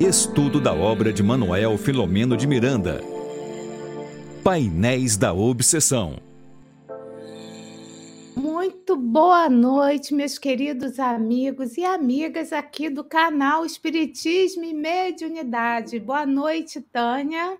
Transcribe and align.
Estudo 0.00 0.62
da 0.62 0.72
obra 0.72 1.12
de 1.12 1.22
Manuel 1.22 1.76
Filomeno 1.76 2.34
de 2.34 2.46
Miranda. 2.46 3.02
Painéis 4.42 5.18
da 5.18 5.34
Obsessão. 5.34 6.16
Muito 8.34 8.96
boa 8.96 9.50
noite, 9.50 10.14
meus 10.14 10.38
queridos 10.38 10.98
amigos 10.98 11.76
e 11.76 11.84
amigas 11.84 12.50
aqui 12.50 12.88
do 12.88 13.04
canal 13.04 13.66
Espiritismo 13.66 14.64
e 14.64 14.72
Mediunidade. 14.72 16.00
Boa 16.00 16.24
noite, 16.24 16.80
Tânia. 16.80 17.58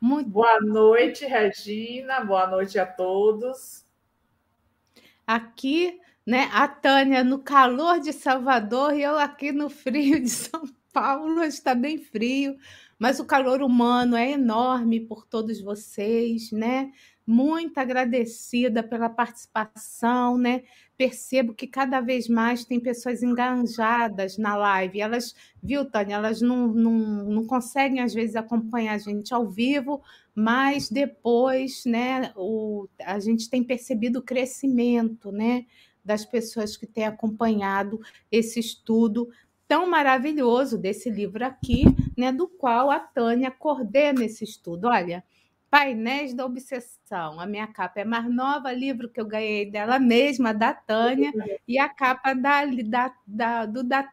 Muito... 0.00 0.30
Boa 0.30 0.62
noite, 0.62 1.26
Regina. 1.26 2.24
Boa 2.24 2.46
noite 2.46 2.78
a 2.78 2.86
todos. 2.86 3.84
Aqui, 5.26 6.00
né, 6.26 6.48
a 6.50 6.66
Tânia 6.66 7.22
no 7.22 7.40
calor 7.40 8.00
de 8.00 8.14
Salvador 8.14 8.94
e 8.94 9.02
eu 9.02 9.18
aqui 9.18 9.52
no 9.52 9.68
frio 9.68 10.18
de 10.18 10.30
São 10.30 10.60
Paulo 10.60 10.83
está 11.46 11.74
bem 11.74 11.98
frio, 11.98 12.56
mas 12.98 13.18
o 13.18 13.24
calor 13.24 13.62
humano 13.62 14.16
é 14.16 14.32
enorme 14.32 15.00
por 15.00 15.26
todos 15.26 15.60
vocês, 15.60 16.50
né? 16.52 16.92
Muito 17.26 17.78
agradecida 17.78 18.82
pela 18.82 19.08
participação, 19.08 20.36
né? 20.36 20.62
Percebo 20.96 21.54
que 21.54 21.66
cada 21.66 22.00
vez 22.00 22.28
mais 22.28 22.64
tem 22.64 22.78
pessoas 22.78 23.22
engajadas 23.22 24.38
na 24.38 24.54
live. 24.56 25.00
Elas, 25.00 25.34
viu, 25.62 25.84
Tânia? 25.84 26.16
Elas 26.16 26.40
não, 26.40 26.68
não, 26.68 26.92
não 27.24 27.46
conseguem, 27.46 28.00
às 28.00 28.14
vezes, 28.14 28.36
acompanhar 28.36 28.94
a 28.94 28.98
gente 28.98 29.34
ao 29.34 29.48
vivo, 29.48 30.02
mas 30.34 30.88
depois, 30.88 31.84
né, 31.84 32.32
o, 32.36 32.86
a 33.00 33.18
gente 33.18 33.50
tem 33.50 33.64
percebido 33.64 34.20
o 34.20 34.22
crescimento, 34.22 35.32
né? 35.32 35.64
Das 36.04 36.24
pessoas 36.24 36.76
que 36.76 36.86
têm 36.86 37.06
acompanhado 37.06 37.98
esse 38.30 38.60
estudo 38.60 39.28
tão 39.66 39.88
maravilhoso 39.88 40.78
desse 40.78 41.10
livro 41.10 41.44
aqui, 41.44 41.84
né, 42.16 42.30
do 42.30 42.46
qual 42.46 42.90
a 42.90 42.98
Tânia 42.98 43.50
coordena 43.50 44.24
esse 44.24 44.44
estudo. 44.44 44.88
Olha, 44.88 45.24
Painéis 45.74 46.32
da 46.32 46.46
Obsessão. 46.46 47.40
A 47.40 47.46
minha 47.46 47.66
capa 47.66 48.00
é 48.00 48.04
mais 48.04 48.32
nova, 48.32 48.70
livro 48.72 49.08
que 49.08 49.20
eu 49.20 49.26
ganhei 49.26 49.68
dela 49.68 49.98
mesma, 49.98 50.54
da 50.54 50.72
Tânia, 50.72 51.32
e 51.66 51.78
a 51.78 51.88
capa 51.88 52.32
da, 52.32 52.64
da, 52.64 53.14
da, 53.26 53.66
do 53.66 53.82
da, 53.82 54.08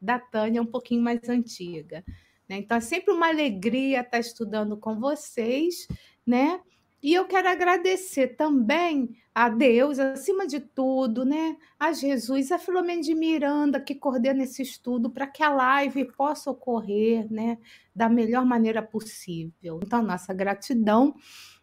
da 0.00 0.18
Tânia 0.18 0.58
é 0.58 0.62
um 0.62 0.66
pouquinho 0.66 1.00
mais 1.00 1.28
antiga. 1.28 2.04
Né? 2.48 2.56
Então, 2.56 2.76
é 2.76 2.80
sempre 2.80 3.12
uma 3.12 3.28
alegria 3.28 4.00
estar 4.00 4.18
estudando 4.18 4.76
com 4.76 4.98
vocês, 4.98 5.86
né? 6.26 6.60
E 7.02 7.14
eu 7.14 7.26
quero 7.26 7.48
agradecer 7.48 8.36
também 8.36 9.16
a 9.32 9.48
Deus, 9.48 10.00
acima 10.00 10.46
de 10.46 10.58
tudo, 10.58 11.24
né? 11.24 11.56
A 11.78 11.92
Jesus, 11.92 12.50
a 12.50 12.58
Filomena 12.58 13.00
de 13.00 13.14
Miranda, 13.14 13.80
que 13.80 13.94
coordena 13.94 14.42
esse 14.42 14.62
estudo 14.62 15.08
para 15.08 15.26
que 15.26 15.42
a 15.42 15.50
live 15.50 16.06
possa 16.16 16.50
ocorrer 16.50 17.32
né, 17.32 17.56
da 17.94 18.08
melhor 18.08 18.44
maneira 18.44 18.82
possível. 18.82 19.78
Então, 19.80 20.02
nossa 20.02 20.34
gratidão 20.34 21.14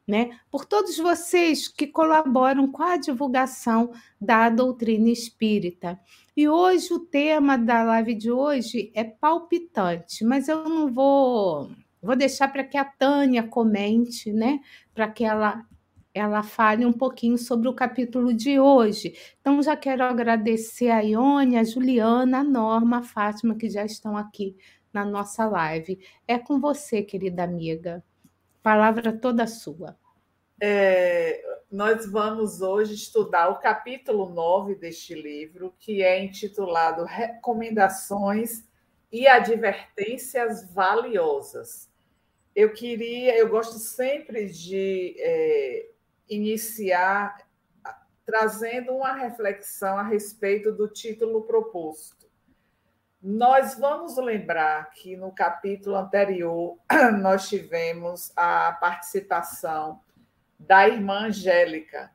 né, 0.08 0.40
por 0.52 0.66
todos 0.66 0.98
vocês 0.98 1.68
que 1.68 1.88
colaboram 1.88 2.72
com 2.72 2.84
a 2.84 2.96
divulgação 2.96 3.92
da 4.22 4.50
doutrina 4.50 5.10
espírita. 5.10 6.00
E 6.38 6.48
hoje 6.48 6.94
o 6.94 7.00
tema 7.00 7.58
da 7.58 7.84
live 7.84 8.14
de 8.14 8.32
hoje 8.32 8.92
é 8.94 9.04
palpitante, 9.04 10.24
mas 10.24 10.48
eu 10.48 10.68
não 10.70 10.94
vou 10.94 11.72
Vou 12.06 12.16
deixar 12.16 12.48
para 12.50 12.64
que 12.64 12.78
a 12.78 12.86
Tânia 12.86 13.42
comente, 13.42 14.32
né? 14.32 14.60
Para 14.94 15.10
que 15.10 15.26
ela 15.26 15.66
ela 16.14 16.42
fale 16.44 16.86
um 16.86 16.94
pouquinho 16.94 17.38
sobre 17.38 17.68
o 17.68 17.74
capítulo 17.74 18.34
de 18.34 18.58
hoje. 18.58 19.14
Então, 19.42 19.62
já 19.62 19.76
quero 19.76 20.02
agradecer 20.02 20.90
a 20.90 21.02
Ione, 21.02 21.58
a 21.58 21.64
Juliana, 21.64 22.40
a 22.40 22.44
Norma, 22.44 23.00
a 23.00 23.04
Fátima, 23.04 23.54
que 23.56 23.70
já 23.70 23.84
estão 23.84 24.16
aqui 24.16 24.56
na 24.94 25.04
nossa 25.04 25.46
live. 25.46 26.00
É 26.26 26.40
com 26.40 26.58
você, 26.58 27.02
querida 27.02 27.44
amiga. 27.44 28.02
Palavra 28.64 29.12
toda 29.12 29.46
sua. 29.46 29.98
É, 30.62 31.44
nós 31.70 32.10
vamos 32.10 32.62
hoje 32.62 32.94
estudar 32.94 33.50
o 33.50 33.60
capítulo 33.60 34.30
9 34.30 34.76
deste 34.76 35.14
livro, 35.14 35.76
que 35.78 36.02
é 36.02 36.24
intitulado 36.24 37.04
Recomendações 37.04 38.64
e 39.12 39.28
Advertências 39.28 40.72
Valiosas 40.74 41.94
eu 42.56 42.72
queria, 42.72 43.38
eu 43.38 43.50
gosto 43.50 43.78
sempre 43.78 44.46
de 44.46 45.16
é, 45.20 45.90
iniciar 46.30 47.38
trazendo 48.26 48.94
uma 48.94 49.14
reflexão 49.14 49.98
a 49.98 50.04
respeito 50.04 50.72
do 50.72 50.88
título 50.88 51.44
proposto. 51.44 52.26
Nós 53.22 53.78
vamos 53.78 54.18
lembrar 54.18 54.92
que 54.92 55.16
no 55.16 55.32
capítulo 55.32 55.96
anterior 55.96 56.78
nós 57.22 57.48
tivemos 57.50 58.32
a 58.36 58.72
participação 58.74 60.00
da 60.58 60.88
irmã 60.88 61.28
Angélica 61.28 62.12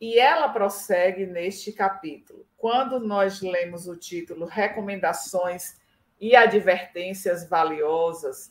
e 0.00 0.18
ela 0.18 0.48
prossegue 0.48 1.26
neste 1.26 1.72
capítulo. 1.72 2.46
Quando 2.56 2.98
nós 2.98 3.40
lemos 3.40 3.86
o 3.86 3.96
título 3.96 4.46
Recomendações 4.46 5.76
e 6.20 6.34
Advertências 6.34 7.48
Valiosas, 7.48 8.50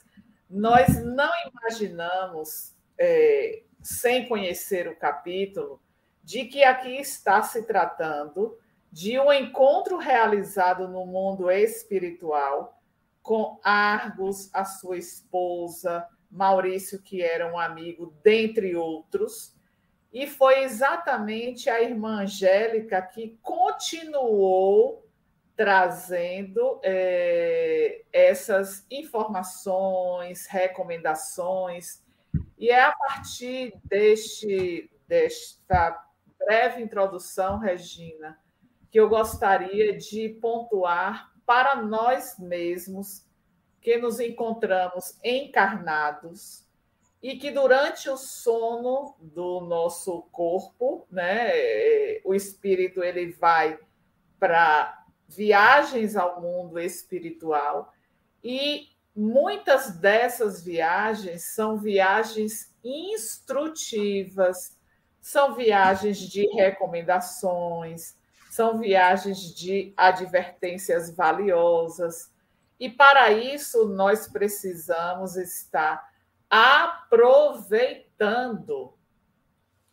nós 0.51 1.01
não 1.03 1.31
imaginamos, 1.50 2.75
é, 2.97 3.63
sem 3.81 4.28
conhecer 4.28 4.88
o 4.88 4.95
capítulo, 4.95 5.81
de 6.22 6.45
que 6.45 6.63
aqui 6.63 6.97
está 6.97 7.41
se 7.41 7.63
tratando 7.63 8.57
de 8.91 9.17
um 9.17 9.31
encontro 9.31 9.97
realizado 9.97 10.88
no 10.88 11.06
mundo 11.06 11.50
espiritual 11.50 12.78
com 13.22 13.59
Argos, 13.63 14.53
a 14.53 14.66
sua 14.66 14.97
esposa, 14.97 16.06
Maurício, 16.29 17.01
que 17.01 17.22
era 17.22 17.51
um 17.51 17.57
amigo, 17.57 18.13
dentre 18.22 18.75
outros. 18.75 19.56
E 20.12 20.28
foi 20.28 20.63
exatamente 20.63 21.69
a 21.69 21.81
irmã 21.81 22.23
Angélica 22.23 23.01
que 23.01 23.38
continuou 23.41 25.07
trazendo 25.61 26.79
é, 26.81 28.01
essas 28.11 28.83
informações, 28.89 30.47
recomendações, 30.47 32.01
e 32.57 32.72
é 32.72 32.81
a 32.81 32.91
partir 32.91 33.71
deste, 33.83 34.89
desta 35.07 36.03
breve 36.39 36.81
introdução, 36.81 37.59
Regina, 37.59 38.39
que 38.89 39.00
eu 39.00 39.07
gostaria 39.07 39.95
de 39.95 40.29
pontuar 40.41 41.31
para 41.45 41.75
nós 41.75 42.39
mesmos 42.39 43.27
que 43.79 43.97
nos 43.97 44.19
encontramos 44.19 45.19
encarnados 45.23 46.66
e 47.21 47.38
que 47.38 47.51
durante 47.51 48.09
o 48.09 48.17
sono 48.17 49.16
do 49.19 49.61
nosso 49.61 50.23
corpo, 50.31 51.05
né, 51.11 51.51
o 52.25 52.33
espírito 52.33 53.03
ele 53.03 53.31
vai 53.33 53.77
para 54.39 55.00
viagens 55.36 56.16
ao 56.16 56.40
mundo 56.42 56.80
espiritual 56.80 57.94
e 58.44 58.90
muitas 59.16 59.92
dessas 59.92 60.64
viagens 60.64 61.44
são 61.44 61.78
viagens 61.78 62.74
instrutivas, 62.84 64.75
são 65.22 65.53
viagens 65.56 66.18
de 66.18 66.47
recomendações, 66.53 68.16
são 68.50 68.80
viagens 68.80 69.53
de 69.56 69.94
advertências 69.96 71.16
valiosas. 71.16 72.30
E 72.80 72.90
para 72.90 73.31
isso 73.31 73.88
nós 73.88 74.28
precisamos 74.28 75.38
estar 75.38 76.12
aproveitando 76.50 78.98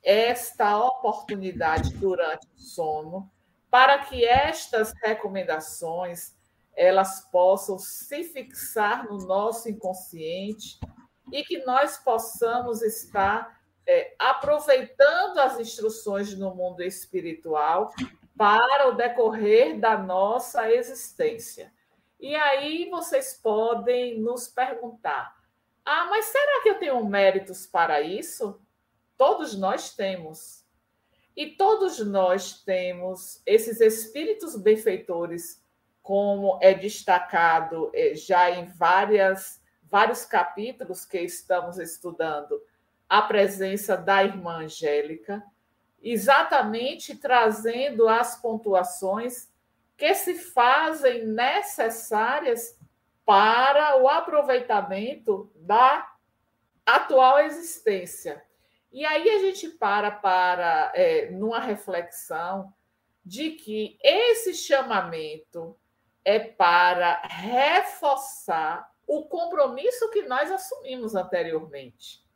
esta 0.02 0.82
oportunidade 0.82 1.92
durante 1.94 2.48
o 2.56 2.58
sono 2.58 3.30
para 3.70 3.98
que 3.98 4.24
estas 4.24 4.92
recomendações 5.02 6.36
elas 6.74 7.28
possam 7.32 7.78
se 7.78 8.22
fixar 8.24 9.08
no 9.08 9.18
nosso 9.18 9.68
inconsciente 9.68 10.78
e 11.32 11.42
que 11.42 11.58
nós 11.64 11.98
possamos 11.98 12.82
estar 12.82 13.60
é, 13.86 14.14
aproveitando 14.18 15.38
as 15.38 15.58
instruções 15.58 16.38
no 16.38 16.54
mundo 16.54 16.82
espiritual 16.82 17.92
para 18.36 18.88
o 18.88 18.92
decorrer 18.92 19.80
da 19.80 19.98
nossa 19.98 20.72
existência. 20.72 21.72
E 22.20 22.34
aí 22.36 22.88
vocês 22.90 23.34
podem 23.42 24.20
nos 24.20 24.46
perguntar: 24.46 25.36
ah, 25.84 26.06
mas 26.10 26.26
será 26.26 26.62
que 26.62 26.68
eu 26.68 26.78
tenho 26.78 27.04
méritos 27.04 27.66
para 27.66 28.00
isso? 28.00 28.60
Todos 29.16 29.58
nós 29.58 29.94
temos. 29.96 30.64
E 31.38 31.46
todos 31.46 32.00
nós 32.00 32.64
temos 32.64 33.40
esses 33.46 33.80
espíritos 33.80 34.56
benfeitores, 34.56 35.62
como 36.02 36.58
é 36.60 36.74
destacado 36.74 37.92
eh, 37.94 38.16
já 38.16 38.50
em 38.50 38.64
várias, 38.64 39.62
vários 39.84 40.24
capítulos 40.24 41.04
que 41.04 41.20
estamos 41.20 41.78
estudando, 41.78 42.60
a 43.08 43.22
presença 43.22 43.96
da 43.96 44.24
irmã 44.24 44.64
Angélica, 44.64 45.40
exatamente 46.02 47.14
trazendo 47.14 48.08
as 48.08 48.34
pontuações 48.42 49.48
que 49.96 50.12
se 50.16 50.34
fazem 50.34 51.24
necessárias 51.24 52.76
para 53.24 53.96
o 54.02 54.08
aproveitamento 54.08 55.48
da 55.54 56.16
atual 56.84 57.38
existência. 57.38 58.47
E 58.98 59.04
aí 59.04 59.30
a 59.30 59.38
gente 59.38 59.68
para 59.68 60.10
para 60.10 60.90
é, 60.92 61.30
numa 61.30 61.60
reflexão 61.60 62.74
de 63.24 63.52
que 63.52 63.96
esse 64.02 64.52
chamamento 64.52 65.78
é 66.24 66.40
para 66.40 67.22
reforçar 67.22 68.92
o 69.06 69.22
compromisso 69.26 70.10
que 70.10 70.22
nós 70.22 70.50
assumimos 70.50 71.14
anteriormente. 71.14 72.26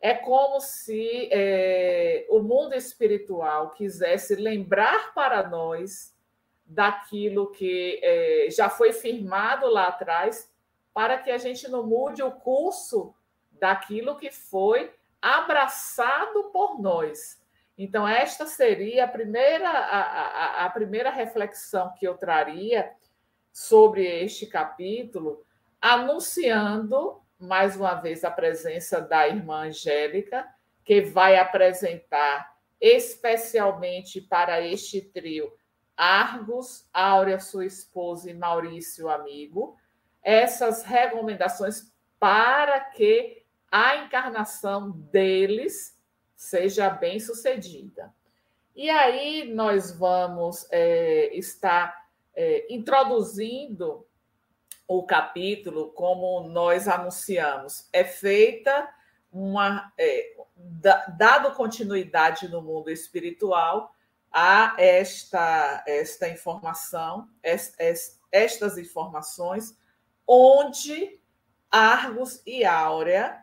É 0.00 0.14
como 0.14 0.60
se 0.60 1.28
é, 1.32 2.26
o 2.30 2.38
mundo 2.38 2.76
espiritual 2.76 3.70
quisesse 3.70 4.36
lembrar 4.36 5.12
para 5.12 5.48
nós 5.48 6.16
daquilo 6.64 7.50
que 7.50 7.98
é, 8.04 8.46
já 8.52 8.70
foi 8.70 8.92
firmado 8.92 9.66
lá 9.66 9.88
atrás, 9.88 10.48
para 10.94 11.18
que 11.18 11.30
a 11.32 11.38
gente 11.38 11.66
não 11.66 11.84
mude 11.84 12.22
o 12.22 12.30
curso 12.30 13.12
daquilo 13.50 14.16
que 14.16 14.30
foi 14.30 14.88
abraçado 15.22 16.50
por 16.52 16.80
nós. 16.80 17.40
Então, 17.78 18.06
esta 18.06 18.44
seria 18.44 19.04
a 19.04 19.08
primeira, 19.08 19.70
a, 19.70 20.00
a, 20.00 20.66
a 20.66 20.70
primeira 20.70 21.10
reflexão 21.10 21.94
que 21.96 22.06
eu 22.06 22.18
traria 22.18 22.92
sobre 23.52 24.04
este 24.04 24.46
capítulo, 24.46 25.44
anunciando 25.80 27.22
mais 27.38 27.76
uma 27.76 27.94
vez 27.94 28.24
a 28.24 28.30
presença 28.30 29.00
da 29.00 29.26
irmã 29.28 29.68
Angélica, 29.68 30.46
que 30.84 31.00
vai 31.00 31.36
apresentar 31.36 32.52
especialmente 32.80 34.20
para 34.20 34.60
este 34.60 35.00
trio 35.00 35.52
Argos, 35.96 36.88
Áurea, 36.92 37.38
sua 37.38 37.66
esposa, 37.66 38.30
e 38.30 38.34
Maurício, 38.34 39.08
amigo, 39.08 39.76
essas 40.22 40.82
recomendações 40.82 41.92
para 42.18 42.80
que 42.80 43.41
a 43.72 43.96
encarnação 43.96 44.90
deles 44.90 45.98
seja 46.36 46.90
bem 46.90 47.18
sucedida. 47.18 48.14
E 48.76 48.90
aí 48.90 49.50
nós 49.50 49.90
vamos 49.90 50.66
é, 50.70 51.34
estar 51.34 52.06
é, 52.34 52.66
introduzindo 52.68 54.06
o 54.86 55.04
capítulo, 55.04 55.90
como 55.92 56.46
nós 56.48 56.86
anunciamos, 56.86 57.88
é 57.92 58.04
feita 58.04 58.92
uma. 59.32 59.90
É, 59.96 60.36
dado 61.16 61.54
continuidade 61.54 62.48
no 62.48 62.60
mundo 62.60 62.90
espiritual 62.90 63.94
a 64.30 64.74
esta, 64.78 65.82
esta 65.86 66.28
informação, 66.28 67.28
estas 67.42 68.78
informações, 68.78 69.76
onde 70.26 71.18
Argos 71.70 72.42
e 72.46 72.64
Áurea 72.64 73.42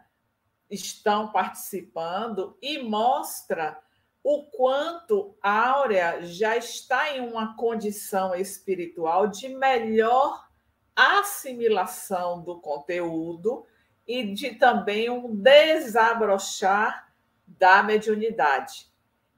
estão 0.69 1.31
participando 1.31 2.57
e 2.61 2.79
mostra 2.79 3.79
o 4.23 4.43
quanto 4.43 5.35
Áurea 5.41 6.21
já 6.23 6.57
está 6.57 7.15
em 7.15 7.21
uma 7.21 7.55
condição 7.55 8.35
espiritual 8.35 9.27
de 9.27 9.49
melhor 9.49 10.47
assimilação 10.95 12.41
do 12.41 12.59
conteúdo 12.59 13.65
e 14.05 14.33
de 14.33 14.55
também 14.55 15.09
um 15.09 15.33
desabrochar 15.33 17.13
da 17.47 17.81
mediunidade. 17.81 18.87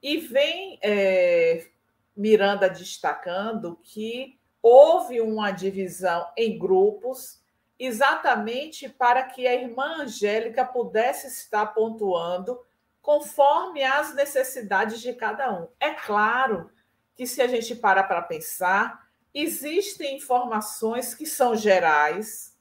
E 0.02 0.18
vem 0.18 0.80
é, 0.82 1.68
Miranda 2.16 2.70
destacando 2.70 3.80
que 3.84 4.40
houve 4.62 5.22
uma 5.22 5.52
divisão 5.52 6.28
em 6.36 6.58
grupos 6.58 7.41
exatamente 7.84 8.88
para 8.88 9.24
que 9.24 9.48
a 9.48 9.56
irmã 9.56 10.04
Angélica 10.04 10.64
pudesse 10.64 11.26
estar 11.26 11.66
pontuando 11.74 12.64
conforme 13.02 13.84
as 13.84 14.14
necessidades 14.14 15.02
de 15.02 15.14
cada 15.14 15.52
um. 15.52 15.68
É 15.80 15.90
claro 15.90 16.70
que, 17.16 17.26
se 17.26 17.42
a 17.42 17.48
gente 17.48 17.74
para 17.74 18.04
para 18.04 18.22
pensar, 18.22 19.08
existem 19.34 20.18
informações 20.18 21.16
que 21.16 21.26
são 21.26 21.56
gerais, 21.56 22.56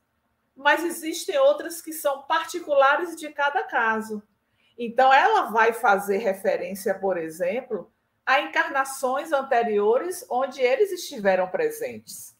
mas 0.57 0.83
existem 0.85 1.37
outras 1.37 1.83
que 1.83 1.93
são 1.93 2.23
particulares 2.23 3.15
de 3.15 3.29
cada 3.29 3.63
caso. 3.65 4.23
Então, 4.79 5.13
ela 5.13 5.51
vai 5.51 5.75
fazer 5.75 6.17
referência, 6.17 6.95
por 6.95 7.19
exemplo, 7.19 7.93
a 8.25 8.41
encarnações 8.41 9.33
anteriores 9.33 10.25
onde 10.31 10.63
eles 10.63 10.91
estiveram 10.91 11.47
presentes. 11.47 12.40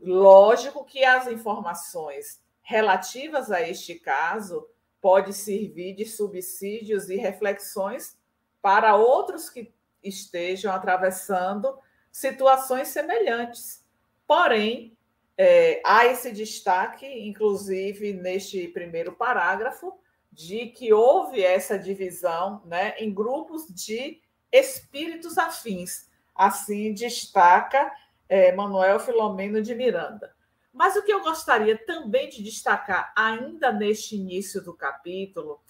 Lógico 0.00 0.84
que 0.84 1.04
as 1.04 1.26
informações 1.26 2.40
relativas 2.62 3.50
a 3.50 3.62
este 3.62 3.94
caso 3.94 4.66
pode 5.00 5.32
servir 5.32 5.94
de 5.94 6.04
subsídios 6.04 7.08
e 7.08 7.16
reflexões 7.16 8.18
para 8.60 8.96
outros 8.96 9.48
que 9.48 9.72
estejam 10.02 10.72
atravessando 10.72 11.78
situações 12.10 12.88
semelhantes. 12.88 13.84
Porém, 14.26 14.96
é, 15.38 15.82
há 15.84 16.06
esse 16.06 16.32
destaque, 16.32 17.06
inclusive 17.06 18.14
neste 18.14 18.66
primeiro 18.68 19.12
parágrafo, 19.12 19.96
de 20.32 20.66
que 20.66 20.92
houve 20.92 21.42
essa 21.42 21.78
divisão 21.78 22.62
né, 22.64 22.94
em 22.98 23.12
grupos 23.12 23.66
de 23.68 24.20
espíritos 24.50 25.38
afins. 25.38 26.08
Assim 26.34 26.92
destaca 26.92 27.92
é, 28.28 28.54
Manuel 28.54 28.98
Filomeno 28.98 29.62
de 29.62 29.74
Miranda. 29.74 30.34
Mas 30.72 30.94
o 30.94 31.02
que 31.02 31.12
eu 31.12 31.22
gostaria 31.22 31.76
também 31.86 32.28
de 32.28 32.42
destacar, 32.42 33.12
ainda 33.16 33.72
neste 33.72 34.16
início 34.16 34.62
do 34.62 34.74
capítulo, 34.74 35.60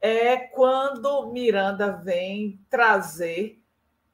é 0.00 0.36
quando 0.36 1.30
Miranda 1.30 1.92
vem 1.92 2.58
trazer 2.70 3.60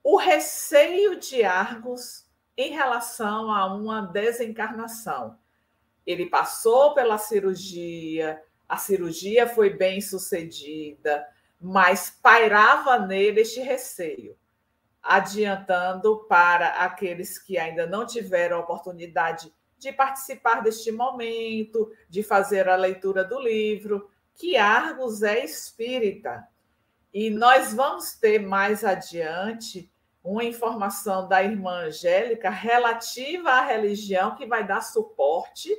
o 0.03 0.17
receio 0.17 1.19
de 1.19 1.45
Argos 1.45 2.27
em 2.57 2.73
relação 2.73 3.53
a 3.53 3.73
uma 3.75 4.01
desencarnação. 4.01 5.39
Ele 6.07 6.27
passou 6.27 6.95
pela 6.95 7.19
cirurgia, 7.19 8.43
a 8.69 8.77
cirurgia 8.77 9.47
foi 9.47 9.71
bem 9.71 10.01
sucedida, 10.01 11.27
mas 11.61 12.11
pairava 12.23 12.99
nele 12.99 13.43
este 13.43 13.61
receio 13.61 14.37
adiantando 15.03 16.25
para 16.29 16.85
aqueles 16.85 17.39
que 17.39 17.59
ainda 17.59 17.87
não 17.87 18.07
tiveram 18.07 18.59
a 18.59 18.61
oportunidade 18.61 19.53
de 19.79 19.93
participar 19.93 20.63
deste 20.63 20.93
momento, 20.93 21.91
de 22.09 22.23
fazer 22.23 22.69
a 22.69 22.77
leitura 22.77 23.25
do 23.25 23.41
livro, 23.41 24.11
que 24.35 24.57
Argos 24.57 25.23
é 25.23 25.45
espírita. 25.45 26.47
E 27.13 27.31
nós 27.31 27.73
vamos 27.73 28.13
ter 28.13 28.39
mais 28.41 28.85
adiante 28.85 29.91
uma 30.23 30.45
informação 30.45 31.27
da 31.27 31.43
irmã 31.43 31.87
Angélica 31.87 32.51
relativa 32.51 33.51
à 33.51 33.63
religião 33.63 34.35
que 34.35 34.47
vai 34.47 34.67
dar 34.67 34.83
suporte 34.83 35.71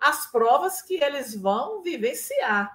às 0.00 0.26
provas 0.30 0.82
que 0.82 1.02
eles 1.02 1.34
vão 1.34 1.80
vivenciar. 1.82 2.72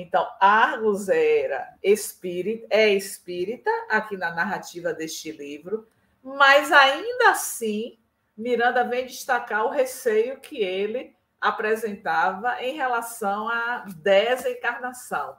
Então, 0.00 0.24
Argos 0.38 1.08
era 1.08 1.74
espírita, 1.82 2.68
é 2.70 2.88
espírita, 2.90 3.68
aqui 3.88 4.16
na 4.16 4.30
narrativa 4.30 4.94
deste 4.94 5.32
livro, 5.32 5.88
mas 6.22 6.70
ainda 6.70 7.30
assim, 7.30 7.98
Miranda 8.36 8.84
vem 8.84 9.06
destacar 9.06 9.66
o 9.66 9.70
receio 9.70 10.38
que 10.38 10.62
ele 10.62 11.16
apresentava 11.40 12.62
em 12.62 12.76
relação 12.76 13.48
à 13.48 13.86
desencarnação. 13.96 15.36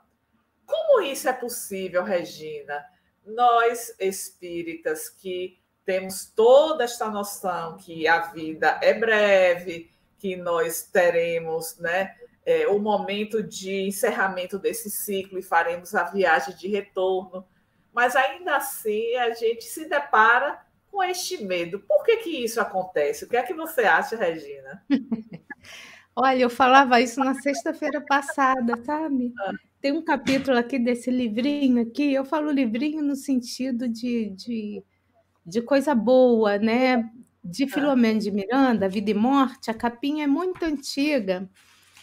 Como 0.66 1.00
isso 1.00 1.26
é 1.26 1.32
possível, 1.32 2.04
Regina? 2.04 2.84
Nós, 3.24 3.94
espíritas, 3.98 5.08
que 5.08 5.58
temos 5.86 6.26
toda 6.26 6.84
esta 6.84 7.08
noção 7.08 7.78
que 7.78 8.06
a 8.06 8.20
vida 8.26 8.78
é 8.82 8.92
breve, 8.92 9.90
que 10.18 10.36
nós 10.36 10.82
teremos 10.82 11.78
né, 11.78 12.14
é, 12.44 12.66
o 12.68 12.78
momento 12.78 13.42
de 13.42 13.86
encerramento 13.86 14.58
desse 14.58 14.90
ciclo 14.90 15.38
e 15.38 15.42
faremos 15.42 15.94
a 15.94 16.04
viagem 16.04 16.56
de 16.56 16.68
retorno. 16.68 17.46
Mas 17.92 18.16
ainda 18.16 18.56
assim 18.56 19.14
a 19.16 19.30
gente 19.30 19.64
se 19.64 19.88
depara 19.88 20.60
com 20.90 21.02
este 21.02 21.44
medo. 21.44 21.80
Por 21.80 22.04
que, 22.04 22.18
que 22.18 22.44
isso 22.44 22.60
acontece? 22.60 23.24
O 23.24 23.28
que 23.28 23.36
é 23.36 23.42
que 23.42 23.54
você 23.54 23.82
acha, 23.82 24.16
Regina? 24.16 24.84
Olha, 26.14 26.42
eu 26.42 26.50
falava 26.50 27.00
isso 27.00 27.20
na 27.20 27.34
sexta-feira 27.34 28.00
passada, 28.00 28.76
sabe? 28.84 29.32
Ah. 29.40 29.52
Tem 29.80 29.92
um 29.92 30.02
capítulo 30.02 30.58
aqui 30.58 30.78
desse 30.78 31.10
livrinho 31.10 31.82
aqui, 31.82 32.12
eu 32.12 32.24
falo 32.24 32.50
livrinho 32.50 33.02
no 33.02 33.16
sentido 33.16 33.88
de, 33.88 34.30
de, 34.30 34.84
de 35.46 35.62
coisa 35.62 35.94
boa, 35.94 36.58
né? 36.58 37.08
De 37.42 37.64
ah. 37.64 37.68
Filomeno 37.68 38.20
de 38.20 38.30
Miranda, 38.30 38.88
Vida 38.88 39.12
e 39.12 39.14
Morte, 39.14 39.70
a 39.70 39.74
capinha 39.74 40.24
é 40.24 40.26
muito 40.26 40.62
antiga. 40.64 41.48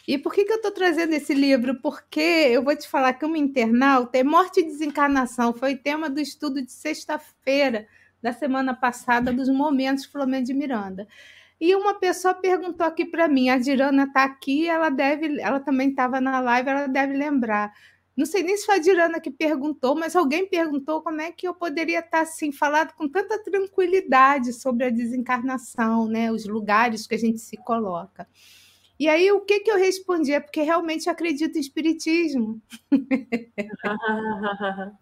E 0.07 0.17
por 0.17 0.33
que, 0.33 0.45
que 0.45 0.51
eu 0.53 0.55
estou 0.55 0.71
trazendo 0.71 1.13
esse 1.13 1.33
livro? 1.33 1.81
Porque 1.81 2.21
eu 2.21 2.63
vou 2.63 2.73
te 2.73 2.87
falar 2.87 3.11
que 3.13 3.25
uma 3.25 3.37
internauta 3.37 4.17
é 4.17 4.23
morte 4.23 4.61
e 4.61 4.63
desencarnação, 4.63 5.53
foi 5.53 5.75
tema 5.75 6.09
do 6.09 6.21
estudo 6.21 6.61
de 6.61 6.71
sexta-feira 6.71 7.85
da 8.21 8.31
semana 8.31 8.73
passada 8.73 9.33
dos 9.33 9.49
momentos 9.49 10.05
Flamengo 10.05 10.45
de 10.45 10.53
Miranda. 10.53 11.05
E 11.59 11.75
uma 11.75 11.95
pessoa 11.95 12.33
perguntou 12.33 12.87
aqui 12.87 13.03
para 13.03 13.27
mim, 13.27 13.49
a 13.49 13.57
Dirana 13.57 14.03
está 14.03 14.23
aqui, 14.23 14.67
ela 14.67 14.89
deve, 14.89 15.41
ela 15.41 15.59
também 15.59 15.89
estava 15.89 16.21
na 16.21 16.39
live, 16.39 16.69
ela 16.69 16.87
deve 16.87 17.13
lembrar. 17.17 17.73
Não 18.15 18.25
sei 18.25 18.43
nem 18.43 18.55
se 18.55 18.65
foi 18.65 18.75
a 18.75 18.79
Dirana 18.79 19.19
que 19.19 19.29
perguntou, 19.29 19.93
mas 19.93 20.15
alguém 20.15 20.47
perguntou 20.47 21.01
como 21.01 21.19
é 21.19 21.31
que 21.33 21.47
eu 21.47 21.53
poderia 21.53 21.99
estar 21.99 22.21
assim, 22.21 22.51
falado 22.53 22.93
com 22.93 23.09
tanta 23.09 23.43
tranquilidade 23.43 24.53
sobre 24.53 24.85
a 24.85 24.89
desencarnação, 24.89 26.07
né? 26.07 26.31
Os 26.31 26.45
lugares 26.45 27.05
que 27.05 27.15
a 27.15 27.19
gente 27.19 27.39
se 27.39 27.57
coloca. 27.57 28.25
E 28.99 29.07
aí, 29.07 29.31
o 29.31 29.41
que, 29.41 29.59
que 29.59 29.69
eu 29.69 29.77
respondi? 29.77 30.33
É 30.33 30.39
porque 30.39 30.61
realmente 30.61 31.09
acredito 31.09 31.57
em 31.57 31.61
espiritismo. 31.61 32.61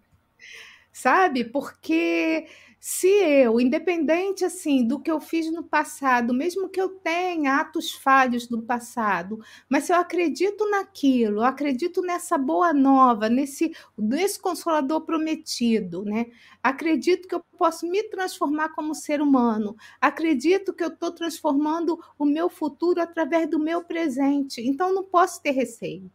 Sabe? 0.92 1.46
Porque 1.46 2.48
se 2.88 3.08
eu, 3.08 3.60
independente 3.60 4.46
assim 4.46 4.86
do 4.86 5.00
que 5.00 5.10
eu 5.10 5.20
fiz 5.20 5.52
no 5.52 5.64
passado, 5.64 6.32
mesmo 6.36 6.70
que 6.70 6.80
eu 6.80 6.88
tenha 6.88 7.56
atos 7.56 7.92
falhos 7.92 8.46
do 8.46 8.62
passado, 8.62 9.40
mas 9.68 9.86
se 9.86 9.92
eu 9.92 9.98
acredito 9.98 10.70
naquilo, 10.70 11.38
eu 11.38 11.46
acredito 11.46 12.04
nessa 12.04 12.38
boa 12.38 12.72
nova, 12.72 13.28
nesse, 13.28 13.76
nesse 13.98 14.40
consolador 14.40 15.02
prometido, 15.02 16.06
né? 16.06 16.28
Acredito 16.62 17.28
que 17.28 17.34
eu 17.34 17.44
posso 17.58 17.88
me 17.88 18.04
transformar 18.04 18.70
como 18.70 18.94
ser 18.94 19.20
humano. 19.20 19.76
Acredito 20.00 20.72
que 20.72 20.84
eu 20.84 20.90
estou 20.90 21.12
transformando 21.12 22.00
o 22.20 22.24
meu 22.24 22.50
futuro 22.50 23.02
através 23.02 23.50
do 23.50 23.58
meu 23.58 23.84
presente. 23.84 24.62
Então 24.62 24.94
não 24.94 25.04
posso 25.04 25.42
ter 25.42 25.52
receio. 25.52 26.12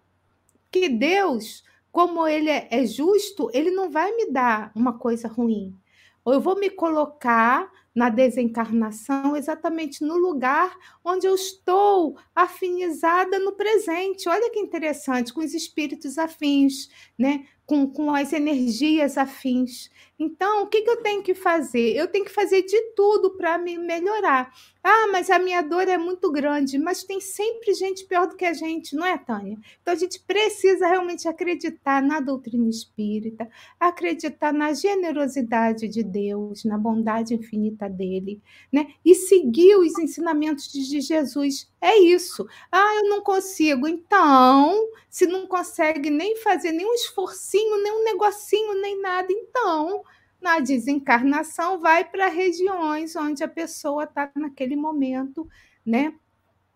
Que 0.70 0.88
Deus, 0.88 1.64
como 1.90 2.28
ele 2.28 2.48
é, 2.48 2.68
é 2.70 2.86
justo, 2.86 3.50
ele 3.52 3.72
não 3.72 3.90
vai 3.90 4.14
me 4.14 4.30
dar 4.30 4.70
uma 4.76 4.96
coisa 4.96 5.26
ruim 5.26 5.76
ou 6.24 6.32
eu 6.34 6.40
vou 6.40 6.58
me 6.58 6.70
colocar 6.70 7.70
na 7.94 8.08
desencarnação 8.08 9.36
exatamente 9.36 10.04
no 10.04 10.16
lugar 10.16 10.76
onde 11.04 11.26
eu 11.26 11.34
estou 11.34 12.16
afinizada 12.34 13.38
no 13.38 13.52
presente. 13.52 14.28
Olha 14.28 14.50
que 14.50 14.60
interessante, 14.60 15.32
com 15.32 15.40
os 15.40 15.54
espíritos 15.54 16.18
afins, 16.18 16.88
né? 17.18 17.44
com, 17.70 17.86
com 17.86 18.12
as 18.12 18.32
energias 18.32 19.16
afins. 19.16 19.88
Então, 20.18 20.64
o 20.64 20.66
que, 20.66 20.82
que 20.82 20.90
eu 20.90 20.96
tenho 21.04 21.22
que 21.22 21.34
fazer? 21.34 21.94
Eu 21.94 22.08
tenho 22.08 22.24
que 22.24 22.32
fazer 22.32 22.62
de 22.62 22.78
tudo 22.96 23.36
para 23.36 23.56
me 23.58 23.78
melhorar. 23.78 24.52
Ah, 24.82 25.06
mas 25.12 25.30
a 25.30 25.38
minha 25.38 25.62
dor 25.62 25.86
é 25.86 25.96
muito 25.96 26.32
grande, 26.32 26.76
mas 26.78 27.04
tem 27.04 27.20
sempre 27.20 27.72
gente 27.72 28.04
pior 28.06 28.26
do 28.26 28.34
que 28.34 28.44
a 28.44 28.52
gente, 28.52 28.96
não 28.96 29.06
é, 29.06 29.16
Tânia? 29.16 29.56
Então 29.80 29.94
a 29.94 29.96
gente 29.96 30.18
precisa 30.18 30.88
realmente 30.88 31.28
acreditar 31.28 32.02
na 32.02 32.18
doutrina 32.18 32.68
espírita, 32.68 33.48
acreditar 33.78 34.52
na 34.52 34.72
generosidade 34.72 35.86
de 35.86 36.02
Deus, 36.02 36.64
na 36.64 36.76
bondade 36.76 37.34
infinita 37.34 37.79
dele, 37.88 38.42
né? 38.72 38.94
E 39.04 39.14
seguir 39.14 39.76
os 39.76 39.98
ensinamentos 39.98 40.70
de 40.72 41.00
Jesus. 41.00 41.70
É 41.80 41.98
isso. 41.98 42.46
Ah, 42.70 42.96
eu 42.96 43.08
não 43.08 43.22
consigo. 43.22 43.88
Então, 43.88 44.88
se 45.08 45.26
não 45.26 45.46
consegue 45.46 46.10
nem 46.10 46.36
fazer 46.36 46.72
nenhum 46.72 46.94
esforcinho, 46.94 47.82
nem 47.82 47.92
um 47.92 48.04
negocinho, 48.04 48.80
nem 48.80 49.00
nada, 49.00 49.28
então 49.32 50.02
na 50.40 50.58
desencarnação 50.58 51.78
vai 51.78 52.04
para 52.04 52.28
regiões 52.28 53.14
onde 53.14 53.44
a 53.44 53.48
pessoa 53.48 54.04
está 54.04 54.30
naquele 54.34 54.74
momento, 54.74 55.46
né? 55.84 56.14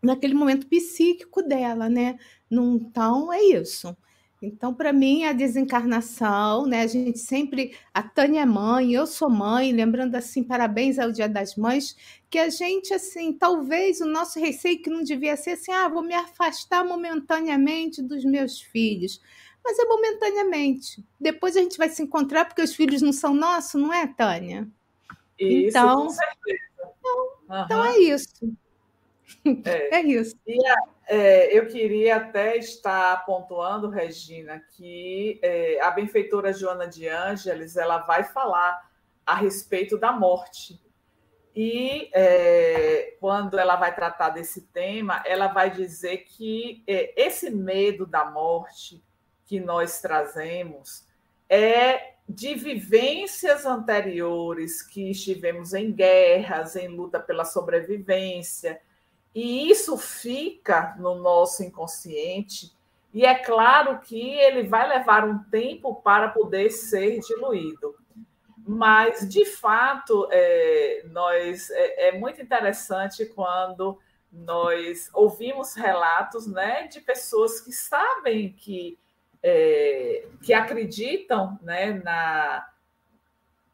Naquele 0.03 0.35
momento 0.35 0.67
psíquico 0.67 1.43
dela, 1.43 1.89
né? 1.89 2.19
Então 2.51 3.33
é 3.33 3.43
isso. 3.43 3.97
Então, 4.47 4.75
para 4.75 4.93
mim, 4.93 5.25
a 5.25 5.33
desencarnação, 5.33 6.67
né? 6.67 6.83
A 6.83 6.87
gente 6.87 7.19
sempre. 7.19 7.77
A 7.93 8.03
Tânia 8.03 8.43
é 8.43 8.47
mãe, 8.47 8.93
eu 8.93 9.07
sou 9.07 9.31
mãe, 9.31 9.73
lembrando 9.73 10.15
assim, 10.15 10.43
parabéns 10.43 10.99
ao 10.99 11.13
Dia 11.13 11.29
das 11.29 11.57
Mães, 11.57 11.97
que 12.29 12.39
a 12.39 12.49
gente, 12.49 12.93
assim, 12.93 13.33
talvez 13.33 14.01
o 14.01 14.07
nosso 14.07 14.39
receio 14.39 14.83
que 14.83 14.91
não 14.91 15.03
devia 15.03 15.37
ser 15.37 15.53
assim, 15.53 15.73
ah, 15.73 15.89
vou 15.89 16.03
me 16.03 16.15
afastar 16.15 16.85
momentaneamente 16.85 18.03
dos 18.03 18.25
meus 18.25 18.61
filhos 18.61 19.21
mas 19.65 19.79
é 19.79 19.85
momentaneamente. 19.87 21.03
Depois 21.19 21.57
a 21.57 21.61
gente 21.61 21.79
vai 21.79 21.89
se 21.89 22.03
encontrar 22.03 22.45
porque 22.45 22.61
os 22.61 22.75
filhos 22.75 23.01
não 23.01 23.15
são 23.15 23.33
nossos, 23.33 23.81
não 23.81 23.93
é, 23.93 24.07
Tânia? 24.07 24.69
Isso, 25.39 25.69
então, 25.69 26.03
com 26.03 26.11
certeza. 26.11 26.63
Então, 26.99 27.29
uhum. 27.49 27.65
então 27.65 27.85
é 27.85 27.99
isso. 27.99 28.57
É, 29.65 29.97
é 30.01 30.03
isso. 30.03 30.37
E 30.47 30.59
é, 31.07 31.57
eu 31.57 31.67
queria 31.67 32.17
até 32.17 32.57
estar 32.57 33.25
pontuando, 33.25 33.89
Regina, 33.89 34.63
que 34.77 35.39
é, 35.43 35.81
a 35.81 35.91
benfeitora 35.91 36.53
Joana 36.53 36.87
de 36.87 37.09
Ângeles 37.09 37.77
ela 37.77 37.99
vai 37.99 38.25
falar 38.25 38.91
a 39.27 39.35
respeito 39.35 39.99
da 39.99 40.13
morte. 40.13 40.81
E 41.55 42.11
é, 42.13 43.17
quando 43.21 43.59
ela 43.59 43.77
vai 43.77 43.95
tratar 43.95 44.31
desse 44.31 44.63
tema, 44.63 45.23
ela 45.25 45.49
vai 45.49 45.71
dizer 45.71 46.25
que 46.25 46.83
é, 46.87 47.15
esse 47.23 47.51
medo 47.51 48.07
da 48.07 48.25
morte 48.25 49.05
que 49.47 49.61
nós 49.61 50.01
trazemos 50.01 51.07
é 51.49 52.15
de 52.29 52.55
vivências 52.55 53.67
anteriores 53.67 54.83
que 54.83 55.11
estivemos 55.11 55.75
em 55.75 55.93
guerras, 55.93 56.75
em 56.75 56.89
luta 56.89 57.21
pela 57.21 57.45
sobrevivência, 57.45 58.81
e 59.35 59.71
isso 59.71 59.97
fica 59.97 60.95
no 60.99 61.17
nosso 61.17 61.63
inconsciente, 61.63 62.73
e 63.13 63.25
é 63.25 63.35
claro 63.35 64.01
que 64.01 64.21
ele 64.21 64.65
vai 64.65 64.89
levar 64.89 65.25
um 65.25 65.39
tempo 65.45 65.95
para 66.03 66.29
poder 66.29 66.71
ser 66.71 67.21
diluído. 67.21 67.95
Mas, 68.67 69.29
de 69.29 69.45
fato, 69.45 70.27
é, 70.33 71.05
nós, 71.11 71.71
é, 71.71 72.09
é 72.09 72.19
muito 72.19 72.43
interessante 72.43 73.27
quando 73.27 73.99
nós 74.33 75.11
ouvimos 75.13 75.75
relatos 75.75 76.47
né, 76.47 76.89
de 76.89 77.01
pessoas 77.01 77.61
que 77.61 77.73
sabem 77.73 78.53
que 78.53 78.99
é, 79.47 80.27
que 80.43 80.55
acreditam 80.55 81.59
né, 81.63 81.93
na, 82.03 82.67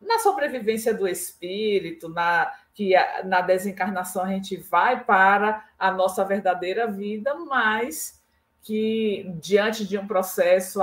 na 0.01 0.19
sobrevivência 0.19 0.93
do 0.93 1.07
espírito, 1.07 2.09
na 2.09 2.53
que 2.81 2.95
na 3.27 3.43
desencarnação 3.43 4.23
a 4.23 4.29
gente 4.29 4.57
vai 4.57 5.05
para 5.05 5.69
a 5.79 5.93
nossa 5.93 6.25
verdadeira 6.25 6.87
vida, 6.87 7.35
mas 7.35 8.19
que 8.63 9.31
diante 9.39 9.87
de 9.87 9.99
um 9.99 10.07
processo 10.07 10.81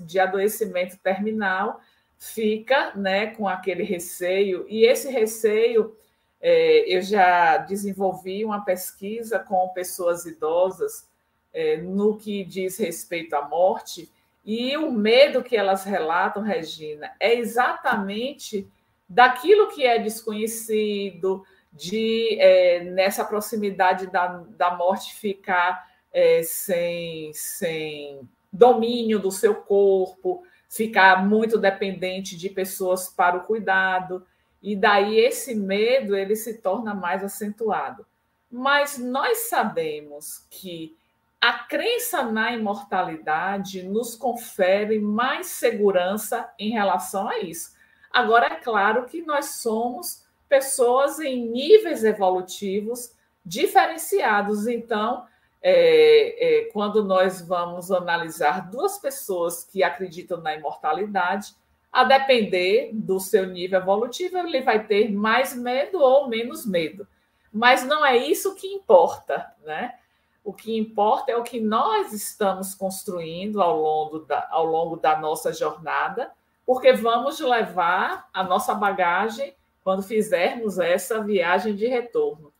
de 0.00 0.18
adoecimento 0.18 0.96
terminal 0.98 1.80
fica 2.18 2.92
né, 2.96 3.28
com 3.28 3.46
aquele 3.46 3.84
receio, 3.84 4.66
e 4.68 4.84
esse 4.86 5.08
receio 5.08 5.96
é, 6.40 6.92
eu 6.92 7.00
já 7.00 7.58
desenvolvi 7.58 8.44
uma 8.44 8.64
pesquisa 8.64 9.38
com 9.38 9.68
pessoas 9.68 10.26
idosas 10.26 11.08
é, 11.54 11.76
no 11.76 12.16
que 12.16 12.42
diz 12.42 12.76
respeito 12.76 13.36
à 13.36 13.46
morte, 13.46 14.10
e 14.44 14.76
o 14.76 14.90
medo 14.90 15.44
que 15.44 15.56
elas 15.56 15.84
relatam, 15.84 16.42
Regina, 16.42 17.12
é 17.20 17.36
exatamente 17.36 18.68
daquilo 19.08 19.68
que 19.68 19.84
é 19.84 19.98
desconhecido, 19.98 21.44
de 21.72 22.38
é, 22.40 22.84
nessa 22.84 23.24
proximidade 23.24 24.06
da, 24.06 24.42
da 24.56 24.74
morte 24.74 25.14
ficar 25.14 25.86
é, 26.12 26.42
sem, 26.42 27.32
sem 27.34 28.26
domínio 28.50 29.18
do 29.18 29.30
seu 29.30 29.54
corpo, 29.54 30.42
ficar 30.68 31.24
muito 31.26 31.58
dependente 31.58 32.36
de 32.36 32.48
pessoas 32.48 33.08
para 33.08 33.36
o 33.36 33.44
cuidado, 33.44 34.26
e 34.62 34.74
daí 34.74 35.18
esse 35.18 35.54
medo 35.54 36.16
ele 36.16 36.34
se 36.34 36.54
torna 36.54 36.94
mais 36.94 37.22
acentuado. 37.22 38.06
Mas 38.50 38.98
nós 38.98 39.48
sabemos 39.50 40.46
que 40.50 40.96
a 41.40 41.52
crença 41.52 42.22
na 42.22 42.52
imortalidade 42.52 43.82
nos 43.82 44.16
confere 44.16 44.98
mais 44.98 45.48
segurança 45.48 46.50
em 46.58 46.70
relação 46.70 47.28
a 47.28 47.38
isso. 47.38 47.75
Agora, 48.16 48.46
é 48.46 48.54
claro 48.54 49.04
que 49.04 49.20
nós 49.20 49.56
somos 49.56 50.24
pessoas 50.48 51.20
em 51.20 51.50
níveis 51.50 52.02
evolutivos 52.02 53.12
diferenciados. 53.44 54.66
Então, 54.66 55.26
é, 55.60 56.62
é, 56.62 56.64
quando 56.72 57.04
nós 57.04 57.42
vamos 57.42 57.92
analisar 57.92 58.70
duas 58.70 58.98
pessoas 58.98 59.64
que 59.64 59.82
acreditam 59.82 60.40
na 60.40 60.54
imortalidade, 60.54 61.54
a 61.92 62.04
depender 62.04 62.88
do 62.94 63.20
seu 63.20 63.44
nível 63.44 63.80
evolutivo, 63.80 64.38
ele 64.38 64.62
vai 64.62 64.86
ter 64.86 65.12
mais 65.12 65.54
medo 65.54 66.00
ou 66.00 66.26
menos 66.26 66.64
medo. 66.64 67.06
Mas 67.52 67.84
não 67.84 68.02
é 68.02 68.16
isso 68.16 68.54
que 68.54 68.66
importa, 68.66 69.52
né? 69.62 69.94
O 70.42 70.54
que 70.54 70.74
importa 70.74 71.32
é 71.32 71.36
o 71.36 71.42
que 71.42 71.60
nós 71.60 72.14
estamos 72.14 72.74
construindo 72.74 73.60
ao 73.60 73.78
longo 73.78 74.20
da, 74.20 74.48
ao 74.50 74.64
longo 74.64 74.96
da 74.96 75.18
nossa 75.18 75.52
jornada, 75.52 76.32
porque 76.66 76.92
vamos 76.92 77.38
levar 77.38 78.28
a 78.34 78.42
nossa 78.42 78.74
bagagem 78.74 79.54
quando 79.84 80.02
fizermos 80.02 80.80
essa 80.80 81.22
viagem 81.22 81.76
de 81.76 81.86
retorno. 81.86 82.52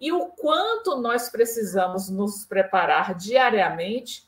E 0.00 0.12
o 0.12 0.28
quanto 0.28 0.96
nós 0.96 1.28
precisamos 1.28 2.08
nos 2.08 2.44
preparar 2.44 3.14
diariamente 3.14 4.26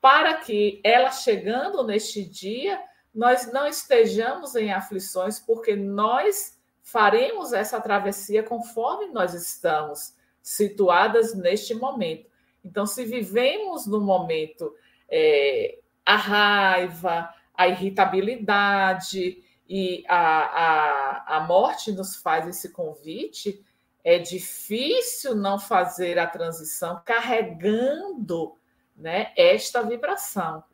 para 0.00 0.34
que 0.34 0.80
ela 0.82 1.10
chegando 1.10 1.84
neste 1.84 2.24
dia, 2.24 2.80
nós 3.12 3.52
não 3.52 3.66
estejamos 3.66 4.54
em 4.54 4.72
aflições, 4.72 5.40
porque 5.40 5.74
nós 5.74 6.58
faremos 6.80 7.52
essa 7.52 7.80
travessia 7.80 8.42
conforme 8.42 9.08
nós 9.08 9.34
estamos 9.34 10.14
situadas 10.40 11.34
neste 11.34 11.74
momento. 11.74 12.30
Então, 12.64 12.86
se 12.86 13.04
vivemos 13.04 13.86
no 13.86 14.00
momento 14.00 14.74
é, 15.08 15.78
a 16.06 16.16
raiva, 16.16 17.34
a 17.60 17.68
irritabilidade 17.68 19.44
e 19.68 20.02
a, 20.08 20.16
a, 20.16 21.36
a 21.36 21.40
morte 21.40 21.92
nos 21.92 22.16
faz 22.16 22.48
esse 22.48 22.72
convite, 22.72 23.62
é 24.02 24.18
difícil 24.18 25.34
não 25.34 25.58
fazer 25.58 26.18
a 26.18 26.26
transição 26.26 27.02
carregando 27.04 28.54
né, 28.96 29.30
esta 29.36 29.82
vibração. 29.82 30.64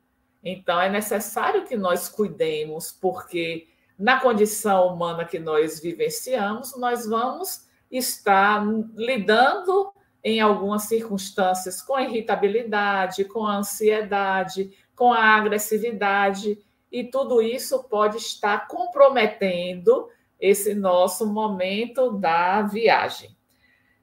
Então, 0.45 0.81
é 0.81 0.89
necessário 0.89 1.65
que 1.65 1.77
nós 1.77 2.09
cuidemos, 2.09 2.93
porque 2.93 3.67
na 3.99 4.21
condição 4.21 4.87
humana 4.87 5.25
que 5.25 5.41
nós 5.41 5.81
vivenciamos, 5.81 6.79
nós 6.79 7.05
vamos 7.05 7.67
estar 7.91 8.65
lidando 8.95 9.93
em 10.23 10.41
algumas 10.41 10.85
circunstâncias 10.85 11.83
com 11.83 11.99
irritabilidade, 11.99 13.25
com 13.25 13.45
ansiedade, 13.45 14.71
com 14.95 15.13
a 15.13 15.37
agressividade, 15.37 16.65
e 16.91 17.05
tudo 17.05 17.43
isso 17.43 17.85
pode 17.85 18.17
estar 18.19 18.69
comprometendo 18.69 20.09
esse 20.41 20.75
nosso 20.75 21.27
momento 21.27 22.11
da 22.13 22.63
viagem. 22.63 23.37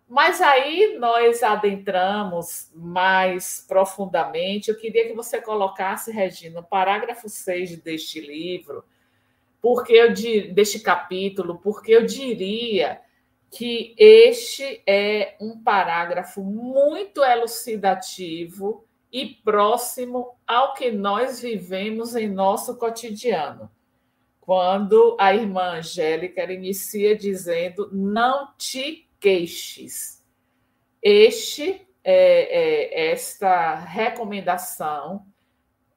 Mas 0.08 0.42
aí 0.42 0.98
nós 1.00 1.42
adentramos 1.42 2.72
mais 2.76 3.66
profundamente. 3.68 4.70
Eu 4.70 4.78
queria 4.78 5.08
que 5.08 5.14
você 5.14 5.42
colocasse, 5.42 6.12
Regina, 6.12 6.60
o 6.60 6.64
parágrafo 6.64 7.30
6 7.30 7.82
deste 7.82 8.20
livro, 8.20 8.84
porque 9.62 9.94
eu 9.94 10.14
deste 10.54 10.80
capítulo, 10.80 11.58
porque 11.58 11.92
eu 11.92 12.06
diria 12.06 13.02
que 13.50 13.96
este 13.98 14.84
é 14.86 15.36
um 15.40 15.64
parágrafo 15.64 16.44
muito 16.44 17.24
elucidativo 17.24 18.86
e 19.14 19.28
próximo 19.28 20.36
ao 20.48 20.74
que 20.74 20.92
nós 20.92 21.40
vivemos 21.40 22.16
em 22.16 22.28
nosso 22.28 22.76
cotidiano. 22.78 23.72
Quando 24.42 25.16
a 25.20 25.36
irmã 25.36 25.78
Angélica 25.78 26.52
inicia 26.52 27.16
dizendo: 27.16 27.90
Não 27.94 28.54
te 28.58 29.08
queixes. 29.20 30.22
Este, 31.02 31.88
é, 32.04 33.04
é, 33.04 33.12
esta 33.12 33.76
recomendação, 33.76 35.26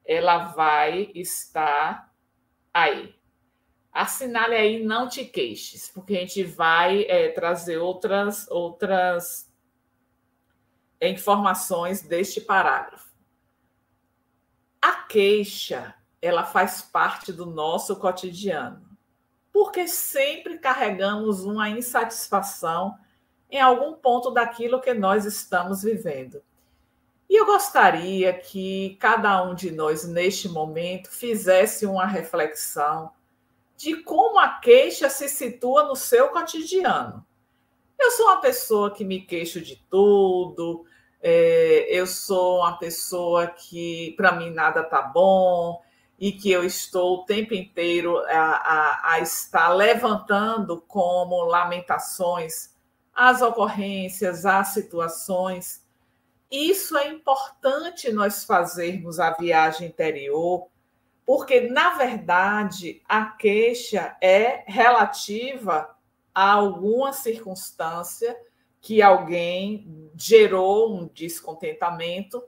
ela 0.05 0.49
vai 0.49 1.11
estar 1.15 2.13
aí. 2.71 3.15
Assinale 3.91 4.53
aí, 4.55 4.85
não 4.85 5.09
te 5.09 5.25
queixes, 5.25 5.89
porque 5.89 6.15
a 6.15 6.19
gente 6.19 6.43
vai 6.43 7.03
é, 7.05 7.29
trazer 7.29 7.79
outras, 7.79 8.47
outras 8.49 9.51
informações 11.01 12.01
deste 12.01 12.39
parágrafo. 12.39 13.06
A 14.87 15.03
queixa, 15.03 15.93
ela 16.21 16.45
faz 16.45 16.81
parte 16.81 17.33
do 17.33 17.45
nosso 17.45 17.97
cotidiano, 17.97 18.87
porque 19.51 19.85
sempre 19.85 20.59
carregamos 20.59 21.43
uma 21.43 21.69
insatisfação 21.69 22.97
em 23.51 23.59
algum 23.59 23.95
ponto 23.95 24.31
daquilo 24.31 24.79
que 24.79 24.93
nós 24.93 25.25
estamos 25.25 25.83
vivendo. 25.83 26.41
E 27.29 27.35
eu 27.35 27.45
gostaria 27.45 28.31
que 28.33 28.95
cada 28.97 29.43
um 29.43 29.53
de 29.53 29.71
nós, 29.71 30.07
neste 30.07 30.47
momento, 30.47 31.11
fizesse 31.11 31.85
uma 31.85 32.05
reflexão 32.05 33.11
de 33.75 33.97
como 33.97 34.39
a 34.39 34.47
queixa 34.47 35.09
se 35.09 35.27
situa 35.27 35.83
no 35.83 35.97
seu 35.97 36.29
cotidiano. 36.29 37.25
Eu 37.99 38.11
sou 38.11 38.27
uma 38.27 38.39
pessoa 38.39 38.89
que 38.89 39.03
me 39.03 39.19
queixo 39.19 39.59
de 39.59 39.75
tudo, 39.89 40.85
é, 41.21 41.87
eu 41.89 42.05
sou 42.05 42.59
uma 42.59 42.77
pessoa 42.77 43.47
que, 43.47 44.13
para 44.17 44.31
mim, 44.31 44.51
nada 44.51 44.83
tá 44.83 45.01
bom, 45.01 45.81
e 46.19 46.31
que 46.31 46.51
eu 46.51 46.63
estou 46.63 47.17
o 47.19 47.25
tempo 47.25 47.53
inteiro 47.53 48.17
a, 48.27 48.31
a, 48.31 49.11
a 49.13 49.19
estar 49.19 49.69
levantando 49.69 50.81
como 50.81 51.43
lamentações 51.43 52.75
as 53.13 53.41
ocorrências, 53.41 54.45
as 54.45 54.69
situações. 54.69 55.83
Isso 56.51 56.95
é 56.95 57.09
importante 57.09 58.11
nós 58.11 58.45
fazermos 58.45 59.19
a 59.19 59.31
viagem 59.31 59.87
interior, 59.87 60.67
porque, 61.25 61.61
na 61.61 61.95
verdade, 61.95 63.01
a 63.07 63.25
queixa 63.25 64.15
é 64.21 64.63
relativa 64.67 65.95
a 66.33 66.51
alguma 66.53 67.11
circunstância 67.11 68.37
que 68.87 69.01
alguém 69.01 70.11
gerou 70.15 70.95
um 70.95 71.07
descontentamento 71.07 72.41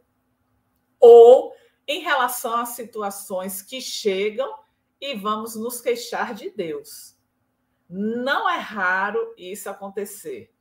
ou 1.00 1.54
em 1.86 2.00
relação 2.00 2.56
a 2.56 2.66
situações 2.66 3.62
que 3.62 3.82
chegam 3.82 4.50
e 5.02 5.16
vamos 5.16 5.56
nos 5.56 5.82
queixar 5.82 6.34
de 6.34 6.50
Deus. 6.50 7.18
Não 7.90 8.50
é 8.50 8.58
raro 8.58 9.34
isso 9.38 9.70
acontecer 9.70 10.52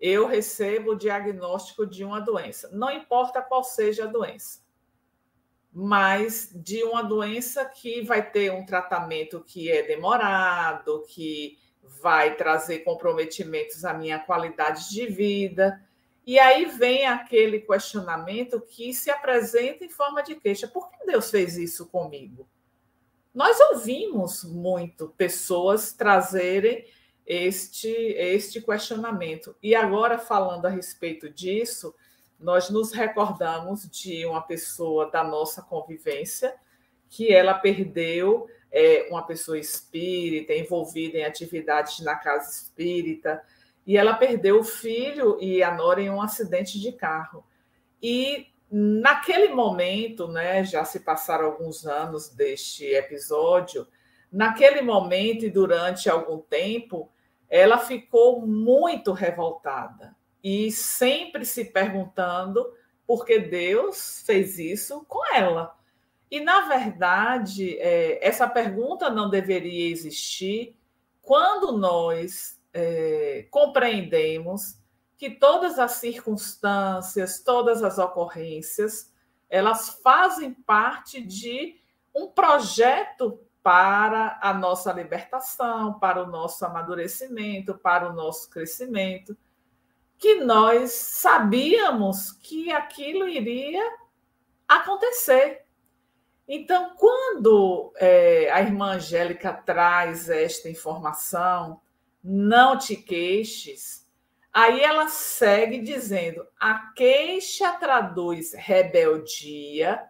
eu 0.00 0.26
recebo 0.26 0.92
o 0.92 0.96
diagnóstico 0.96 1.84
de 1.84 2.04
uma 2.04 2.20
doença, 2.20 2.70
não 2.72 2.90
importa 2.90 3.42
qual 3.42 3.64
seja 3.64 4.04
a 4.04 4.06
doença, 4.06 4.62
mas 5.72 6.50
de 6.54 6.82
uma 6.84 7.02
doença 7.02 7.64
que 7.64 8.02
vai 8.02 8.30
ter 8.30 8.52
um 8.52 8.64
tratamento 8.64 9.42
que 9.42 9.70
é 9.70 9.82
demorado, 9.82 11.04
que 11.08 11.58
vai 12.00 12.36
trazer 12.36 12.80
comprometimentos 12.80 13.84
à 13.84 13.92
minha 13.94 14.18
qualidade 14.18 14.90
de 14.90 15.06
vida. 15.06 15.82
E 16.26 16.38
aí 16.38 16.66
vem 16.66 17.06
aquele 17.06 17.60
questionamento 17.60 18.60
que 18.60 18.92
se 18.92 19.10
apresenta 19.10 19.84
em 19.84 19.88
forma 19.88 20.22
de 20.22 20.34
queixa: 20.34 20.68
por 20.68 20.90
que 20.90 21.06
Deus 21.06 21.30
fez 21.30 21.56
isso 21.56 21.86
comigo? 21.86 22.48
Nós 23.34 23.58
ouvimos 23.60 24.44
muito 24.44 25.08
pessoas 25.16 25.92
trazerem 25.92 26.84
este, 27.26 27.88
este 27.88 28.60
questionamento. 28.60 29.54
E 29.62 29.74
agora, 29.74 30.18
falando 30.18 30.66
a 30.66 30.70
respeito 30.70 31.28
disso, 31.28 31.94
nós 32.38 32.70
nos 32.70 32.92
recordamos 32.92 33.88
de 33.90 34.24
uma 34.24 34.40
pessoa 34.42 35.10
da 35.10 35.22
nossa 35.22 35.62
convivência 35.62 36.54
que 37.08 37.32
ela 37.32 37.54
perdeu 37.54 38.48
é, 38.70 39.08
uma 39.10 39.26
pessoa 39.26 39.58
espírita, 39.58 40.52
envolvida 40.52 41.18
em 41.18 41.24
atividades 41.24 42.00
na 42.00 42.16
casa 42.16 42.50
espírita, 42.50 43.42
e 43.86 43.96
ela 43.96 44.14
perdeu 44.14 44.60
o 44.60 44.64
filho 44.64 45.38
e 45.40 45.62
a 45.62 45.74
nora 45.74 46.02
em 46.02 46.10
um 46.10 46.20
acidente 46.20 46.78
de 46.78 46.92
carro. 46.92 47.44
E 48.02 48.48
naquele 48.70 49.48
momento, 49.48 50.28
né, 50.28 50.62
já 50.64 50.84
se 50.84 51.00
passaram 51.00 51.46
alguns 51.46 51.86
anos 51.86 52.28
deste 52.28 52.84
episódio, 52.84 53.86
naquele 54.30 54.82
momento 54.82 55.44
e 55.46 55.50
durante 55.50 56.10
algum 56.10 56.38
tempo, 56.38 57.10
ela 57.48 57.78
ficou 57.78 58.46
muito 58.46 59.12
revoltada 59.12 60.14
e 60.44 60.70
sempre 60.70 61.46
se 61.46 61.64
perguntando 61.64 62.64
por 63.06 63.24
que 63.24 63.38
Deus 63.38 64.22
fez 64.26 64.58
isso 64.58 65.04
com 65.08 65.34
ela. 65.34 65.77
E, 66.30 66.40
na 66.40 66.68
verdade, 66.68 67.78
é, 67.78 68.26
essa 68.26 68.48
pergunta 68.48 69.08
não 69.08 69.30
deveria 69.30 69.90
existir 69.90 70.76
quando 71.22 71.72
nós 71.72 72.60
é, 72.72 73.46
compreendemos 73.50 74.78
que 75.16 75.30
todas 75.30 75.78
as 75.78 75.92
circunstâncias, 75.92 77.40
todas 77.42 77.82
as 77.82 77.98
ocorrências, 77.98 79.12
elas 79.50 80.00
fazem 80.02 80.52
parte 80.52 81.20
de 81.20 81.80
um 82.14 82.28
projeto 82.28 83.40
para 83.62 84.38
a 84.40 84.54
nossa 84.54 84.92
libertação, 84.92 85.98
para 85.98 86.22
o 86.22 86.26
nosso 86.26 86.64
amadurecimento, 86.64 87.76
para 87.76 88.08
o 88.08 88.14
nosso 88.14 88.48
crescimento, 88.48 89.36
que 90.16 90.36
nós 90.36 90.92
sabíamos 90.92 92.32
que 92.32 92.72
aquilo 92.72 93.28
iria 93.28 93.84
acontecer. 94.66 95.67
Então, 96.48 96.94
quando 96.96 97.92
é, 97.96 98.50
a 98.50 98.62
irmã 98.62 98.94
Angélica 98.94 99.52
traz 99.52 100.30
esta 100.30 100.70
informação, 100.70 101.82
não 102.24 102.78
te 102.78 102.96
queixes, 102.96 104.08
aí 104.50 104.80
ela 104.80 105.08
segue 105.08 105.78
dizendo: 105.80 106.46
a 106.58 106.90
queixa 106.94 107.74
traduz 107.74 108.54
rebeldia 108.54 110.02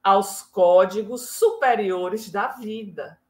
aos 0.00 0.42
códigos 0.42 1.30
superiores 1.30 2.30
da 2.30 2.48
vida. 2.48 3.20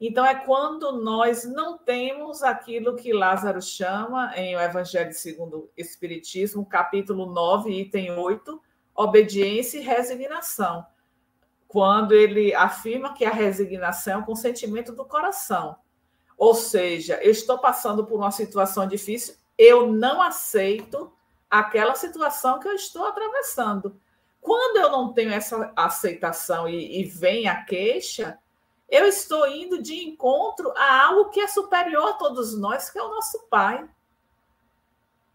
Então, 0.00 0.26
é 0.26 0.34
quando 0.34 1.00
nós 1.00 1.44
não 1.44 1.78
temos 1.78 2.42
aquilo 2.42 2.96
que 2.96 3.12
Lázaro 3.12 3.62
chama 3.62 4.36
em 4.36 4.56
O 4.56 4.60
Evangelho 4.60 5.12
segundo 5.12 5.58
o 5.58 5.70
Espiritismo, 5.76 6.66
capítulo 6.66 7.32
9, 7.32 7.70
item 7.70 8.10
8, 8.10 8.60
obediência 8.96 9.78
e 9.78 9.82
resignação. 9.82 10.84
Quando 11.74 12.12
ele 12.12 12.54
afirma 12.54 13.14
que 13.14 13.24
a 13.24 13.32
resignação 13.32 14.12
é 14.12 14.16
o 14.18 14.24
consentimento 14.24 14.92
do 14.92 15.04
coração. 15.04 15.74
Ou 16.38 16.54
seja, 16.54 17.14
eu 17.20 17.32
estou 17.32 17.58
passando 17.58 18.06
por 18.06 18.14
uma 18.14 18.30
situação 18.30 18.86
difícil, 18.86 19.34
eu 19.58 19.90
não 19.90 20.22
aceito 20.22 21.12
aquela 21.50 21.96
situação 21.96 22.60
que 22.60 22.68
eu 22.68 22.74
estou 22.74 23.04
atravessando. 23.04 24.00
Quando 24.40 24.76
eu 24.76 24.88
não 24.88 25.12
tenho 25.12 25.32
essa 25.32 25.72
aceitação 25.74 26.68
e, 26.68 27.00
e 27.00 27.02
vem 27.02 27.48
a 27.48 27.64
queixa, 27.64 28.38
eu 28.88 29.04
estou 29.08 29.44
indo 29.48 29.82
de 29.82 29.96
encontro 29.96 30.72
a 30.76 31.06
algo 31.06 31.30
que 31.30 31.40
é 31.40 31.48
superior 31.48 32.10
a 32.10 32.12
todos 32.12 32.56
nós, 32.56 32.88
que 32.88 33.00
é 33.00 33.02
o 33.02 33.10
nosso 33.10 33.48
Pai. 33.50 33.84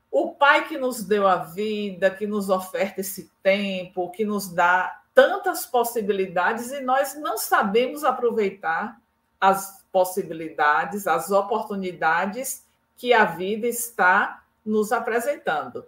O 0.09 0.35
Pai 0.35 0.69
que 0.69 0.77
nos 0.77 1.03
deu 1.03 1.27
a 1.27 1.35
vida, 1.35 2.09
que 2.09 2.25
nos 2.25 2.49
oferta 2.49 3.01
esse 3.01 3.29
tempo, 3.43 4.09
que 4.11 4.23
nos 4.23 4.47
dá 4.47 4.98
tantas 5.19 5.65
possibilidades 5.65 6.71
e 6.71 6.79
nós 6.79 7.13
não 7.13 7.37
sabemos 7.37 8.05
aproveitar 8.05 9.01
as 9.37 9.83
possibilidades, 9.91 11.07
as 11.07 11.29
oportunidades 11.29 12.65
que 12.95 13.11
a 13.11 13.25
vida 13.25 13.67
está 13.67 14.45
nos 14.65 14.93
apresentando. 14.93 15.85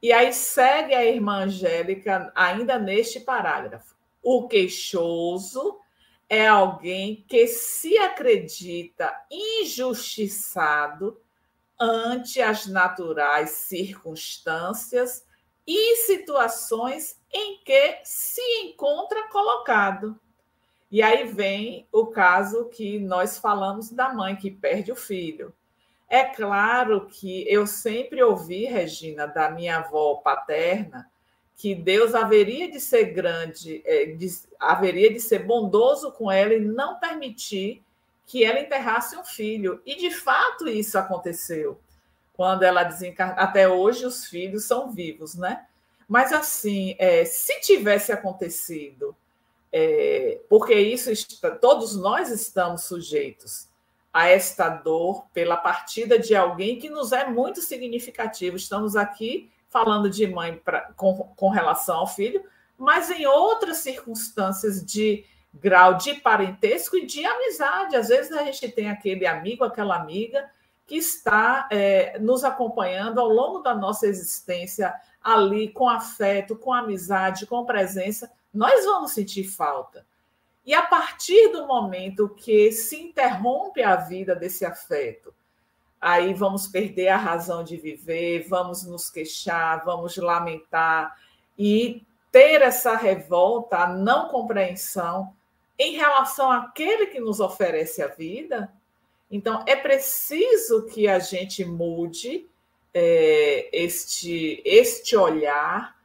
E 0.00 0.10
aí 0.10 0.32
segue 0.32 0.94
a 0.94 1.04
irmã 1.04 1.44
Angélica, 1.44 2.32
ainda 2.34 2.78
neste 2.78 3.20
parágrafo. 3.20 3.94
O 4.22 4.48
queixoso 4.48 5.78
é 6.26 6.48
alguém 6.48 7.26
que 7.28 7.46
se 7.46 7.98
acredita 7.98 9.14
injustiçado 9.30 11.20
ante 11.78 12.40
as 12.40 12.66
naturais 12.66 13.50
circunstâncias 13.50 15.26
e 15.66 15.96
situações 15.96 17.20
em 17.32 17.58
que 17.64 18.00
se 18.04 18.42
encontra 18.64 19.28
colocado. 19.28 20.18
E 20.90 21.00
aí 21.02 21.24
vem 21.24 21.86
o 21.90 22.06
caso 22.06 22.66
que 22.66 22.98
nós 22.98 23.38
falamos 23.38 23.90
da 23.90 24.12
mãe 24.12 24.36
que 24.36 24.50
perde 24.50 24.92
o 24.92 24.96
filho. 24.96 25.52
É 26.08 26.24
claro 26.24 27.06
que 27.06 27.46
eu 27.48 27.66
sempre 27.66 28.22
ouvi, 28.22 28.66
Regina, 28.66 29.26
da 29.26 29.50
minha 29.50 29.78
avó 29.78 30.16
paterna, 30.16 31.10
que 31.56 31.74
Deus 31.74 32.14
haveria 32.14 32.70
de 32.70 32.78
ser 32.78 33.06
grande, 33.12 33.80
é, 33.86 34.06
de, 34.06 34.28
haveria 34.58 35.10
de 35.10 35.20
ser 35.20 35.38
bondoso 35.40 36.12
com 36.12 36.30
ela 36.30 36.52
e 36.52 36.60
não 36.60 36.98
permitir 36.98 37.82
que 38.26 38.44
ela 38.44 38.60
enterrasse 38.60 39.16
um 39.16 39.24
filho. 39.24 39.80
E 39.86 39.96
de 39.96 40.10
fato 40.10 40.68
isso 40.68 40.98
aconteceu. 40.98 41.80
Quando 42.42 42.64
ela 42.64 42.82
desencarnou, 42.82 43.38
até 43.38 43.68
hoje 43.68 44.04
os 44.04 44.26
filhos 44.26 44.64
são 44.64 44.90
vivos, 44.90 45.36
né? 45.36 45.64
Mas 46.08 46.32
assim, 46.32 46.96
é, 46.98 47.24
se 47.24 47.60
tivesse 47.60 48.10
acontecido, 48.10 49.14
é, 49.72 50.40
porque 50.48 50.74
isso 50.74 51.08
todos 51.60 51.94
nós 51.94 52.30
estamos 52.30 52.82
sujeitos 52.82 53.68
a 54.12 54.26
esta 54.26 54.68
dor 54.68 55.24
pela 55.32 55.56
partida 55.56 56.18
de 56.18 56.34
alguém 56.34 56.80
que 56.80 56.90
nos 56.90 57.12
é 57.12 57.28
muito 57.28 57.62
significativo. 57.62 58.56
Estamos 58.56 58.96
aqui 58.96 59.48
falando 59.68 60.10
de 60.10 60.26
mãe 60.26 60.60
pra, 60.64 60.90
com, 60.96 61.14
com 61.36 61.48
relação 61.48 61.98
ao 61.98 62.08
filho, 62.08 62.42
mas 62.76 63.08
em 63.08 63.24
outras 63.24 63.76
circunstâncias 63.76 64.84
de 64.84 65.24
grau 65.54 65.94
de 65.94 66.14
parentesco 66.14 66.96
e 66.96 67.06
de 67.06 67.24
amizade. 67.24 67.94
Às 67.94 68.08
vezes 68.08 68.32
a 68.32 68.42
gente 68.42 68.68
tem 68.72 68.90
aquele 68.90 69.28
amigo, 69.28 69.62
aquela 69.62 69.94
amiga 69.94 70.50
que 70.86 70.96
está 70.96 71.68
é, 71.70 72.18
nos 72.18 72.44
acompanhando 72.44 73.20
ao 73.20 73.28
longo 73.28 73.60
da 73.60 73.74
nossa 73.74 74.06
existência 74.06 74.94
ali 75.22 75.70
com 75.70 75.88
afeto, 75.88 76.56
com 76.56 76.72
amizade, 76.72 77.46
com 77.46 77.64
presença, 77.64 78.30
nós 78.52 78.84
vamos 78.84 79.12
sentir 79.12 79.44
falta. 79.44 80.04
E 80.64 80.74
a 80.74 80.82
partir 80.82 81.48
do 81.48 81.66
momento 81.66 82.28
que 82.28 82.70
se 82.70 83.00
interrompe 83.00 83.82
a 83.82 83.96
vida 83.96 84.34
desse 84.34 84.64
afeto, 84.64 85.34
aí 86.00 86.34
vamos 86.34 86.66
perder 86.66 87.08
a 87.08 87.16
razão 87.16 87.64
de 87.64 87.76
viver, 87.76 88.46
vamos 88.48 88.84
nos 88.84 89.08
queixar, 89.08 89.84
vamos 89.84 90.16
lamentar 90.16 91.16
e 91.58 92.04
ter 92.30 92.62
essa 92.62 92.96
revolta, 92.96 93.78
a 93.78 93.86
não 93.86 94.28
compreensão 94.28 95.34
em 95.78 95.96
relação 95.96 96.50
àquele 96.50 97.06
que 97.06 97.20
nos 97.20 97.40
oferece 97.40 98.02
a 98.02 98.08
vida. 98.08 98.72
Então, 99.32 99.64
é 99.66 99.74
preciso 99.74 100.86
que 100.86 101.08
a 101.08 101.18
gente 101.18 101.64
mude 101.64 102.46
é, 102.94 103.68
este, 103.72 104.62
este 104.64 105.16
olhar 105.16 105.96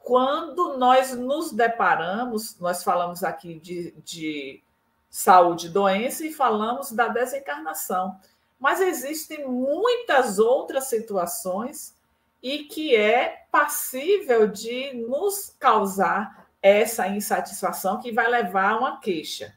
quando 0.00 0.76
nós 0.78 1.14
nos 1.14 1.52
deparamos, 1.52 2.58
nós 2.58 2.82
falamos 2.82 3.22
aqui 3.22 3.60
de, 3.60 3.94
de 4.04 4.60
saúde 5.08 5.66
e 5.66 5.70
doença 5.70 6.26
e 6.26 6.32
falamos 6.32 6.90
da 6.90 7.06
desencarnação 7.06 8.18
mas 8.62 8.80
existem 8.80 9.44
muitas 9.44 10.38
outras 10.38 10.84
situações 10.84 11.96
e 12.40 12.60
que 12.60 12.94
é 12.94 13.44
passível 13.50 14.46
de 14.46 14.94
nos 14.94 15.56
causar 15.58 16.46
essa 16.62 17.08
insatisfação 17.08 17.98
que 17.98 18.12
vai 18.12 18.28
levar 18.28 18.70
a 18.70 18.78
uma 18.78 19.00
queixa. 19.00 19.52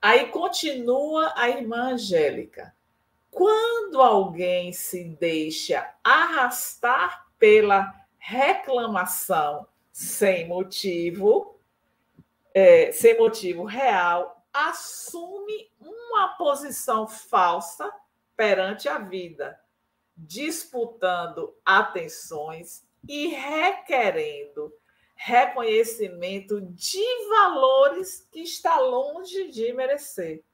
Aí 0.00 0.28
continua 0.28 1.32
a 1.36 1.48
irmã 1.48 1.92
Angélica. 1.92 2.74
Quando 3.30 4.00
alguém 4.00 4.72
se 4.72 5.04
deixa 5.04 5.92
arrastar 6.02 7.26
pela 7.38 7.94
reclamação 8.18 9.66
sem 9.92 10.48
motivo, 10.48 11.58
é, 12.54 12.90
sem 12.92 13.18
motivo 13.18 13.64
real, 13.64 14.42
assume 14.52 15.70
uma 15.80 16.28
posição 16.38 17.06
falsa 17.06 17.92
perante 18.36 18.88
a 18.88 18.98
vida, 18.98 19.60
disputando 20.16 21.54
atenções 21.64 22.86
e 23.06 23.28
requerendo 23.28 24.72
reconhecimento 25.16 26.60
de 26.60 27.28
valores 27.30 28.28
que 28.30 28.40
está 28.40 28.78
longe 28.78 29.50
de 29.50 29.72
merecer. 29.72 30.44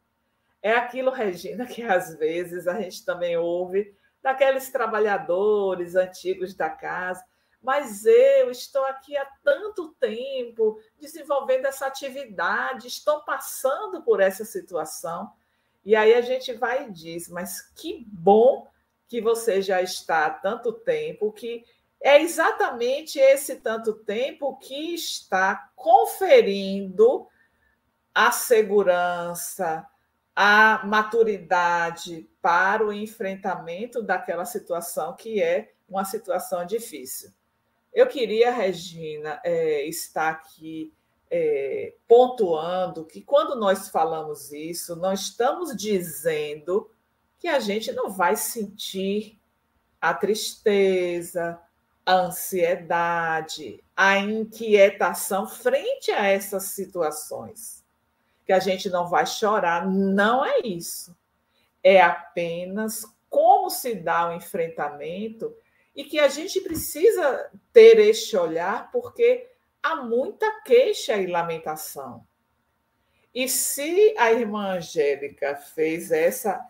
É 0.63 0.73
aquilo, 0.73 1.11
Regina, 1.11 1.67
que 1.67 1.83
às 1.83 2.17
vezes 2.17 2.69
a 2.69 2.81
gente 2.81 3.05
também 3.05 3.37
ouve 3.37 3.95
daqueles 4.23 4.71
trabalhadores 4.71 5.97
antigos 5.97 6.55
da 6.55 6.71
casa. 6.71 7.25
Mas 7.61 8.07
eu 8.07 8.51
estou 8.51 8.85
aqui 8.87 9.17
há 9.17 9.27
tanto 9.45 9.93
tempo 9.95 10.81
desenvolvendo 10.99 11.67
essa 11.67 11.87
atividade, 11.87 12.87
estou 12.87 13.25
passando 13.25 14.03
por 14.03 14.21
essa 14.21 14.45
situação. 14.45 15.33
E 15.85 15.97
aí 15.97 16.15
a 16.15 16.21
gente 16.21 16.53
vai 16.53 16.87
e 16.87 16.93
diz, 16.93 17.29
mas 17.29 17.61
que 17.75 18.05
bom 18.09 18.69
que 19.09 19.21
você 19.21 19.61
já 19.61 19.83
está 19.83 20.27
há 20.27 20.31
tanto 20.31 20.73
tempo, 20.73 21.33
que 21.33 21.65
é 22.03 22.21
exatamente 22.21 23.19
esse 23.19 23.57
tanto 23.57 23.95
tempo 23.95 24.57
que 24.59 24.95
está 24.95 25.71
conferindo 25.77 27.27
a 28.15 28.33
segurança, 28.33 29.87
a 30.35 30.85
maturidade 30.85 32.29
para 32.43 32.85
o 32.85 32.93
enfrentamento 32.93 34.03
daquela 34.03 34.45
situação 34.45 35.15
que 35.15 35.41
é 35.41 35.73
uma 35.89 36.05
situação 36.05 36.67
difícil. 36.67 37.31
Eu 37.93 38.07
queria, 38.07 38.51
Regina, 38.51 39.41
é, 39.45 39.87
estar 39.87 40.31
aqui 40.31 40.93
é, 41.31 41.95
pontuando 42.09 43.05
que 43.05 43.23
quando 43.23 43.55
nós 43.55 43.89
falamos 43.91 44.51
isso, 44.53 44.97
não 44.97 45.13
estamos 45.13 45.77
dizendo 45.77 46.91
que 47.39 47.49
a 47.49 47.61
gente 47.61 47.93
não 47.93 48.11
vai 48.11 48.35
sentir 48.35 49.39
a 50.01 50.13
tristeza, 50.13 51.61
a 52.05 52.15
ansiedade, 52.15 53.83
a 53.97 54.19
inquietação 54.19 55.47
frente 55.47 56.11
a 56.11 56.27
essas 56.27 56.65
situações. 56.65 57.85
Que 58.45 58.53
a 58.53 58.59
gente 58.59 58.91
não 58.91 59.09
vai 59.09 59.25
chorar, 59.27 59.87
não 59.87 60.45
é 60.45 60.59
isso. 60.65 61.17
É 61.83 62.01
apenas 62.01 63.05
como 63.31 63.71
se 63.71 63.95
dá 63.95 64.29
o 64.29 64.35
enfrentamento 64.35 65.55
e 65.95 66.05
que 66.05 66.19
a 66.19 66.29
gente 66.29 66.61
precisa 66.61 67.51
ter 67.73 67.99
este 67.99 68.37
olhar, 68.37 68.91
porque 68.91 69.49
há 69.83 69.97
muita 69.97 70.61
queixa 70.63 71.17
e 71.17 71.27
lamentação. 71.27 72.27
E 73.35 73.49
se 73.49 74.15
a 74.19 74.33
irmã 74.33 74.77
Angélica 74.77 75.57
fez 75.57 76.11
essa 76.11 76.61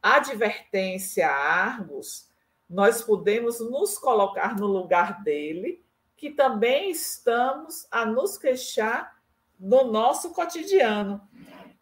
advertência 0.00 1.28
a 1.28 1.34
Argos, 1.34 2.28
nós 2.72 3.02
podemos 3.02 3.60
nos 3.60 3.98
colocar 3.98 4.56
no 4.56 4.66
lugar 4.66 5.22
dele, 5.22 5.84
que 6.16 6.30
também 6.30 6.90
estamos 6.90 7.86
a 7.90 8.06
nos 8.06 8.38
queixar 8.38 9.14
no 9.60 9.84
nosso 9.84 10.32
cotidiano. 10.32 11.20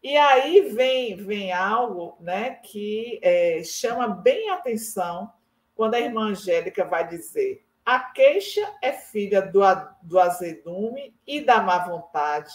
E 0.03 0.16
aí 0.16 0.72
vem, 0.72 1.16
vem 1.16 1.53
algo 1.53 2.16
né, 2.20 2.55
que 2.55 3.20
é, 3.22 3.62
chama 3.62 4.09
bem 4.09 4.50
atenção 4.50 5.33
quando 5.76 5.94
a 5.94 6.00
irmã 6.00 6.31
Angélica 6.31 6.85
vai 6.85 7.07
dizer: 7.07 7.64
a 7.85 8.00
queixa 8.00 8.68
é 8.83 8.92
filha 8.92 9.40
do, 9.40 9.61
do 10.03 10.18
azedume 10.18 11.14
e 11.24 11.40
da 11.40 11.62
má 11.62 11.87
vontade, 11.87 12.53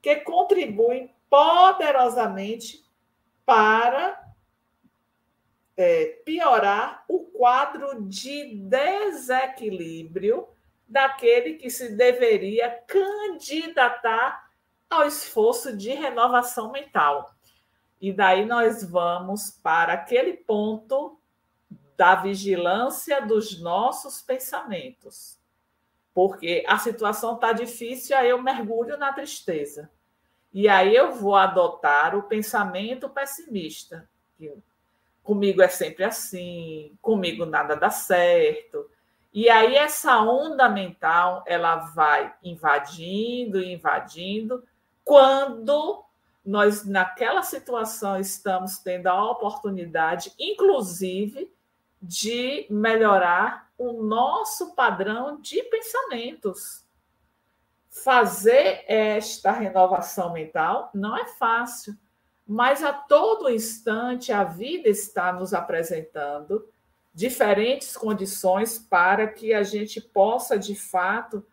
que 0.00 0.16
contribuem 0.16 1.12
poderosamente 1.28 2.84
para 3.44 4.25
é, 5.76 6.20
piorar 6.24 7.04
o 7.08 7.20
quadro 7.20 8.02
de 8.02 8.56
desequilíbrio 8.56 10.48
daquele 10.88 11.54
que 11.54 11.68
se 11.68 11.94
deveria 11.94 12.70
candidatar 12.86 14.48
ao 14.88 15.06
esforço 15.06 15.76
de 15.76 15.90
renovação 15.90 16.70
mental. 16.70 17.34
E 18.00 18.12
daí 18.12 18.44
nós 18.44 18.84
vamos 18.84 19.50
para 19.50 19.94
aquele 19.94 20.34
ponto 20.34 21.18
da 21.96 22.14
vigilância 22.14 23.20
dos 23.20 23.60
nossos 23.60 24.20
pensamentos. 24.20 25.38
Porque 26.14 26.64
a 26.66 26.78
situação 26.78 27.34
está 27.34 27.52
difícil, 27.52 28.16
aí 28.16 28.28
eu 28.30 28.42
mergulho 28.42 28.96
na 28.96 29.12
tristeza. 29.12 29.90
E 30.52 30.68
aí 30.68 30.94
eu 30.94 31.12
vou 31.12 31.36
adotar 31.36 32.16
o 32.16 32.22
pensamento 32.22 33.08
pessimista. 33.10 34.08
Comigo 35.26 35.60
é 35.60 35.66
sempre 35.66 36.04
assim, 36.04 36.96
comigo 37.02 37.44
nada 37.44 37.74
dá 37.74 37.90
certo. 37.90 38.88
E 39.34 39.50
aí 39.50 39.74
essa 39.74 40.20
onda 40.20 40.68
mental, 40.68 41.42
ela 41.48 41.78
vai 41.78 42.32
invadindo, 42.44 43.60
invadindo, 43.60 44.62
quando 45.04 46.04
nós 46.44 46.84
naquela 46.84 47.42
situação 47.42 48.20
estamos 48.20 48.78
tendo 48.78 49.08
a 49.08 49.30
oportunidade, 49.32 50.32
inclusive, 50.38 51.52
de 52.00 52.68
melhorar 52.70 53.68
o 53.76 54.04
nosso 54.04 54.76
padrão 54.76 55.40
de 55.40 55.60
pensamentos. 55.64 56.86
Fazer 57.90 58.84
esta 58.86 59.50
renovação 59.50 60.32
mental 60.32 60.88
não 60.94 61.16
é 61.16 61.26
fácil, 61.26 61.98
mas 62.46 62.84
a 62.84 62.92
todo 62.92 63.50
instante 63.50 64.32
a 64.32 64.44
vida 64.44 64.88
está 64.88 65.32
nos 65.32 65.52
apresentando 65.52 66.68
diferentes 67.12 67.96
condições 67.96 68.78
para 68.78 69.26
que 69.26 69.52
a 69.52 69.62
gente 69.62 70.00
possa, 70.00 70.58
de 70.58 70.76
fato, 70.76 71.44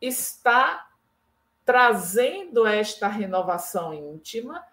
estar 0.00 0.94
trazendo 1.64 2.66
esta 2.66 3.08
renovação 3.08 3.92
íntima 3.92 4.64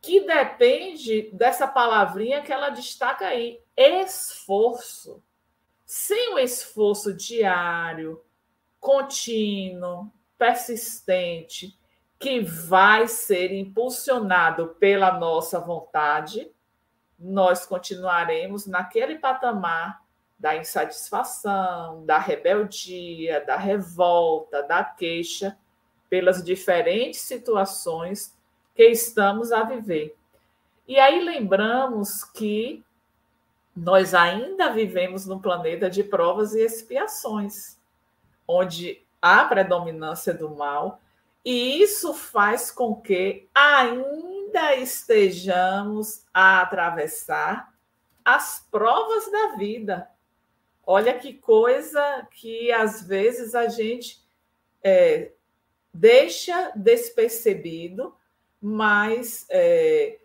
que 0.00 0.20
depende 0.20 1.30
dessa 1.32 1.66
palavrinha 1.66 2.42
que 2.42 2.52
ela 2.52 2.70
destaca 2.70 3.26
aí, 3.26 3.60
esforço. 3.76 5.20
Sem 5.84 6.34
o 6.34 6.38
esforço 6.38 7.12
diário, 7.12 8.22
contínuo, 8.78 10.12
persistente, 10.38 11.76
que 12.18 12.40
vai 12.40 13.06
ser 13.06 13.52
impulsionado 13.52 14.68
pela 14.80 15.18
nossa 15.18 15.60
vontade, 15.60 16.50
nós 17.18 17.66
continuaremos 17.66 18.66
naquele 18.66 19.18
patamar 19.18 20.02
da 20.38 20.56
insatisfação, 20.56 22.04
da 22.04 22.18
rebeldia, 22.18 23.44
da 23.44 23.56
revolta, 23.56 24.62
da 24.62 24.84
queixa 24.84 25.56
pelas 26.10 26.42
diferentes 26.44 27.20
situações 27.20 28.36
que 28.74 28.84
estamos 28.84 29.50
a 29.50 29.62
viver. 29.62 30.14
E 30.86 30.98
aí 30.98 31.24
lembramos 31.24 32.22
que 32.22 32.84
nós 33.74 34.14
ainda 34.14 34.70
vivemos 34.70 35.26
num 35.26 35.38
planeta 35.38 35.90
de 35.90 36.04
provas 36.04 36.54
e 36.54 36.60
expiações, 36.60 37.78
onde 38.46 39.02
há 39.20 39.44
predominância 39.44 40.32
do 40.32 40.50
mal, 40.50 41.00
e 41.46 41.80
isso 41.80 42.12
faz 42.12 42.72
com 42.72 43.00
que 43.00 43.48
ainda 43.54 44.74
estejamos 44.74 46.24
a 46.34 46.60
atravessar 46.60 47.72
as 48.24 48.66
provas 48.68 49.30
da 49.30 49.54
vida. 49.54 50.10
Olha 50.84 51.16
que 51.16 51.34
coisa 51.34 52.26
que 52.32 52.72
às 52.72 53.00
vezes 53.06 53.54
a 53.54 53.68
gente 53.68 54.26
é, 54.82 55.30
deixa 55.94 56.72
despercebido 56.74 58.12
mas 58.60 59.46
é, 59.48 60.18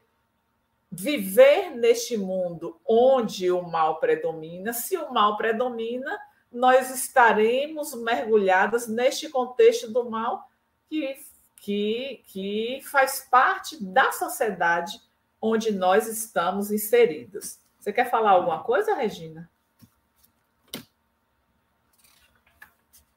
viver 0.92 1.76
neste 1.76 2.18
mundo 2.18 2.80
onde 2.84 3.52
o 3.52 3.62
mal 3.62 4.00
predomina, 4.00 4.74
se 4.74 4.98
o 4.98 5.14
mal 5.14 5.38
predomina, 5.38 6.20
nós 6.52 6.90
estaremos 6.90 7.94
mergulhadas 7.94 8.88
neste 8.88 9.30
contexto 9.30 9.92
do 9.92 10.10
mal 10.10 10.51
que, 10.92 11.18
que, 11.56 12.24
que 12.28 12.82
faz 12.84 13.26
parte 13.32 13.82
da 13.82 14.12
sociedade 14.12 15.02
onde 15.42 15.72
nós 15.72 16.06
estamos 16.06 16.70
inseridos. 16.70 17.58
Você 17.80 17.94
quer 17.94 18.12
falar 18.12 18.32
alguma 18.32 18.62
coisa, 18.62 18.94
Regina? 18.94 19.50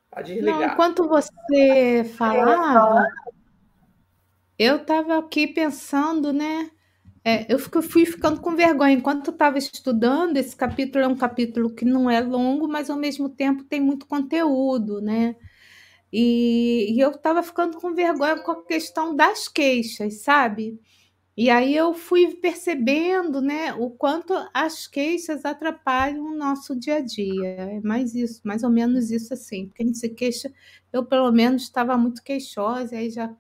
Pode 0.08 0.34
desligar. 0.34 0.60
Não, 0.60 0.72
enquanto 0.72 1.08
você 1.08 2.04
falava, 2.16 3.04
eu 4.56 4.76
estava 4.76 5.18
aqui 5.18 5.48
pensando, 5.48 6.32
né? 6.32 6.70
É, 7.24 7.52
eu 7.52 7.58
fui 7.58 8.06
ficando 8.06 8.40
com 8.40 8.54
vergonha. 8.54 8.92
Enquanto 8.92 9.28
eu 9.28 9.32
estava 9.32 9.58
estudando, 9.58 10.36
esse 10.36 10.54
capítulo 10.54 11.04
é 11.04 11.08
um 11.08 11.16
capítulo 11.16 11.74
que 11.74 11.84
não 11.84 12.08
é 12.08 12.20
longo, 12.20 12.68
mas 12.68 12.88
ao 12.88 12.96
mesmo 12.96 13.28
tempo 13.28 13.64
tem 13.64 13.80
muito 13.80 14.06
conteúdo, 14.06 15.00
né? 15.00 15.34
E, 16.16 16.94
e 16.94 17.00
eu 17.00 17.10
estava 17.10 17.42
ficando 17.42 17.76
com 17.80 17.92
vergonha 17.92 18.38
com 18.38 18.52
a 18.52 18.64
questão 18.64 19.16
das 19.16 19.48
queixas, 19.48 20.22
sabe? 20.22 20.80
E 21.36 21.50
aí 21.50 21.74
eu 21.76 21.94
fui 21.94 22.36
percebendo, 22.36 23.40
né, 23.42 23.74
o 23.74 23.90
quanto 23.90 24.32
as 24.54 24.86
queixas 24.86 25.44
atrapalham 25.44 26.24
o 26.26 26.36
nosso 26.36 26.78
dia 26.78 26.96
a 26.98 27.00
dia. 27.00 27.46
É 27.48 27.80
mais 27.80 28.14
isso, 28.14 28.40
mais 28.44 28.62
ou 28.62 28.70
menos 28.70 29.10
isso 29.10 29.34
assim. 29.34 29.66
Porque 29.68 29.82
a 29.82 29.86
gente 29.86 29.98
se 29.98 30.08
queixa, 30.10 30.52
eu 30.92 31.04
pelo 31.06 31.32
menos 31.32 31.62
estava 31.64 31.96
muito 31.98 32.22
queixosa, 32.22 32.96
aí 32.96 33.10
já 33.10 33.34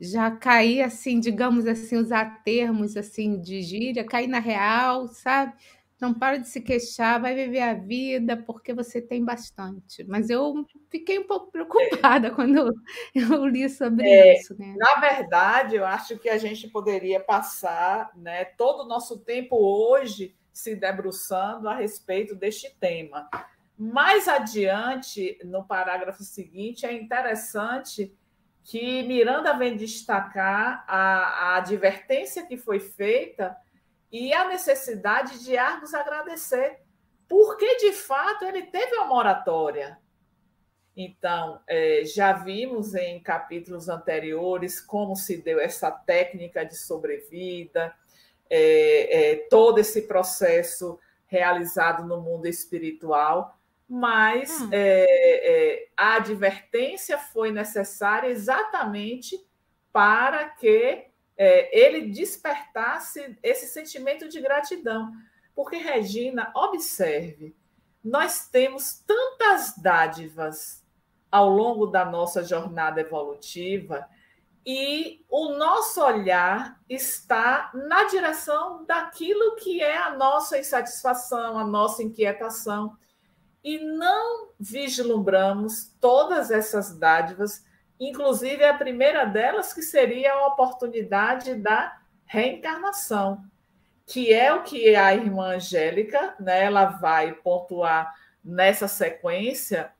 já 0.00 0.30
caí 0.30 0.80
assim, 0.80 1.18
digamos 1.18 1.66
assim, 1.66 1.96
usar 1.96 2.42
termos 2.44 2.96
assim 2.96 3.40
de 3.40 3.62
gíria, 3.62 4.04
cair 4.04 4.28
na 4.28 4.38
real, 4.38 5.08
sabe? 5.08 5.54
Não 6.00 6.14
para 6.14 6.36
de 6.36 6.48
se 6.48 6.60
queixar, 6.60 7.20
vai 7.20 7.34
viver 7.34 7.60
a 7.60 7.74
vida, 7.74 8.36
porque 8.36 8.72
você 8.72 9.02
tem 9.02 9.24
bastante. 9.24 10.04
Mas 10.04 10.30
eu 10.30 10.64
fiquei 10.88 11.18
um 11.18 11.26
pouco 11.26 11.50
preocupada 11.50 12.28
é. 12.28 12.30
quando 12.34 12.56
eu, 12.56 12.72
eu, 13.14 13.46
li 13.46 13.68
sobre 13.68 14.08
é, 14.08 14.38
isso. 14.38 14.56
Né? 14.56 14.76
Na 14.78 15.00
verdade, 15.00 15.74
eu 15.74 15.84
acho 15.84 16.16
que 16.18 16.28
a 16.28 16.38
gente 16.38 16.68
poderia 16.68 17.18
passar 17.18 18.12
né, 18.16 18.44
todo 18.44 18.84
o 18.84 18.88
nosso 18.88 19.18
tempo 19.18 19.56
hoje 19.56 20.36
se 20.52 20.76
debruçando 20.76 21.68
a 21.68 21.74
respeito 21.74 22.34
deste 22.34 22.70
tema. 22.78 23.28
Mais 23.76 24.28
adiante, 24.28 25.38
no 25.44 25.64
parágrafo 25.64 26.22
seguinte, 26.22 26.86
é 26.86 26.92
interessante 26.92 28.12
que 28.64 29.02
Miranda 29.04 29.56
vem 29.56 29.76
destacar 29.76 30.84
a, 30.86 30.96
a 30.96 31.56
advertência 31.56 32.46
que 32.46 32.56
foi 32.56 32.78
feita 32.78 33.56
e 34.10 34.32
a 34.32 34.48
necessidade 34.48 35.44
de 35.44 35.56
Argos 35.56 35.94
agradecer, 35.94 36.80
porque 37.28 37.76
de 37.76 37.92
fato 37.92 38.44
ele 38.44 38.62
teve 38.62 38.96
uma 38.96 39.06
moratória. 39.06 39.98
Então, 40.96 41.60
é, 41.66 42.02
já 42.04 42.32
vimos 42.32 42.94
em 42.94 43.20
capítulos 43.20 43.88
anteriores 43.88 44.80
como 44.80 45.14
se 45.14 45.36
deu 45.36 45.60
essa 45.60 45.90
técnica 45.90 46.64
de 46.64 46.76
sobrevida, 46.76 47.94
é, 48.50 49.32
é, 49.32 49.36
todo 49.48 49.78
esse 49.78 50.02
processo 50.02 50.98
realizado 51.26 52.04
no 52.04 52.20
mundo 52.20 52.46
espiritual 52.46 53.54
mas 53.90 54.50
hum. 54.60 54.70
a 55.96 56.16
advertência 56.16 57.16
foi 57.16 57.50
necessária 57.50 58.28
exatamente 58.28 59.42
para 59.90 60.50
que 60.50 61.07
é, 61.38 61.78
ele 61.78 62.10
despertasse 62.10 63.38
esse 63.42 63.66
sentimento 63.68 64.28
de 64.28 64.40
gratidão. 64.40 65.12
Porque, 65.54 65.76
Regina, 65.76 66.50
observe, 66.54 67.56
nós 68.04 68.48
temos 68.48 69.02
tantas 69.06 69.74
dádivas 69.78 70.84
ao 71.30 71.48
longo 71.48 71.86
da 71.86 72.04
nossa 72.04 72.42
jornada 72.42 73.00
evolutiva 73.00 74.08
e 74.66 75.24
o 75.30 75.50
nosso 75.54 76.04
olhar 76.04 76.78
está 76.88 77.70
na 77.72 78.04
direção 78.04 78.84
daquilo 78.84 79.56
que 79.56 79.82
é 79.82 79.96
a 79.96 80.14
nossa 80.14 80.58
insatisfação, 80.58 81.58
a 81.58 81.64
nossa 81.64 82.02
inquietação 82.02 82.96
e 83.62 83.78
não 83.78 84.50
vislumbramos 84.58 85.92
todas 86.00 86.50
essas 86.50 86.96
dádivas, 86.96 87.64
inclusive 87.98 88.64
a 88.64 88.74
primeira 88.74 89.24
delas, 89.24 89.72
que 89.72 89.82
seria 89.82 90.32
a 90.32 90.46
oportunidade 90.46 91.54
da 91.54 91.98
reencarnação, 92.24 93.44
que 94.06 94.32
é 94.32 94.52
o 94.52 94.62
que 94.62 94.94
a 94.94 95.14
irmã 95.14 95.56
Angélica, 95.56 96.34
né, 96.38 96.64
ela 96.64 96.86
vai 96.86 97.32
pontuar 97.32 98.14
nessa 98.44 98.88
sequência 98.88 99.92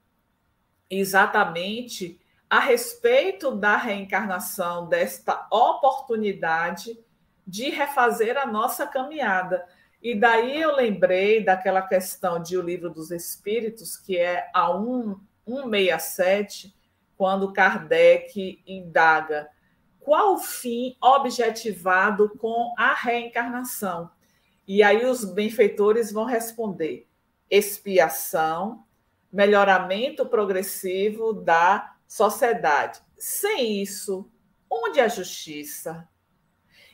exatamente 0.88 2.20
a 2.48 2.60
respeito 2.60 3.54
da 3.54 3.76
reencarnação, 3.76 4.88
desta 4.88 5.46
oportunidade 5.50 6.98
de 7.46 7.68
refazer 7.68 8.38
a 8.38 8.46
nossa 8.46 8.86
caminhada. 8.86 9.66
E 10.02 10.14
daí 10.14 10.60
eu 10.60 10.74
lembrei 10.74 11.44
daquela 11.44 11.82
questão 11.82 12.40
de 12.40 12.56
O 12.56 12.62
Livro 12.62 12.88
dos 12.88 13.10
Espíritos, 13.10 13.96
que 13.96 14.16
é 14.16 14.48
a 14.54 14.70
1, 14.70 15.20
167, 15.46 16.74
quando 17.18 17.52
Kardec 17.52 18.62
indaga 18.64 19.50
qual 19.98 20.34
o 20.34 20.38
fim 20.38 20.96
objetivado 21.02 22.30
com 22.38 22.72
a 22.78 22.94
reencarnação. 22.94 24.10
E 24.66 24.82
aí 24.82 25.04
os 25.04 25.24
benfeitores 25.24 26.12
vão 26.12 26.24
responder: 26.24 27.06
expiação, 27.50 28.84
melhoramento 29.30 30.24
progressivo 30.24 31.32
da 31.32 31.94
sociedade. 32.06 33.00
Sem 33.18 33.82
isso, 33.82 34.30
onde 34.70 35.00
a 35.00 35.08
justiça? 35.08 36.08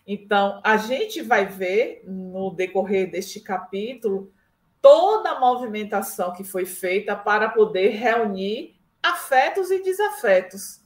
Então, 0.07 0.61
a 0.65 0.77
gente 0.77 1.23
vai 1.23 1.47
ver 1.47 2.03
no 2.07 2.51
decorrer 2.51 3.11
deste 3.11 3.41
capítulo 3.41 4.33
toda 4.81 5.31
a 5.31 5.41
movimentação 5.41 6.33
que 6.33 6.45
foi 6.45 6.67
feita 6.67 7.17
para 7.17 7.49
poder 7.49 7.91
reunir 7.91 8.74
afetos 9.05 9.71
e 9.71 9.83
desafetos, 9.83 10.81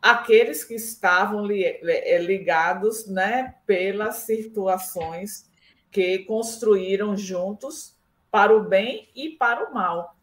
aqueles 0.00 0.64
que 0.64 0.74
estavam 0.74 1.46
eh, 1.50 2.18
ligados 2.18 3.06
né, 3.06 3.54
pelas 3.66 4.16
situações 4.16 5.48
que 5.90 6.20
construíram 6.20 7.16
juntos 7.16 7.96
para 8.30 8.56
o 8.56 8.62
bem 8.62 9.08
e 9.14 9.30
para 9.30 9.68
o 9.68 9.74
mal. 9.74 10.16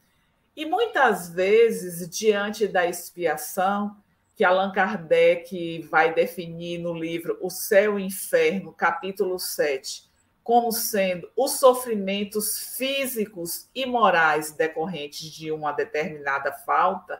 E 0.56 0.66
muitas 0.66 1.30
vezes, 1.30 2.10
diante 2.10 2.68
da 2.68 2.88
expiação, 2.88 3.96
que 4.36 4.44
Allan 4.44 4.72
Kardec 4.72 5.82
vai 5.90 6.14
definir 6.14 6.80
no 6.80 6.94
livro 6.94 7.38
O 7.42 7.50
Céu 7.50 8.00
e 8.00 8.04
o 8.04 8.06
Inferno, 8.06 8.74
capítulo 8.74 9.38
7, 9.38 10.04
como 10.44 10.72
sendo 10.72 11.30
os 11.36 11.54
sofrimentos 11.54 12.76
físicos 12.78 13.70
e 13.74 13.86
morais 13.86 14.52
decorrentes 14.52 15.32
de 15.32 15.52
uma 15.52 15.72
determinada 15.72 16.52
falta. 16.52 17.20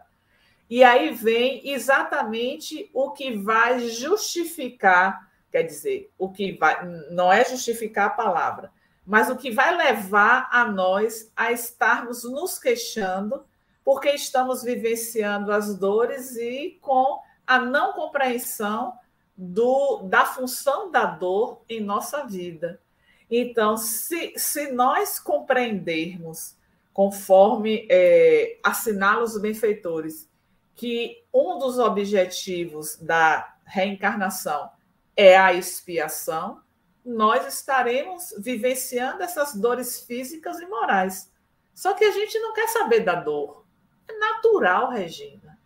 E 0.70 0.84
aí 0.84 1.12
vem 1.12 1.68
exatamente 1.70 2.90
o 2.94 3.12
que 3.12 3.38
vai 3.38 3.88
justificar, 3.88 5.30
quer 5.52 5.64
dizer, 5.64 6.12
o 6.18 6.30
que 6.30 6.54
vai 6.54 6.86
não 7.12 7.32
é 7.32 7.46
justificar 7.46 8.08
a 8.08 8.12
palavra, 8.12 8.72
mas 9.06 9.30
o 9.30 9.36
que 9.36 9.52
vai 9.52 9.76
levar 9.76 10.50
a 10.52 10.66
nós 10.66 11.32
a 11.36 11.52
estarmos 11.52 12.24
nos 12.24 12.58
queixando 12.58 13.46
porque 13.84 14.10
estamos 14.10 14.64
vivenciando 14.64 15.52
as 15.52 15.78
dores 15.78 16.36
e 16.36 16.80
com 16.82 17.22
a 17.46 17.60
não 17.60 17.94
compreensão 17.94 18.94
do, 19.38 20.02
da 20.04 20.26
função 20.26 20.90
da 20.90 21.06
dor 21.06 21.62
em 21.70 21.80
nossa 21.80 22.26
vida. 22.26 22.82
Então, 23.30 23.78
se, 23.78 24.34
se 24.38 24.72
nós 24.72 25.20
compreendermos, 25.20 26.56
conforme 26.92 27.86
é, 27.90 28.58
assinala 28.64 29.24
os 29.24 29.40
benfeitores, 29.40 30.28
que 30.76 31.24
um 31.34 31.58
dos 31.58 31.80
objetivos 31.80 32.98
da 32.98 33.56
reencarnação 33.66 34.70
é 35.16 35.38
a 35.38 35.54
expiação, 35.54 36.62
nós 37.06 37.46
estaremos 37.48 38.34
vivenciando 38.38 39.24
essas 39.24 39.56
dores 39.56 40.02
físicas 40.02 40.60
e 40.60 40.66
morais. 40.66 41.32
Só 41.74 41.94
que 41.94 42.04
a 42.04 42.12
gente 42.12 42.38
não 42.40 42.54
quer 42.54 42.68
saber 42.68 43.02
da 43.02 43.16
dor. 43.16 43.66
É 44.08 44.18
natural, 44.18 44.90
Regina, 44.90 45.60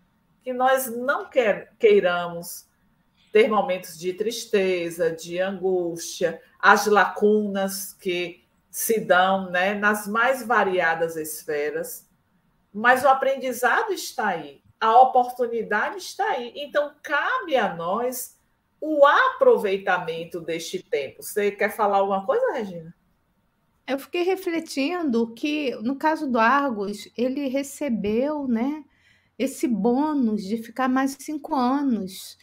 que 0.44 0.54
nós 0.54 0.88
não 0.88 1.30
quer, 1.30 1.74
queiramos 1.80 2.68
ter 3.32 3.48
momentos 3.48 3.98
de 3.98 4.14
tristeza, 4.14 5.12
de 5.12 5.40
angústia, 5.40 6.42
as 6.60 6.88
lacunas 6.88 7.94
que 7.94 8.44
se 8.70 9.00
dão 9.00 9.50
né, 9.50 9.74
nas 9.74 10.08
mais 10.08 10.46
variadas 10.46 11.16
esferas, 11.16 12.08
mas 12.74 13.04
o 13.04 13.08
aprendizado 13.08 13.92
está 13.92 14.30
aí, 14.30 14.62
a 14.80 15.00
oportunidade 15.02 15.98
está 15.98 16.26
aí. 16.32 16.54
Então, 16.56 16.94
cabe 17.04 17.56
a 17.56 17.76
nós 17.76 18.38
o 18.80 19.06
aproveitamento 19.06 20.40
deste 20.40 20.82
tempo. 20.82 21.22
Você 21.22 21.52
quer 21.52 21.76
falar 21.76 21.98
alguma 21.98 22.26
coisa, 22.26 22.54
Regina? 22.54 22.96
Eu 23.86 24.00
fiquei 24.00 24.22
refletindo 24.22 25.34
que, 25.34 25.76
no 25.82 25.96
caso 25.96 26.32
do 26.32 26.40
Argos, 26.40 27.10
ele 27.18 27.48
recebeu, 27.48 28.48
né, 28.48 28.86
esse 29.38 29.68
bônus 29.68 30.44
de 30.44 30.58
ficar 30.58 30.88
mais 30.88 31.18
cinco 31.20 31.56
anos. 31.56 32.38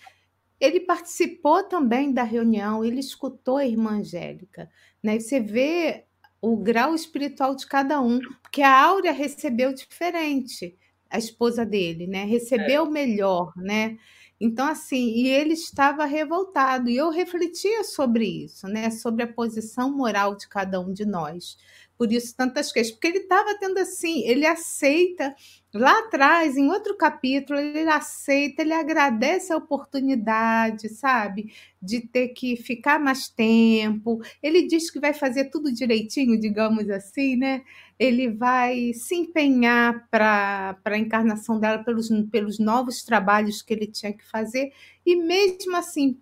Ele 0.58 0.80
participou 0.80 1.62
também 1.62 2.12
da 2.12 2.22
reunião, 2.22 2.84
ele 2.84 3.00
escutou 3.00 3.58
a 3.58 3.66
irmã 3.66 3.98
Angélica. 3.98 4.68
Né? 5.02 5.20
Você 5.20 5.38
vê 5.38 6.04
o 6.40 6.56
grau 6.56 6.94
espiritual 6.94 7.54
de 7.54 7.66
cada 7.66 8.00
um, 8.00 8.18
porque 8.42 8.62
a 8.62 8.82
Áurea 8.82 9.12
recebeu 9.12 9.72
diferente, 9.72 10.76
a 11.10 11.18
esposa 11.18 11.64
dele, 11.64 12.06
né? 12.06 12.24
Recebeu 12.24 12.86
é. 12.86 12.90
melhor, 12.90 13.52
né? 13.56 13.98
Então, 14.38 14.68
assim, 14.68 15.14
e 15.14 15.28
ele 15.28 15.54
estava 15.54 16.04
revoltado, 16.04 16.90
e 16.90 16.96
eu 16.96 17.08
refletia 17.10 17.82
sobre 17.84 18.44
isso, 18.44 18.68
né? 18.68 18.90
Sobre 18.90 19.22
a 19.22 19.32
posição 19.32 19.90
moral 19.96 20.36
de 20.36 20.46
cada 20.46 20.78
um 20.78 20.92
de 20.92 21.06
nós. 21.06 21.56
Por 21.96 22.12
isso, 22.12 22.36
tantas 22.36 22.70
queixas, 22.70 22.92
porque 22.92 23.06
ele 23.06 23.18
estava 23.20 23.58
tendo 23.58 23.78
assim, 23.78 24.22
ele 24.26 24.46
aceita, 24.46 25.34
lá 25.72 25.98
atrás, 26.00 26.54
em 26.56 26.68
outro 26.68 26.94
capítulo, 26.94 27.58
ele 27.58 27.88
aceita, 27.88 28.60
ele 28.60 28.74
agradece 28.74 29.50
a 29.50 29.56
oportunidade, 29.56 30.90
sabe? 30.90 31.54
De 31.80 32.00
ter 32.00 32.28
que 32.28 32.56
ficar 32.56 32.98
mais 32.98 33.28
tempo. 33.30 34.20
Ele 34.42 34.66
diz 34.66 34.90
que 34.90 35.00
vai 35.00 35.14
fazer 35.14 35.46
tudo 35.46 35.72
direitinho, 35.72 36.38
digamos 36.38 36.90
assim, 36.90 37.36
né? 37.36 37.62
Ele 37.98 38.28
vai 38.28 38.92
se 38.92 39.14
empenhar 39.14 40.06
para 40.10 40.78
a 40.84 40.98
encarnação 40.98 41.58
dela 41.58 41.82
pelos, 41.82 42.08
pelos 42.30 42.58
novos 42.58 43.02
trabalhos 43.02 43.62
que 43.62 43.72
ele 43.72 43.86
tinha 43.86 44.12
que 44.12 44.24
fazer, 44.24 44.72
e 45.04 45.16
mesmo 45.16 45.76
assim, 45.76 46.20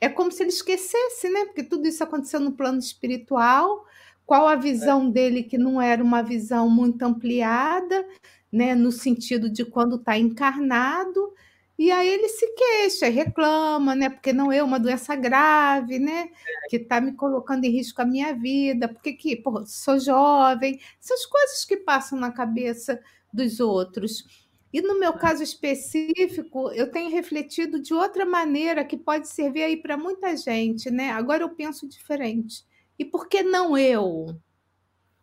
é 0.00 0.08
como 0.08 0.30
se 0.30 0.42
ele 0.42 0.50
esquecesse, 0.50 1.28
né? 1.30 1.46
Porque 1.46 1.62
tudo 1.62 1.88
isso 1.88 2.02
aconteceu 2.04 2.38
no 2.40 2.52
plano 2.52 2.78
espiritual. 2.78 3.86
Qual 4.26 4.46
a 4.46 4.56
visão 4.56 5.08
é. 5.08 5.10
dele, 5.10 5.42
que 5.42 5.56
não 5.56 5.80
era 5.80 6.02
uma 6.02 6.22
visão 6.22 6.68
muito 6.68 7.02
ampliada, 7.02 8.06
né? 8.52 8.74
No 8.74 8.92
sentido 8.92 9.48
de 9.48 9.64
quando 9.64 9.96
está 9.96 10.18
encarnado, 10.18 11.32
e 11.78 11.90
aí 11.90 12.08
ele 12.08 12.28
se 12.28 12.46
queixa, 12.54 13.08
reclama, 13.08 13.94
né? 13.94 14.08
Porque 14.08 14.32
não 14.32 14.50
é 14.50 14.62
uma 14.62 14.80
doença 14.80 15.14
grave, 15.14 15.98
né? 15.98 16.30
Que 16.70 16.76
está 16.76 17.00
me 17.00 17.12
colocando 17.12 17.64
em 17.64 17.70
risco 17.70 18.00
a 18.00 18.06
minha 18.06 18.34
vida, 18.34 18.88
porque 18.88 19.12
que, 19.12 19.36
pô, 19.36 19.64
sou 19.66 19.98
jovem, 19.98 20.80
essas 21.02 21.26
coisas 21.26 21.64
que 21.64 21.76
passam 21.76 22.18
na 22.18 22.32
cabeça 22.32 23.00
dos 23.32 23.60
outros. 23.60 24.24
E 24.72 24.80
no 24.80 24.98
meu 24.98 25.12
caso 25.14 25.42
específico, 25.42 26.70
eu 26.72 26.90
tenho 26.90 27.10
refletido 27.10 27.80
de 27.80 27.94
outra 27.94 28.24
maneira 28.26 28.84
que 28.84 28.96
pode 28.96 29.28
servir 29.28 29.62
aí 29.62 29.76
para 29.76 29.96
muita 29.96 30.36
gente, 30.36 30.90
né? 30.90 31.10
Agora 31.10 31.42
eu 31.42 31.50
penso 31.50 31.88
diferente. 31.88 32.64
E 32.98 33.04
por 33.04 33.28
que 33.28 33.42
não 33.42 33.76
eu? 33.76 34.26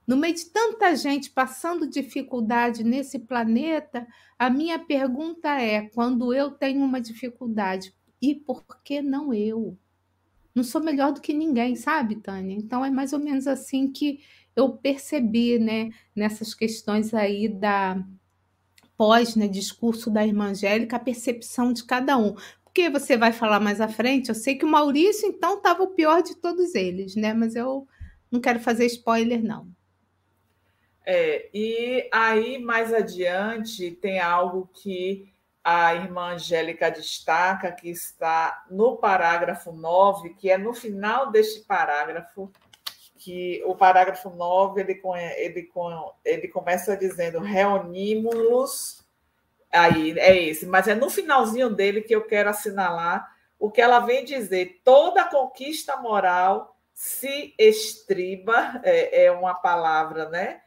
No 0.05 0.17
meio 0.17 0.35
de 0.35 0.45
tanta 0.45 0.95
gente 0.95 1.29
passando 1.29 1.89
dificuldade 1.89 2.83
nesse 2.83 3.19
planeta, 3.19 4.05
a 4.37 4.49
minha 4.49 4.77
pergunta 4.77 5.49
é: 5.49 5.89
quando 5.89 6.33
eu 6.33 6.51
tenho 6.51 6.81
uma 6.81 6.99
dificuldade, 6.99 7.93
e 8.21 8.35
por 8.35 8.63
que 8.83 9.01
não 9.01 9.33
eu? 9.33 9.77
Não 10.53 10.63
sou 10.63 10.83
melhor 10.83 11.13
do 11.13 11.21
que 11.21 11.33
ninguém, 11.33 11.75
sabe, 11.75 12.17
Tânia? 12.17 12.55
Então 12.55 12.85
é 12.85 12.91
mais 12.91 13.11
ou 13.11 13.19
menos 13.19 13.47
assim 13.47 13.91
que 13.91 14.19
eu 14.55 14.69
percebi, 14.73 15.57
né, 15.57 15.89
nessas 16.15 16.53
questões 16.53 17.13
aí 17.13 17.47
da 17.47 18.03
pós, 18.95 19.35
né, 19.35 19.47
discurso 19.47 20.11
da 20.11 20.25
irmã 20.25 20.49
Angélica, 20.49 20.95
a 20.95 20.99
percepção 20.99 21.73
de 21.73 21.83
cada 21.83 22.17
um. 22.17 22.35
Porque 22.63 22.89
você 22.89 23.17
vai 23.17 23.31
falar 23.31 23.59
mais 23.59 23.81
à 23.81 23.87
frente, 23.87 24.29
eu 24.29 24.35
sei 24.35 24.55
que 24.55 24.65
o 24.65 24.69
Maurício 24.69 25.27
então 25.27 25.57
estava 25.57 25.83
o 25.83 25.91
pior 25.95 26.21
de 26.21 26.35
todos 26.35 26.75
eles, 26.75 27.15
né? 27.15 27.33
Mas 27.33 27.55
eu 27.55 27.87
não 28.31 28.39
quero 28.39 28.59
fazer 28.59 28.85
spoiler 28.85 29.43
não. 29.43 29.67
É, 31.05 31.49
e 31.53 32.09
aí, 32.11 32.57
mais 32.57 32.93
adiante, 32.93 33.91
tem 33.91 34.19
algo 34.19 34.69
que 34.73 35.33
a 35.63 35.95
irmã 35.95 36.33
Angélica 36.33 36.91
destaca, 36.91 37.71
que 37.71 37.89
está 37.89 38.65
no 38.69 38.97
parágrafo 38.97 39.71
9, 39.71 40.33
que 40.35 40.49
é 40.49 40.57
no 40.57 40.73
final 40.73 41.31
deste 41.31 41.61
parágrafo, 41.61 42.51
que 43.17 43.63
o 43.65 43.75
parágrafo 43.75 44.29
9 44.29 44.81
ele, 44.81 45.01
ele, 45.37 45.71
ele 46.25 46.47
começa 46.49 46.97
dizendo: 46.97 47.39
reunimos-los. 47.39 49.01
Aí 49.71 50.17
é 50.19 50.37
esse, 50.37 50.65
mas 50.67 50.87
é 50.87 50.93
no 50.93 51.09
finalzinho 51.09 51.69
dele 51.69 52.01
que 52.01 52.13
eu 52.13 52.27
quero 52.27 52.49
assinalar 52.49 53.33
o 53.57 53.71
que 53.71 53.81
ela 53.81 53.99
vem 54.01 54.25
dizer: 54.25 54.81
toda 54.83 55.23
conquista 55.23 55.95
moral 55.95 56.77
se 56.93 57.55
estriba, 57.57 58.81
é, 58.83 59.25
é 59.25 59.31
uma 59.31 59.53
palavra, 59.53 60.29
né? 60.29 60.62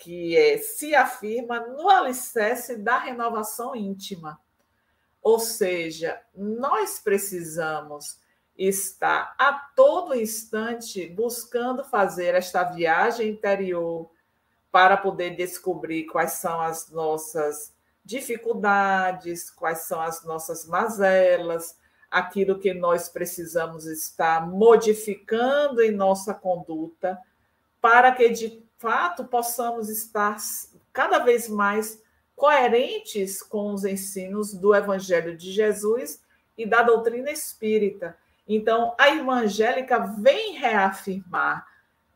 Que 0.00 0.36
é, 0.36 0.58
se 0.58 0.94
afirma 0.94 1.60
no 1.60 1.88
alicerce 1.88 2.76
da 2.76 2.98
renovação 2.98 3.74
íntima. 3.74 4.40
Ou 5.22 5.38
seja, 5.38 6.20
nós 6.34 6.98
precisamos 6.98 8.18
está 8.58 9.34
a 9.38 9.52
todo 9.76 10.16
instante 10.16 11.06
buscando 11.06 11.84
fazer 11.84 12.34
esta 12.34 12.64
viagem 12.64 13.30
interior 13.30 14.10
para 14.72 14.96
poder 14.96 15.36
descobrir 15.36 16.06
quais 16.06 16.32
são 16.32 16.60
as 16.60 16.90
nossas 16.90 17.72
dificuldades, 18.04 19.48
quais 19.50 19.80
são 19.82 20.00
as 20.00 20.24
nossas 20.24 20.66
mazelas, 20.66 21.78
aquilo 22.10 22.58
que 22.58 22.74
nós 22.74 23.08
precisamos 23.08 23.86
estar 23.86 24.46
modificando 24.48 25.80
em 25.80 25.92
nossa 25.92 26.34
conduta, 26.34 27.18
para 27.80 28.10
que 28.12 28.28
de 28.30 28.67
fato 28.78 29.24
possamos 29.24 29.88
estar 29.88 30.36
cada 30.92 31.18
vez 31.18 31.48
mais 31.48 32.02
coerentes 32.34 33.42
com 33.42 33.72
os 33.72 33.84
ensinos 33.84 34.54
do 34.54 34.74
Evangelho 34.74 35.36
de 35.36 35.52
Jesus 35.52 36.22
e 36.56 36.64
da 36.64 36.82
doutrina 36.82 37.30
espírita. 37.30 38.16
Então, 38.46 38.94
a 38.96 39.10
irmã 39.10 39.42
Angélica 39.42 39.98
vem 39.98 40.52
reafirmar 40.52 41.66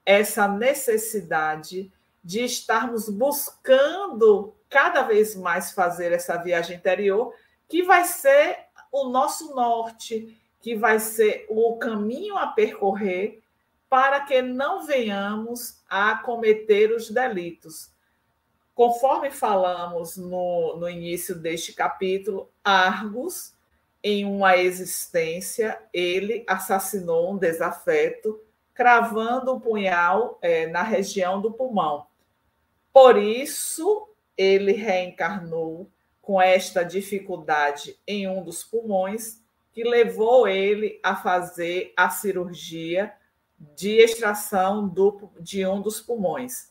essa 0.07 0.49
necessidade 0.49 1.93
de 2.25 2.45
estarmos 2.45 3.09
buscando 3.09 4.55
cada 4.71 5.03
vez 5.03 5.35
mais 5.35 5.73
fazer 5.73 6.13
essa 6.13 6.37
viagem 6.37 6.77
interior, 6.77 7.35
que 7.69 7.83
vai 7.83 8.05
ser 8.05 8.59
o 8.91 9.09
nosso 9.09 9.55
norte, 9.55 10.39
que 10.61 10.77
vai 10.77 11.01
ser 11.01 11.47
o 11.51 11.77
caminho 11.77 12.37
a 12.37 12.47
percorrer 12.47 13.42
para 13.93 14.21
que 14.21 14.41
não 14.41 14.87
venhamos 14.87 15.83
a 15.87 16.17
cometer 16.17 16.91
os 16.93 17.11
delitos. 17.11 17.91
Conforme 18.75 19.31
falamos 19.31 20.17
no, 20.17 20.79
no 20.79 20.89
início 20.89 21.35
deste 21.35 21.75
capítulo, 21.75 22.49
Argos 22.65 23.53
em 24.03 24.25
uma 24.25 24.57
existência, 24.57 25.79
ele 25.93 26.43
assassinou 26.47 27.35
um 27.35 27.37
desafeto, 27.37 28.41
cravando 28.73 29.53
o 29.53 29.57
um 29.57 29.61
punhal 29.61 30.39
é, 30.41 30.67
na 30.69 30.83
região 30.83 31.39
do 31.43 31.53
pulmão. 31.53 32.07
Por 32.95 33.19
isso, 33.19 34.09
ele 34.39 34.73
reencarnou 34.73 35.87
com 36.23 36.41
esta 36.41 36.83
dificuldade 36.83 37.95
em 38.07 38.27
um 38.27 38.43
dos 38.43 38.65
pulmões, 38.65 39.43
que 39.71 39.85
levou 39.85 40.49
ele 40.49 40.99
a 41.03 41.15
fazer 41.15 41.93
a 41.95 42.09
cirurgia 42.09 43.13
de 43.75 43.99
extração 43.99 44.89
do, 44.89 45.31
de 45.41 45.67
um 45.67 45.81
dos 45.81 46.01
pulmões. 46.01 46.71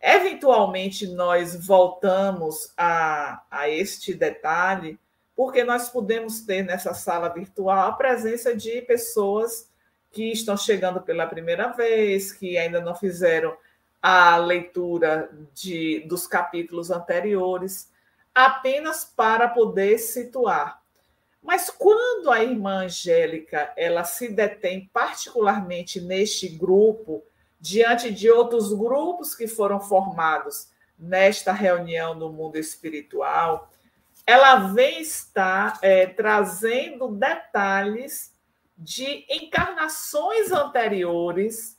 Eventualmente, 0.00 1.06
nós 1.06 1.66
voltamos 1.66 2.72
a, 2.76 3.42
a 3.50 3.68
este 3.68 4.12
detalhe 4.12 4.98
porque 5.34 5.64
nós 5.64 5.88
podemos 5.88 6.42
ter 6.42 6.62
nessa 6.62 6.94
sala 6.94 7.28
virtual 7.28 7.88
a 7.88 7.92
presença 7.92 8.54
de 8.54 8.82
pessoas 8.82 9.68
que 10.12 10.30
estão 10.30 10.56
chegando 10.56 11.00
pela 11.00 11.26
primeira 11.26 11.68
vez, 11.68 12.32
que 12.32 12.56
ainda 12.56 12.80
não 12.80 12.94
fizeram 12.94 13.56
a 14.00 14.36
leitura 14.36 15.30
de, 15.52 16.00
dos 16.06 16.26
capítulos 16.26 16.90
anteriores, 16.90 17.90
apenas 18.34 19.04
para 19.04 19.48
poder 19.48 19.98
situar. 19.98 20.83
Mas 21.44 21.68
quando 21.68 22.30
a 22.30 22.42
irmã 22.42 22.86
Angélica 22.86 23.70
ela 23.76 24.02
se 24.02 24.30
detém 24.30 24.88
particularmente 24.90 26.00
neste 26.00 26.48
grupo, 26.48 27.22
diante 27.60 28.10
de 28.10 28.30
outros 28.30 28.72
grupos 28.72 29.34
que 29.34 29.46
foram 29.46 29.78
formados 29.78 30.70
nesta 30.98 31.52
reunião 31.52 32.14
no 32.14 32.32
mundo 32.32 32.56
espiritual, 32.56 33.70
ela 34.26 34.68
vem 34.72 35.02
estar 35.02 35.78
é, 35.82 36.06
trazendo 36.06 37.08
detalhes 37.08 38.32
de 38.76 39.26
encarnações 39.28 40.50
anteriores, 40.50 41.78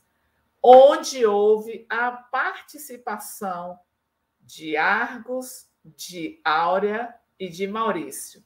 onde 0.62 1.26
houve 1.26 1.84
a 1.90 2.12
participação 2.12 3.76
de 4.40 4.76
Argos, 4.76 5.66
de 5.84 6.40
Áurea 6.44 7.12
e 7.36 7.48
de 7.48 7.66
Maurício. 7.66 8.45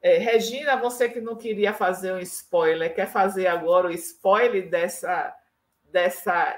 É, 0.00 0.18
Regina, 0.18 0.76
você 0.76 1.08
que 1.08 1.20
não 1.20 1.36
queria 1.36 1.74
fazer 1.74 2.12
um 2.12 2.20
spoiler, 2.20 2.94
quer 2.94 3.06
fazer 3.06 3.48
agora 3.48 3.88
o 3.88 3.92
spoiler 3.92 4.70
dessa, 4.70 5.34
dessa. 5.84 6.56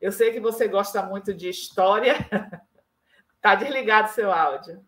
Eu 0.00 0.12
sei 0.12 0.32
que 0.32 0.38
você 0.38 0.68
gosta 0.68 1.02
muito 1.02 1.34
de 1.34 1.48
história. 1.48 2.14
Está 3.36 3.54
desligado 3.56 4.10
seu 4.10 4.30
áudio. 4.30 4.84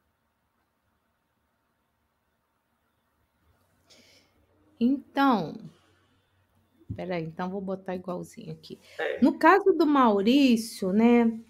Então, 4.81 5.59
peraí, 6.95 7.25
então 7.25 7.51
vou 7.51 7.61
botar 7.61 7.97
igualzinho 7.97 8.53
aqui. 8.53 8.79
É. 8.97 9.21
No 9.21 9.37
caso 9.37 9.73
do 9.73 9.85
Maurício, 9.85 10.93
né? 10.93 11.41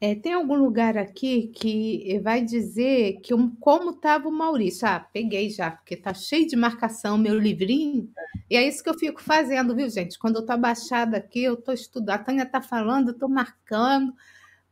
É, 0.00 0.14
tem 0.14 0.32
algum 0.32 0.54
lugar 0.54 0.96
aqui 0.96 1.48
que 1.48 2.20
vai 2.22 2.40
dizer 2.40 3.20
que 3.20 3.34
um, 3.34 3.50
como 3.56 3.90
estava 3.90 4.28
o 4.28 4.32
Maurício? 4.32 4.86
Ah, 4.86 5.00
peguei 5.00 5.50
já, 5.50 5.72
porque 5.72 5.96
tá 5.96 6.14
cheio 6.14 6.46
de 6.46 6.54
marcação 6.54 7.18
meu 7.18 7.38
livrinho. 7.38 8.08
E 8.48 8.56
é 8.56 8.66
isso 8.66 8.82
que 8.82 8.88
eu 8.88 8.98
fico 8.98 9.20
fazendo, 9.20 9.74
viu, 9.74 9.90
gente? 9.90 10.18
Quando 10.18 10.36
eu 10.36 10.46
tô 10.46 10.52
abaixada 10.52 11.16
aqui, 11.16 11.42
eu 11.42 11.56
tô 11.56 11.72
estudando. 11.72 12.14
A 12.14 12.18
Tânia 12.18 12.46
tá 12.46 12.60
falando, 12.60 13.08
eu 13.08 13.18
tô 13.18 13.28
marcando, 13.28 14.14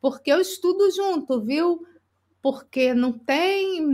porque 0.01 0.31
eu 0.31 0.41
estudo 0.41 0.91
junto, 0.93 1.41
viu? 1.41 1.85
porque 2.47 2.95
não 2.95 3.13
tem 3.13 3.85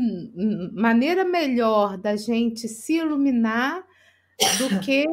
maneira 0.75 1.25
melhor 1.25 1.97
da 1.97 2.17
gente 2.17 2.69
se 2.69 2.97
iluminar 2.99 3.83
do 4.59 4.81
que 4.81 5.07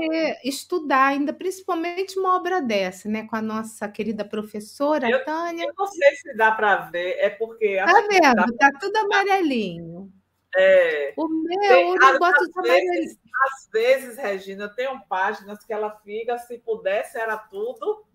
estudar, 0.43 1.07
ainda 1.07 1.34
principalmente 1.34 2.17
uma 2.17 2.36
obra 2.36 2.61
dessa, 2.61 3.09
né? 3.09 3.27
Com 3.27 3.36
a 3.36 3.41
nossa 3.41 3.88
querida 3.88 4.25
professora 4.25 5.09
eu, 5.09 5.23
Tânia. 5.23 5.65
Eu 5.65 5.73
não 5.77 5.88
sei 5.88 6.15
se 6.15 6.36
dá 6.36 6.51
para 6.51 6.77
ver, 6.89 7.17
é 7.19 7.30
porque. 7.30 7.77
Tá 7.77 8.07
vendo? 8.09 8.57
Tá 8.57 8.71
tudo 8.80 8.97
amarelinho. 8.97 10.11
É. 10.55 11.13
O 11.15 11.27
meu, 11.27 11.59
tem, 11.59 11.89
eu 11.89 11.95
não 11.95 12.17
gosto 12.17 12.45
de 12.45 12.59
amarelinho. 12.59 13.17
Às 13.45 13.69
vezes, 13.71 14.17
Regina, 14.17 14.67
tem 14.67 14.88
páginas 15.07 15.63
que 15.63 15.71
ela 15.71 15.91
fica, 16.03 16.38
se 16.38 16.57
pudesse, 16.57 17.17
era 17.17 17.38
tudo 17.38 18.05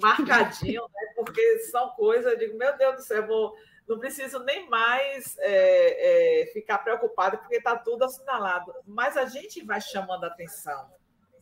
marcadinho, 0.00 0.82
né? 0.82 1.12
Porque 1.16 1.58
são 1.70 1.90
coisas, 1.90 2.32
eu 2.32 2.38
digo, 2.38 2.56
meu 2.56 2.76
Deus 2.76 2.96
do 2.96 3.02
céu, 3.02 3.22
eu 3.22 3.26
vou 3.26 3.54
não 3.90 3.98
preciso 3.98 4.38
nem 4.44 4.68
mais 4.68 5.36
é, 5.38 6.42
é, 6.42 6.46
ficar 6.52 6.78
preocupado, 6.78 7.38
porque 7.38 7.56
está 7.56 7.76
tudo 7.76 8.04
assinalado. 8.04 8.72
Mas 8.86 9.16
a 9.16 9.26
gente 9.26 9.64
vai 9.64 9.80
chamando 9.80 10.24
a 10.24 10.28
atenção 10.28 10.88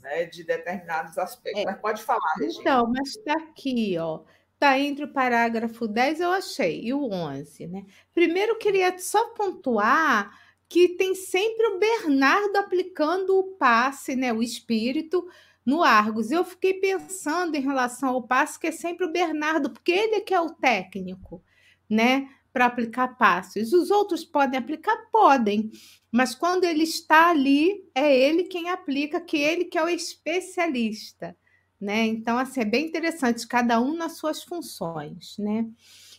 né, 0.01 0.24
de 0.24 0.44
determinados 0.44 1.18
aspectos. 1.18 1.62
É. 1.62 1.66
Mas 1.66 1.80
pode 1.80 2.03
falar, 2.03 2.34
Regina. 2.38 2.61
Então, 2.61 2.86
mas 2.90 3.11
está 3.11 3.34
aqui, 3.34 3.96
ó. 3.99 4.22
Está 4.55 4.78
entre 4.78 5.05
o 5.05 5.12
parágrafo 5.12 5.86
10, 5.86 6.20
eu 6.20 6.30
achei, 6.32 6.80
e 6.82 6.92
o 6.92 7.05
11, 7.12 7.68
né? 7.68 7.86
Primeiro, 8.12 8.59
queria 8.59 8.99
só 8.99 9.28
pontuar 9.30 10.36
que 10.68 10.88
tem 10.88 11.14
sempre 11.14 11.66
o 11.66 11.78
Bernardo 11.78 12.57
aplicando 12.57 13.38
o 13.38 13.57
passe, 13.57 14.16
né, 14.16 14.32
o 14.32 14.42
espírito, 14.42 15.28
no 15.64 15.82
Argos. 15.82 16.30
Eu 16.30 16.44
fiquei 16.44 16.74
pensando 16.74 17.55
em 17.55 17.61
relação 17.61 18.09
ao 18.09 18.22
passe, 18.22 18.59
que 18.59 18.66
é 18.66 18.72
sempre 18.72 19.07
o 19.07 19.12
Bernardo, 19.12 19.70
porque 19.70 19.92
ele 19.92 20.16
é 20.16 20.20
que 20.20 20.34
é 20.34 20.40
o 20.40 20.51
técnico, 20.51 21.42
né? 21.88 22.28
Para 22.59 22.66
aplicar 22.66 23.16
passos. 23.16 23.72
Os 23.72 23.88
outros 23.88 24.24
podem 24.24 24.59
aplicar? 24.59 24.96
Podem, 25.12 25.70
mas 26.11 26.34
quando 26.34 26.64
ele 26.64 26.82
está 26.82 27.30
ali, 27.30 27.88
é 27.94 28.12
ele 28.12 28.44
quem 28.44 28.68
aplica, 28.68 29.20
que 29.20 29.36
ele 29.36 29.66
que 29.66 29.78
é 29.78 29.84
o 29.84 29.88
especialista, 29.88 31.36
né? 31.80 32.04
Então, 32.04 32.36
assim, 32.36 32.62
é 32.62 32.64
bem 32.64 32.86
interessante, 32.86 33.46
cada 33.46 33.80
um 33.80 33.94
nas 33.94 34.16
suas 34.16 34.42
funções, 34.42 35.38
né? 35.38 35.68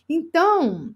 Então, 0.08 0.94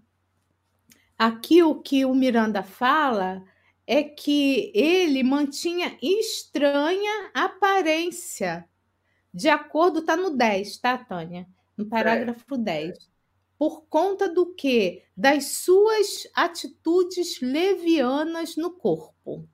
aqui 1.15 1.61
o 1.61 1.75
que 1.75 2.05
o 2.05 2.15
Miranda 2.15 2.63
fala 2.63 3.43
é 3.85 4.01
que 4.01 4.71
ele 4.73 5.21
mantinha 5.21 5.95
estranha 6.01 7.29
aparência. 7.35 8.67
De 9.31 9.47
acordo, 9.47 9.99
está 9.99 10.17
no 10.17 10.31
10, 10.31 10.79
tá, 10.79 10.97
Tânia? 10.97 11.47
No 11.77 11.85
parágrafo 11.85 12.57
10 12.57 13.14
por 13.57 13.85
conta 13.87 14.27
do 14.27 14.53
que? 14.53 15.03
Das 15.15 15.45
suas 15.45 16.27
atitudes 16.33 17.39
levianas 17.41 18.55
no 18.55 18.71
corpo. 18.71 19.47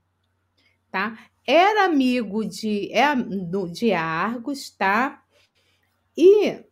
Tá? 0.89 1.27
Era 1.45 1.85
amigo 1.85 2.45
de, 2.45 2.91
é, 2.91 3.13
de 3.71 3.93
Argos, 3.93 4.69
tá? 4.69 5.23
E 6.17 6.63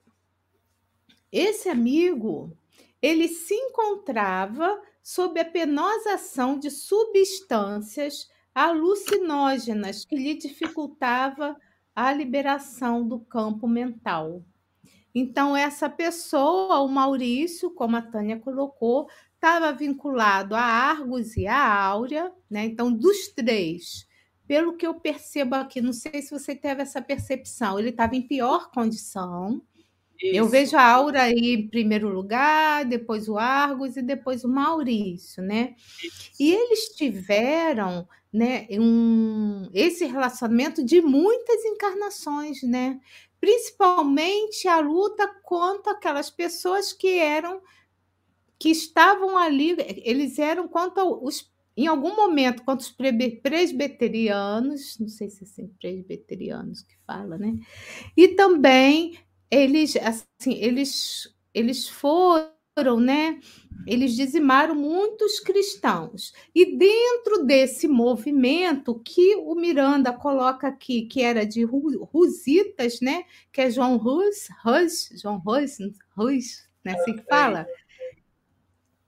esse 1.31 1.69
amigo, 1.69 2.57
ele 3.01 3.27
se 3.27 3.53
encontrava 3.53 4.81
sob 5.01 5.39
a 5.39 5.45
penosa 5.45 6.13
ação 6.13 6.59
de 6.59 6.69
substâncias 6.69 8.29
alucinógenas 8.53 10.05
que 10.05 10.15
lhe 10.15 10.35
dificultava 10.35 11.55
a 11.95 12.11
liberação 12.11 13.07
do 13.07 13.19
campo 13.19 13.67
mental. 13.67 14.43
Então, 15.13 15.55
essa 15.55 15.89
pessoa, 15.89 16.79
o 16.81 16.87
Maurício, 16.87 17.71
como 17.71 17.95
a 17.95 18.01
Tânia 18.01 18.37
colocou, 18.39 19.09
estava 19.33 19.71
vinculado 19.71 20.55
a 20.55 20.61
Argos 20.61 21.35
e 21.37 21.47
a 21.47 21.83
Áurea, 21.83 22.31
né? 22.49 22.65
Então, 22.65 22.91
dos 22.93 23.29
três, 23.29 24.07
pelo 24.47 24.75
que 24.75 24.85
eu 24.85 24.95
percebo 24.95 25.55
aqui, 25.55 25.81
não 25.81 25.93
sei 25.93 26.21
se 26.21 26.31
você 26.31 26.55
teve 26.55 26.81
essa 26.81 27.01
percepção, 27.01 27.79
ele 27.79 27.89
estava 27.89 28.15
em 28.15 28.21
pior 28.21 28.69
condição. 28.71 29.61
Isso. 30.21 30.35
Eu 30.35 30.47
vejo 30.47 30.75
a 30.75 30.83
Aura 30.83 31.23
aí 31.23 31.53
em 31.53 31.67
primeiro 31.69 32.09
lugar, 32.09 32.83
depois 32.83 33.29
o 33.29 33.37
Argos 33.37 33.95
e 33.95 34.01
depois 34.01 34.43
o 34.43 34.49
Maurício, 34.49 35.41
né? 35.41 35.75
Isso. 36.03 36.31
E 36.39 36.51
eles 36.51 36.89
tiveram 36.89 38.05
né, 38.31 38.67
um, 38.71 39.69
esse 39.73 40.05
relacionamento 40.05 40.83
de 40.83 41.01
muitas 41.01 41.63
encarnações, 41.65 42.61
né? 42.63 42.99
Principalmente 43.41 44.67
a 44.67 44.79
luta 44.79 45.27
contra 45.43 45.93
aquelas 45.93 46.29
pessoas 46.29 46.93
que 46.93 47.17
eram 47.19 47.61
que 48.59 48.69
estavam 48.69 49.37
ali, 49.37 49.75
eles 50.03 50.37
eram 50.39 50.67
contra 50.67 51.03
os 51.05 51.49
em 51.77 51.87
algum 51.87 52.13
momento, 52.15 52.63
contra 52.65 52.85
os 52.85 52.91
presbiterianos, 53.41 54.97
não 54.99 55.07
sei 55.07 55.29
se 55.29 55.43
é 55.43 55.47
assim, 55.47 55.67
presbiterianos 55.79 56.81
que 56.83 56.93
fala, 57.07 57.37
né? 57.37 57.53
E 58.17 58.29
também 58.29 59.17
eles, 59.51 59.95
assim, 59.97 60.55
eles, 60.55 61.33
eles 61.53 61.89
foram, 61.89 62.51
né? 62.99 63.39
Eles 63.87 64.15
dizimaram 64.15 64.75
muitos 64.75 65.39
cristãos. 65.39 66.33
E 66.53 66.77
dentro 66.77 67.45
desse 67.45 67.87
movimento 67.87 68.99
que 69.03 69.35
o 69.37 69.55
Miranda 69.55 70.13
coloca 70.13 70.67
aqui, 70.67 71.03
que 71.03 71.21
era 71.21 71.45
de 71.45 71.63
Rusitas, 71.63 72.99
né? 73.01 73.23
Que 73.51 73.61
é 73.61 73.71
João 73.71 73.97
Rus, 73.97 74.47
Rus, 74.63 75.09
João 75.21 75.37
Rus, 75.37 75.77
Rus, 76.15 76.67
né? 76.83 76.93
Assim 76.93 77.13
que 77.13 77.23
fala 77.23 77.65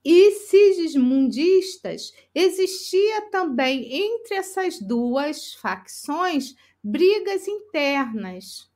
e 0.03 0.31
sigismundistas, 0.31 2.11
existia 2.33 3.29
também 3.29 3.93
entre 3.93 4.35
essas 4.35 4.79
duas 4.79 5.53
facções 5.53 6.55
brigas 6.83 7.47
internas. 7.47 8.69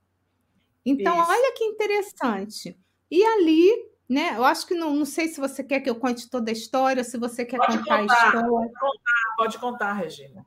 Então, 0.86 1.20
Isso. 1.20 1.32
olha 1.32 1.54
que 1.54 1.64
interessante. 1.64 2.78
E 3.10 3.24
ali, 3.24 3.90
né? 4.08 4.36
Eu 4.36 4.44
acho 4.44 4.68
que 4.68 4.74
não, 4.74 4.94
não 4.96 5.06
sei 5.06 5.28
se 5.28 5.40
você 5.40 5.64
quer 5.64 5.80
que 5.80 5.90
eu 5.90 5.96
conte 5.96 6.30
toda 6.30 6.52
a 6.52 6.54
história, 6.54 7.04
se 7.04 7.18
você 7.18 7.44
quer 7.44 7.58
pode 7.58 7.78
contar, 7.80 8.00
contar, 8.00 8.16
a 8.16 8.26
história. 8.26 8.50
Pode 8.50 8.74
contar, 8.74 9.36
pode 9.38 9.58
contar, 9.58 9.94
Regina. 9.94 10.46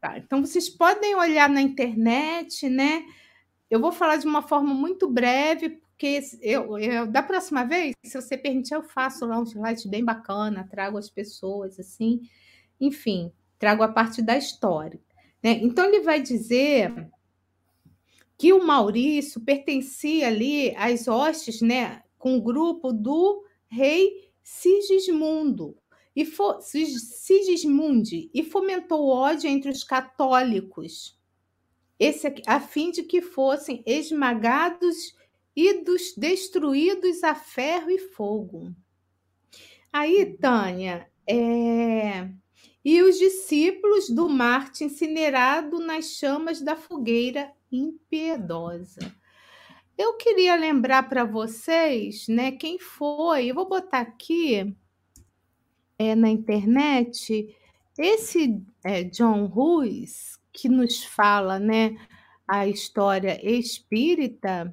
Tá, 0.00 0.16
então 0.16 0.44
vocês 0.44 0.68
podem 0.68 1.16
olhar 1.16 1.48
na 1.48 1.60
internet, 1.60 2.68
né? 2.68 3.04
Eu 3.70 3.80
vou 3.80 3.92
falar 3.92 4.16
de 4.16 4.26
uma 4.26 4.42
forma 4.42 4.72
muito 4.72 5.10
breve, 5.10 5.70
porque 5.70 6.20
eu, 6.40 6.78
eu, 6.78 7.06
da 7.06 7.22
próxima 7.22 7.64
vez, 7.64 7.92
se 8.04 8.20
você 8.20 8.36
permitir, 8.36 8.74
eu 8.74 8.82
faço 8.82 9.26
lá 9.26 9.38
um 9.38 9.44
slide 9.44 9.88
bem 9.88 10.04
bacana, 10.04 10.68
trago 10.70 10.96
as 10.96 11.10
pessoas, 11.10 11.78
assim, 11.78 12.22
enfim, 12.80 13.32
trago 13.58 13.82
a 13.82 13.88
parte 13.88 14.22
da 14.22 14.36
história. 14.36 15.00
Né? 15.42 15.58
Então, 15.62 15.86
ele 15.86 16.00
vai 16.00 16.22
dizer 16.22 17.10
que 18.38 18.52
o 18.52 18.64
Maurício 18.64 19.40
pertencia 19.40 20.28
ali 20.28 20.74
às 20.76 21.08
hostes, 21.08 21.60
né, 21.60 22.02
com 22.18 22.36
o 22.36 22.42
grupo 22.42 22.92
do 22.92 23.44
rei 23.68 24.30
Sigismundo, 24.42 25.76
e 26.16 26.24
fo, 26.24 26.60
Sigismundi, 26.60 28.30
e 28.34 28.42
fomentou 28.42 29.08
ódio 29.08 29.48
entre 29.48 29.70
os 29.70 29.84
católicos, 29.84 31.16
esse, 31.98 32.32
a 32.46 32.58
fim 32.58 32.90
de 32.90 33.02
que 33.02 33.20
fossem 33.20 33.82
esmagados 33.86 35.14
e 35.54 35.84
dos 35.84 36.14
destruídos 36.16 37.22
a 37.22 37.34
ferro 37.34 37.90
e 37.90 37.98
fogo. 37.98 38.74
Aí, 39.92 40.24
uhum. 40.24 40.36
Tânia, 40.36 41.10
é... 41.26 42.28
e 42.84 43.02
os 43.02 43.18
discípulos 43.18 44.08
do 44.08 44.28
Marte 44.28 44.84
incinerado 44.84 45.78
nas 45.78 46.06
chamas 46.12 46.60
da 46.60 46.76
fogueira 46.76 47.52
impiedosa. 47.70 49.14
Eu 49.98 50.14
queria 50.14 50.54
lembrar 50.54 51.08
para 51.08 51.24
vocês, 51.24 52.28
né, 52.28 52.52
quem 52.52 52.78
foi. 52.78 53.46
Eu 53.46 53.54
vou 53.56 53.68
botar 53.68 53.98
aqui 53.98 54.74
é, 55.98 56.14
na 56.14 56.28
internet 56.28 57.54
esse 57.98 58.62
é, 58.84 59.02
John 59.02 59.46
Ruiz 59.46 60.38
que 60.52 60.68
nos 60.68 61.02
fala, 61.02 61.58
né, 61.58 61.96
a 62.46 62.68
história 62.68 63.40
espírita 63.44 64.72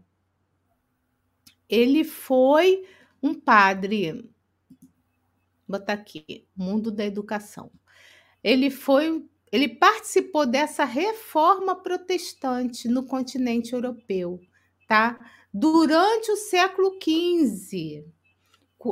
ele 1.67 2.03
foi 2.03 2.87
um 3.21 3.33
padre, 3.33 4.29
vou 5.67 5.79
botar 5.79 5.93
aqui, 5.93 6.47
mundo 6.55 6.91
da 6.91 7.03
educação. 7.03 7.71
Ele 8.43 8.69
foi, 8.69 9.27
ele 9.51 9.67
participou 9.67 10.45
dessa 10.45 10.85
reforma 10.85 11.75
protestante 11.75 12.87
no 12.87 13.07
continente 13.07 13.73
europeu, 13.73 14.39
tá? 14.87 15.19
Durante 15.53 16.31
o 16.31 16.35
século 16.35 16.97
XV. 17.01 18.05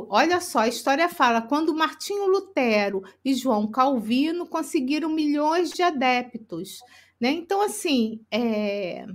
Olha 0.08 0.40
só, 0.40 0.60
a 0.60 0.68
história 0.68 1.08
fala 1.08 1.40
quando 1.40 1.74
Martinho 1.74 2.26
Lutero 2.26 3.02
e 3.24 3.32
João 3.34 3.70
Calvino 3.70 4.46
conseguiram 4.46 5.08
milhões 5.08 5.70
de 5.70 5.82
adeptos, 5.82 6.80
né? 7.20 7.30
Então, 7.30 7.62
assim, 7.62 8.20
é, 8.28 9.06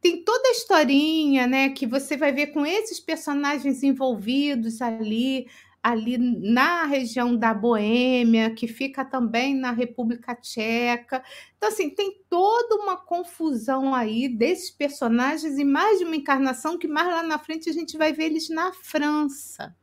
tem 0.00 0.22
toda 0.24 0.48
a 0.48 0.52
historinha, 0.52 1.46
né, 1.46 1.68
que 1.70 1.86
você 1.86 2.16
vai 2.16 2.32
ver 2.32 2.48
com 2.48 2.64
esses 2.66 3.00
personagens 3.00 3.82
envolvidos 3.82 4.80
ali, 4.80 5.46
ali 5.86 6.18
na 6.18 6.84
região 6.84 7.36
da 7.36 7.54
Boêmia, 7.54 8.50
que 8.50 8.66
fica 8.66 9.04
também 9.04 9.54
na 9.54 9.70
República 9.70 10.34
Tcheca. 10.34 11.22
Então, 11.56 11.68
assim, 11.68 11.90
tem 11.90 12.24
toda 12.28 12.74
uma 12.74 12.96
confusão 12.96 13.94
aí 13.94 14.28
desses 14.28 14.68
personagens 14.68 15.56
e 15.56 15.64
mais 15.64 16.00
de 16.00 16.04
uma 16.04 16.16
encarnação 16.16 16.76
que 16.76 16.88
mais 16.88 17.06
lá 17.06 17.22
na 17.22 17.38
frente 17.38 17.70
a 17.70 17.72
gente 17.72 17.96
vai 17.96 18.12
ver 18.12 18.24
eles 18.24 18.48
na 18.48 18.72
França, 18.72 19.76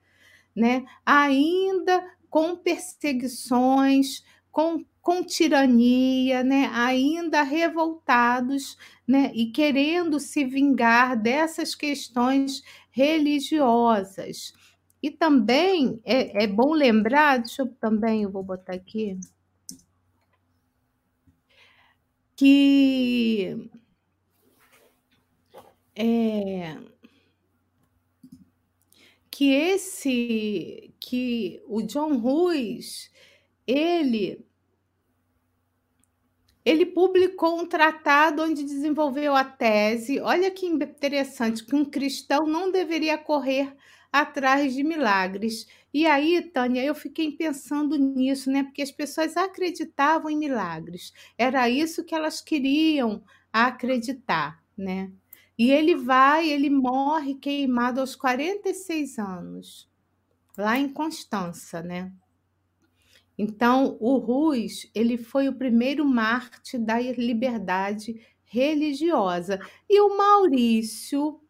né? 0.53 0.83
Ainda 1.05 2.05
com 2.29 2.57
perseguições, 2.57 4.25
com 4.51 4.83
com 5.01 5.21
tirania, 5.21 6.45
né, 6.45 6.71
ainda 6.73 7.43
revoltados 7.43 8.77
né, 9.05 9.33
e 9.35 9.51
querendo 9.51 10.17
se 10.17 10.45
vingar 10.45 11.21
dessas 11.21 11.75
questões 11.75 12.63
religiosas. 12.89 14.53
E 15.03 15.11
também 15.11 15.99
é, 16.05 16.45
é 16.45 16.47
bom 16.47 16.73
lembrar, 16.73 17.39
deixa 17.39 17.63
eu 17.63 17.67
também, 17.75 18.23
eu 18.23 18.31
vou 18.31 18.41
botar 18.41 18.73
aqui, 18.73 19.19
que 22.37 23.69
é, 25.93 26.77
que 29.29 29.51
esse 29.51 30.93
que 31.01 31.61
o 31.67 31.81
John 31.81 32.17
Ruiz 32.17 33.11
ele 33.67 34.45
ele 36.63 36.85
publicou 36.85 37.59
um 37.59 37.65
tratado 37.65 38.41
onde 38.41 38.63
desenvolveu 38.63 39.35
a 39.35 39.43
tese. 39.43 40.21
Olha 40.21 40.49
que 40.49 40.65
interessante, 40.65 41.65
que 41.65 41.75
um 41.75 41.83
cristão 41.83 42.47
não 42.47 42.71
deveria 42.71 43.17
correr 43.17 43.75
atrás 44.13 44.75
de 44.75 44.83
milagres. 44.83 45.67
E 45.91 46.05
aí, 46.05 46.39
Tânia, 46.41 46.83
eu 46.83 46.93
fiquei 46.93 47.31
pensando 47.31 47.97
nisso, 47.97 48.51
né? 48.51 48.63
Porque 48.63 48.83
as 48.83 48.91
pessoas 48.91 49.35
acreditavam 49.35 50.29
em 50.29 50.37
milagres. 50.37 51.11
Era 51.35 51.67
isso 51.67 52.03
que 52.05 52.13
elas 52.13 52.39
queriam 52.39 53.23
acreditar, 53.51 54.63
né? 54.77 55.11
E 55.57 55.71
ele 55.71 55.95
vai, 55.95 56.47
ele 56.47 56.69
morre 56.69 57.35
queimado 57.35 57.99
aos 57.99 58.15
46 58.15 59.17
anos, 59.17 59.89
lá 60.55 60.77
em 60.77 60.89
Constança, 60.89 61.81
né? 61.81 62.11
Então, 63.35 63.97
o 63.99 64.17
Rus, 64.17 64.89
ele 64.93 65.17
foi 65.17 65.47
o 65.47 65.55
primeiro 65.55 66.05
mártir 66.05 66.79
da 66.79 66.99
liberdade 66.99 68.19
religiosa. 68.43 69.59
E 69.89 69.99
o 69.99 70.15
Maurício 70.15 71.42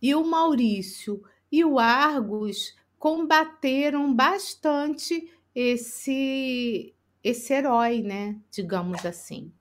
e 0.00 0.14
o 0.14 0.24
Maurício 0.24 1.22
e 1.50 1.64
o 1.64 1.78
Argos 1.78 2.76
combateram 2.98 4.14
bastante 4.14 5.32
esse 5.54 6.94
esse 7.22 7.52
herói, 7.52 8.00
né? 8.00 8.36
Digamos 8.50 9.04
assim. 9.04 9.52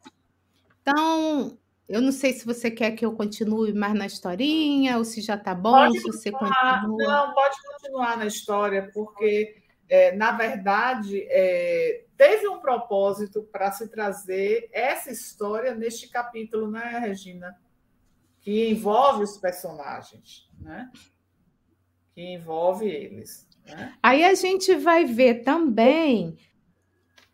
Então, 0.82 1.58
eu 1.90 2.02
não 2.02 2.12
sei 2.12 2.32
se 2.32 2.46
você 2.46 2.72
quer 2.72 2.92
que 2.92 3.06
eu 3.06 3.14
continue 3.14 3.74
mais 3.74 3.94
na 3.94 4.06
historinha 4.06 4.98
ou 4.98 5.04
se 5.04 5.22
já 5.22 5.36
está 5.36 5.54
bom, 5.54 5.74
pode 5.74 6.00
se 6.00 6.08
você 6.08 6.32
continua. 6.32 6.98
Não, 6.98 7.34
pode 7.34 7.56
continuar 7.64 8.18
na 8.18 8.28
história, 8.28 8.90
porque 8.94 9.58
é, 9.90 10.16
na 10.16 10.32
verdade, 10.32 11.26
é, 11.30 12.06
teve 12.16 12.48
um 12.48 12.60
propósito 12.60 13.42
para 13.52 13.72
se 13.72 13.90
trazer 13.90 14.70
essa 14.72 15.12
história 15.12 15.74
neste 15.74 16.08
capítulo, 16.08 16.70
né, 16.70 17.00
Regina? 17.00 17.58
Que 18.42 18.70
envolve 18.70 19.24
os 19.24 19.38
personagens, 19.38 20.50
né? 20.60 20.90
Que 22.14 22.22
envolve 22.22 22.88
eles. 22.88 23.48
Né? 23.66 23.94
Aí 24.02 24.24
a 24.24 24.34
gente 24.34 24.76
vai 24.76 25.06
ver 25.06 25.44
também 25.44 26.38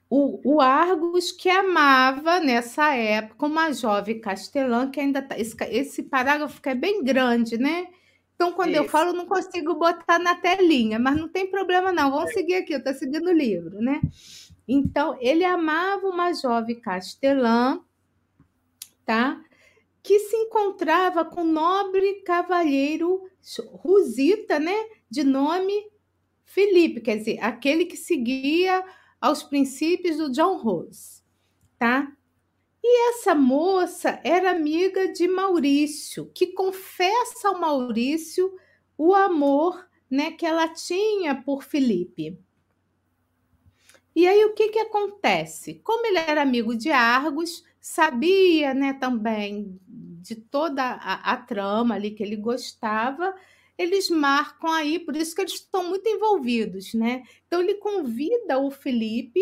o, 0.10 0.40
o 0.44 0.62
Argos 0.62 1.32
que 1.32 1.50
amava 1.50 2.40
nessa 2.40 2.94
época 2.94 3.46
uma 3.46 3.72
jovem 3.74 4.20
castelã 4.20 4.90
que 4.90 5.00
ainda 5.00 5.22
tá, 5.22 5.38
esse, 5.38 5.56
esse 5.70 6.04
parágrafo 6.04 6.62
que 6.62 6.70
é 6.70 6.76
bem 6.76 7.04
grande, 7.04 7.58
né? 7.58 7.88
Então, 8.36 8.52
quando 8.52 8.72
Isso. 8.72 8.82
eu 8.82 8.90
falo, 8.90 9.14
não 9.14 9.26
consigo 9.26 9.76
botar 9.76 10.20
na 10.20 10.36
telinha, 10.36 11.00
mas 11.00 11.16
não 11.16 11.30
tem 11.30 11.50
problema, 11.50 11.92
não. 11.92 12.12
Vamos 12.12 12.34
seguir 12.34 12.56
aqui, 12.56 12.74
eu 12.74 12.80
estou 12.80 12.94
seguindo 12.94 13.28
o 13.28 13.34
livro, 13.34 13.82
né? 13.82 14.02
Então, 14.68 15.18
ele 15.22 15.46
amava 15.46 16.06
uma 16.08 16.34
jovem 16.34 16.80
castelã, 16.80 17.80
tá? 19.06 19.42
Que 20.06 20.20
se 20.20 20.36
encontrava 20.36 21.26
com 21.26 21.42
um 21.42 21.52
nobre 21.52 22.22
cavalheiro 22.22 23.24
rusita, 23.72 24.60
né? 24.60 24.76
De 25.10 25.24
nome 25.24 25.74
Felipe, 26.46 27.02
quer 27.02 27.18
dizer, 27.18 27.40
aquele 27.42 27.86
que 27.86 27.98
seguia 27.98 28.86
aos 29.20 29.42
princípios 29.42 30.18
do 30.18 30.32
John 30.32 30.58
Rose, 30.58 31.24
tá? 31.80 32.16
E 32.84 33.10
essa 33.10 33.34
moça 33.34 34.22
era 34.24 34.52
amiga 34.52 35.12
de 35.12 35.28
Maurício, 35.28 36.32
que 36.36 36.54
confessa 36.54 37.50
ao 37.50 37.60
Maurício 37.60 38.56
o 38.96 39.16
amor 39.16 39.90
né, 40.08 40.32
que 40.32 40.46
ela 40.46 40.68
tinha 40.70 41.34
por 41.34 41.64
Felipe. 41.64 42.40
E 44.16 44.28
aí 44.28 44.46
o 44.46 44.54
que, 44.54 44.70
que 44.70 44.80
acontece? 44.80 45.82
Como 45.84 46.06
ele 46.06 46.20
era 46.20 46.44
amigo 46.44 46.76
de 46.76 46.92
Argos, 46.92 47.64
sabia 47.82 48.74
né, 48.74 48.94
também 48.94 49.80
de 50.26 50.36
toda 50.36 50.84
a, 50.84 51.34
a 51.34 51.38
trama 51.38 51.94
ali 51.96 52.10
que 52.12 52.24
ele 52.24 52.36
gostava, 52.36 53.36
eles 53.78 54.10
marcam 54.10 54.72
aí, 54.72 54.98
por 55.00 55.16
isso 55.16 55.36
que 55.36 55.42
eles 55.42 55.54
estão 55.54 55.88
muito 55.88 56.08
envolvidos, 56.08 56.94
né? 56.94 57.24
Então 57.46 57.62
ele 57.62 57.76
convida 57.76 58.58
o 58.58 58.72
Felipe, 58.72 59.42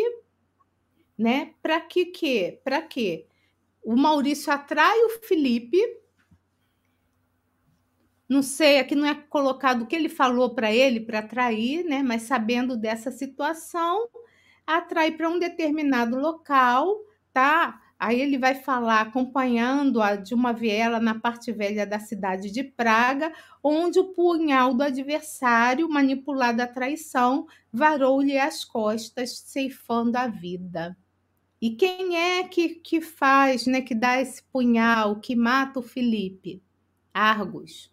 né? 1.17 1.53
Para 1.61 1.79
que 1.79 2.07
quê? 2.07 2.59
Para 2.63 2.81
quê? 2.81 3.25
O 3.81 3.95
Maurício 3.95 4.51
atrai 4.51 4.99
o 5.03 5.09
Felipe. 5.21 5.79
Não 8.27 8.41
sei, 8.41 8.79
aqui 8.79 8.95
não 8.95 9.05
é 9.07 9.15
colocado 9.15 9.84
o 9.84 9.88
que 9.88 9.95
ele 9.95 10.09
falou 10.09 10.53
para 10.53 10.73
ele 10.73 10.99
para 10.99 11.19
atrair, 11.19 11.86
né? 11.86 12.03
Mas 12.03 12.23
sabendo 12.23 12.75
dessa 12.75 13.11
situação, 13.11 14.09
atrai 14.67 15.11
para 15.11 15.29
um 15.29 15.39
determinado 15.39 16.17
local, 16.17 16.99
tá? 17.31 17.82
Aí 18.04 18.20
ele 18.20 18.38
vai 18.38 18.54
falar 18.54 18.99
acompanhando-a 18.99 20.18
de 20.18 20.34
uma 20.34 20.51
viela 20.51 20.99
na 20.99 21.18
parte 21.18 21.54
velha 21.54 21.88
da 21.88 21.99
cidade 21.99 22.51
de 22.51 22.62
Praga, 22.62 23.32
onde 23.64 23.97
o 23.97 24.14
punhal 24.14 24.74
do 24.74 24.84
adversário, 24.84 25.88
manipulado 25.88 26.62
à 26.62 26.68
traição, 26.68 27.47
varou-lhe 27.72 28.38
as 28.38 28.66
costas, 28.66 29.39
ceifando 29.45 30.18
a 30.18 30.28
vida. 30.28 30.97
E 31.62 31.78
quem 31.78 32.18
é 32.18 32.43
que, 32.43 32.76
que 32.76 32.99
faz, 32.99 33.66
né, 33.68 33.80
que 33.80 33.95
dá 33.95 34.20
esse 34.20 34.43
punhal, 34.51 35.22
que 35.22 35.34
mata 35.34 35.80
o 35.80 35.82
Felipe? 35.82 36.62
Argos. 37.14 37.89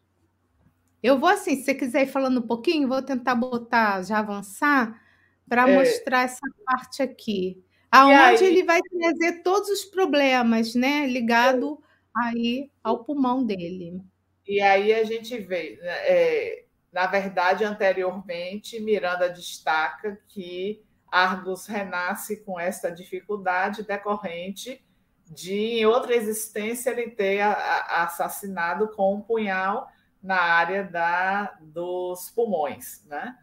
Eu 1.01 1.21
vou 1.21 1.29
assim, 1.29 1.55
se 1.55 1.67
você 1.67 1.75
quiser 1.77 2.03
ir 2.03 2.11
falando 2.11 2.41
um 2.41 2.47
pouquinho, 2.49 2.89
vou 2.89 3.01
tentar 3.01 3.37
botar, 3.37 4.03
já 4.03 4.19
avançar, 4.19 5.01
para 5.49 5.71
é... 5.71 5.79
mostrar 5.79 6.23
essa 6.23 6.45
parte 6.67 7.01
aqui. 7.01 7.63
Aonde 7.91 8.45
ele 8.45 8.63
vai 8.63 8.81
trazer 8.81 9.43
todos 9.43 9.69
os 9.69 9.85
problemas, 9.85 10.75
né, 10.75 11.07
ligado 11.07 11.83
aí 12.17 12.71
ao 12.83 13.05
pulmão 13.05 13.45
dele. 13.45 14.01
E 14.47 14.61
aí 14.61 14.93
a 14.93 15.05
gente 15.05 15.37
vê, 15.39 15.79
né, 15.83 15.97
é, 16.09 16.65
na 16.93 17.07
verdade, 17.07 17.65
anteriormente, 17.65 18.81
Miranda 18.81 19.29
destaca 19.29 20.21
que 20.29 20.83
Argos 21.11 21.67
renasce 21.67 22.45
com 22.45 22.59
esta 22.59 22.91
dificuldade 22.91 23.83
decorrente 23.83 24.85
de, 25.27 25.55
em 25.55 25.87
outra 25.87 26.15
existência, 26.15 26.91
ele 26.91 27.11
ter 27.11 27.41
assassinado 27.41 28.89
com 28.89 29.15
um 29.15 29.21
punhal 29.21 29.89
na 30.23 30.41
área 30.41 30.85
da, 30.85 31.57
dos 31.61 32.31
pulmões, 32.31 33.05
né? 33.07 33.37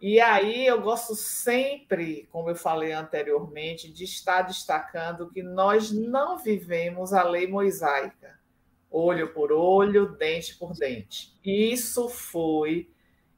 E 0.00 0.18
aí 0.18 0.66
eu 0.66 0.80
gosto 0.80 1.14
sempre, 1.14 2.26
como 2.32 2.48
eu 2.48 2.56
falei 2.56 2.92
anteriormente, 2.92 3.92
de 3.92 4.04
estar 4.04 4.42
destacando 4.42 5.28
que 5.30 5.42
nós 5.42 5.90
não 5.92 6.38
vivemos 6.38 7.12
a 7.12 7.22
lei 7.22 7.46
mosaica, 7.46 8.40
olho 8.90 9.32
por 9.34 9.52
olho, 9.52 10.16
dente 10.16 10.56
por 10.56 10.72
dente. 10.72 11.38
Isso 11.44 12.08
foi 12.08 12.90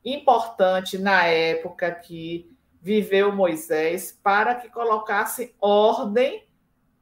importante 0.05 0.99
na 0.99 1.25
época 1.27 1.91
que 1.91 2.49
viveu 2.81 3.33
Moisés 3.33 4.19
para 4.23 4.55
que 4.55 4.69
colocasse 4.69 5.55
ordem 5.61 6.45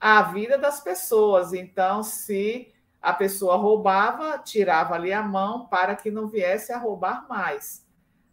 à 0.01 0.23
vida 0.23 0.57
das 0.57 0.81
pessoas. 0.81 1.53
Então, 1.53 2.03
se 2.03 2.73
a 3.01 3.13
pessoa 3.13 3.57
roubava, 3.57 4.39
tirava 4.39 4.95
ali 4.95 5.13
a 5.13 5.23
mão 5.23 5.67
para 5.67 5.95
que 5.97 6.11
não 6.11 6.29
viesse 6.29 6.73
a 6.73 6.79
roubar 6.79 7.29
mais. 7.29 7.87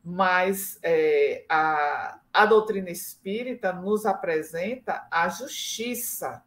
Mas 0.09 0.79
é, 0.81 1.43
a, 1.49 2.21
a 2.31 2.45
doutrina 2.45 2.89
espírita 2.89 3.73
nos 3.73 4.05
apresenta 4.05 5.05
a 5.11 5.27
justiça. 5.27 6.41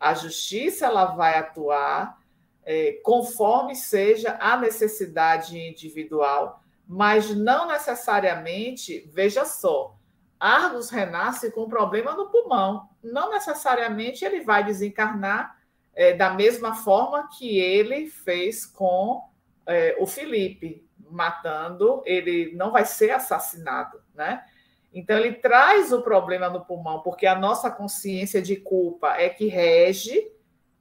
A 0.00 0.14
justiça 0.14 0.86
ela 0.86 1.04
vai 1.04 1.36
atuar 1.36 2.18
é, 2.64 2.98
conforme 3.02 3.76
seja 3.76 4.38
a 4.40 4.56
necessidade 4.56 5.58
individual, 5.58 6.62
mas 6.88 7.36
não 7.36 7.68
necessariamente, 7.68 9.06
veja 9.12 9.44
só, 9.44 9.94
Argos 10.40 10.88
renasce 10.88 11.52
com 11.52 11.68
problema 11.68 12.14
no 12.14 12.30
pulmão. 12.30 12.88
Não 13.02 13.30
necessariamente 13.30 14.24
ele 14.24 14.40
vai 14.40 14.64
desencarnar 14.64 15.58
é, 15.94 16.14
da 16.14 16.30
mesma 16.30 16.74
forma 16.74 17.28
que 17.36 17.58
ele 17.58 18.06
fez 18.06 18.64
com 18.64 19.22
é, 19.66 19.98
o 20.00 20.06
Felipe, 20.06 20.85
matando, 21.10 22.02
ele 22.04 22.54
não 22.54 22.70
vai 22.70 22.84
ser 22.84 23.10
assassinado, 23.10 24.02
né? 24.14 24.44
Então 24.92 25.18
ele 25.18 25.34
traz 25.34 25.92
o 25.92 26.02
problema 26.02 26.48
no 26.48 26.64
pulmão, 26.64 27.00
porque 27.00 27.26
a 27.26 27.38
nossa 27.38 27.70
consciência 27.70 28.40
de 28.40 28.56
culpa 28.56 29.14
é 29.16 29.28
que 29.28 29.46
rege 29.46 30.32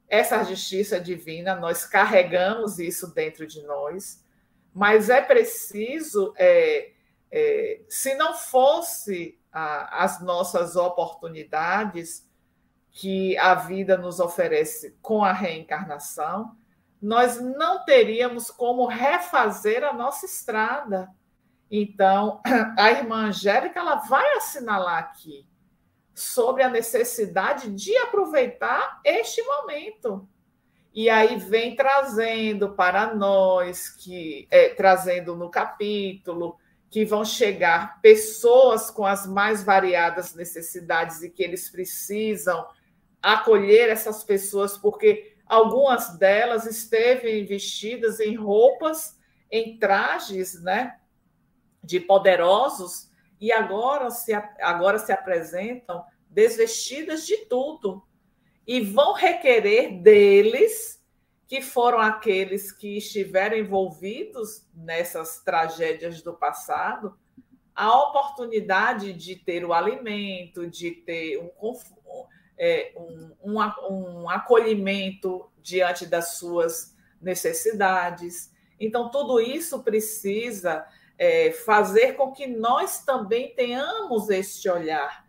essa 0.08 0.44
justiça 0.44 1.00
divina, 1.00 1.56
nós 1.56 1.86
carregamos 1.86 2.80
isso 2.80 3.14
dentro 3.14 3.46
de 3.46 3.62
nós, 3.64 4.24
mas 4.74 5.10
é 5.10 5.22
preciso, 5.22 6.34
é, 6.38 6.92
é, 7.32 7.82
se 7.90 8.16
não 8.16 8.34
fosse 8.34 9.40
a, 9.52 10.04
as 10.04 10.22
nossas 10.22 10.76
oportunidades 10.76 12.26
que 12.92 13.38
a 13.38 13.56
vida 13.56 13.98
nos 13.98 14.20
oferece 14.20 14.98
com 15.02 15.24
a 15.24 15.34
reencarnação, 15.34 16.56
nós 17.02 17.40
não 17.40 17.84
teríamos 17.86 18.50
como 18.50 18.86
refazer 18.86 19.84
a 19.84 19.94
nossa 19.94 20.26
estrada. 20.26 21.10
Então, 21.70 22.42
a 22.78 22.92
irmã 22.92 23.28
Angélica 23.28 23.80
ela 23.80 23.96
vai 23.96 24.38
assinalar 24.38 25.00
aqui 25.00 25.46
sobre 26.14 26.64
a 26.64 26.70
necessidade 26.70 27.70
de 27.72 27.96
aproveitar 27.98 29.02
este 29.04 29.42
momento. 29.44 30.28
E 30.94 31.10
aí 31.10 31.36
vem 31.36 31.76
trazendo 31.76 32.74
para 32.74 33.14
nós 33.14 33.90
que 33.90 34.48
é, 34.50 34.70
trazendo 34.70 35.36
no 35.36 35.52
capítulo 35.52 36.58
que 36.90 37.04
vão 37.04 37.26
chegar 37.26 38.00
pessoas 38.02 38.90
com 38.90 39.06
as 39.06 39.28
mais 39.28 39.62
variadas 39.62 40.34
necessidades 40.34 41.22
e 41.22 41.30
que 41.30 41.44
eles 41.44 41.70
precisam 41.70 42.66
acolher 43.22 43.90
essas 43.90 44.24
pessoas, 44.24 44.78
porque 44.78 45.35
algumas 45.46 46.18
delas 46.18 46.66
esteve 46.66 47.44
vestidas 47.44 48.20
em 48.20 48.36
roupas, 48.36 49.20
em 49.52 49.78
trajes, 49.78 50.62
né, 50.62 51.00
de 51.84 52.00
poderosos 52.00 53.12
e 53.40 53.52
agora 53.52 54.10
se 54.10 54.34
agora 54.34 54.98
se 54.98 55.12
apresentam 55.12 56.04
desvestidas 56.30 57.26
de 57.26 57.46
tudo. 57.46 58.04
E 58.68 58.82
vão 58.82 59.14
requerer 59.14 60.02
deles 60.02 61.04
que 61.48 61.62
foram 61.62 62.00
aqueles 62.00 62.72
que 62.72 62.98
estiveram 62.98 63.56
envolvidos 63.56 64.68
nessas 64.74 65.44
tragédias 65.44 66.22
do 66.22 66.34
passado, 66.34 67.16
a 67.76 67.96
oportunidade 67.96 69.14
de 69.14 69.36
ter 69.36 69.64
o 69.64 69.74
alimento, 69.74 70.66
de 70.66 70.92
ter 70.92 71.38
um, 71.62 71.74
é, 72.58 72.94
um, 73.44 73.60
um, 73.90 74.30
acolhimento 74.30 75.50
diante 75.62 76.06
das 76.06 76.36
suas 76.38 76.96
necessidades. 77.22 78.52
Então, 78.80 79.10
tudo 79.10 79.40
isso 79.40 79.84
precisa 79.84 80.86
é, 81.18 81.52
fazer 81.52 82.14
com 82.14 82.32
que 82.32 82.48
nós 82.48 83.04
também 83.04 83.54
tenhamos 83.56 84.30
este 84.30 84.70
olhar 84.70 85.26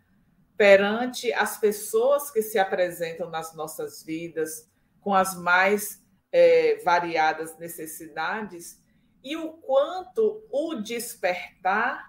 perante 0.57 1.31
as 1.33 1.57
pessoas 1.57 2.31
que 2.31 2.41
se 2.41 2.57
apresentam 2.57 3.29
nas 3.29 3.53
nossas 3.55 4.03
vidas, 4.03 4.69
com 5.01 5.13
as 5.13 5.35
mais 5.37 6.03
é, 6.31 6.81
variadas 6.83 7.57
necessidades 7.57 8.81
e 9.23 9.35
o 9.35 9.53
quanto 9.53 10.43
o 10.51 10.75
despertar 10.75 12.05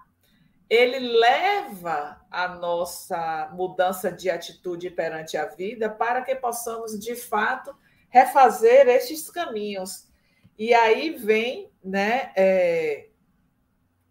ele 0.69 0.99
leva 0.99 2.21
a 2.29 2.47
nossa 2.49 3.49
mudança 3.53 4.11
de 4.11 4.29
atitude 4.29 4.89
perante 4.91 5.35
a 5.35 5.45
vida 5.45 5.89
para 5.89 6.21
que 6.21 6.35
possamos, 6.35 6.97
de 6.99 7.15
fato, 7.15 7.75
refazer 8.09 8.87
estes 8.87 9.29
caminhos. 9.31 10.07
E 10.57 10.73
aí 10.73 11.11
vem 11.11 11.71
né, 11.83 12.31
é, 12.35 13.07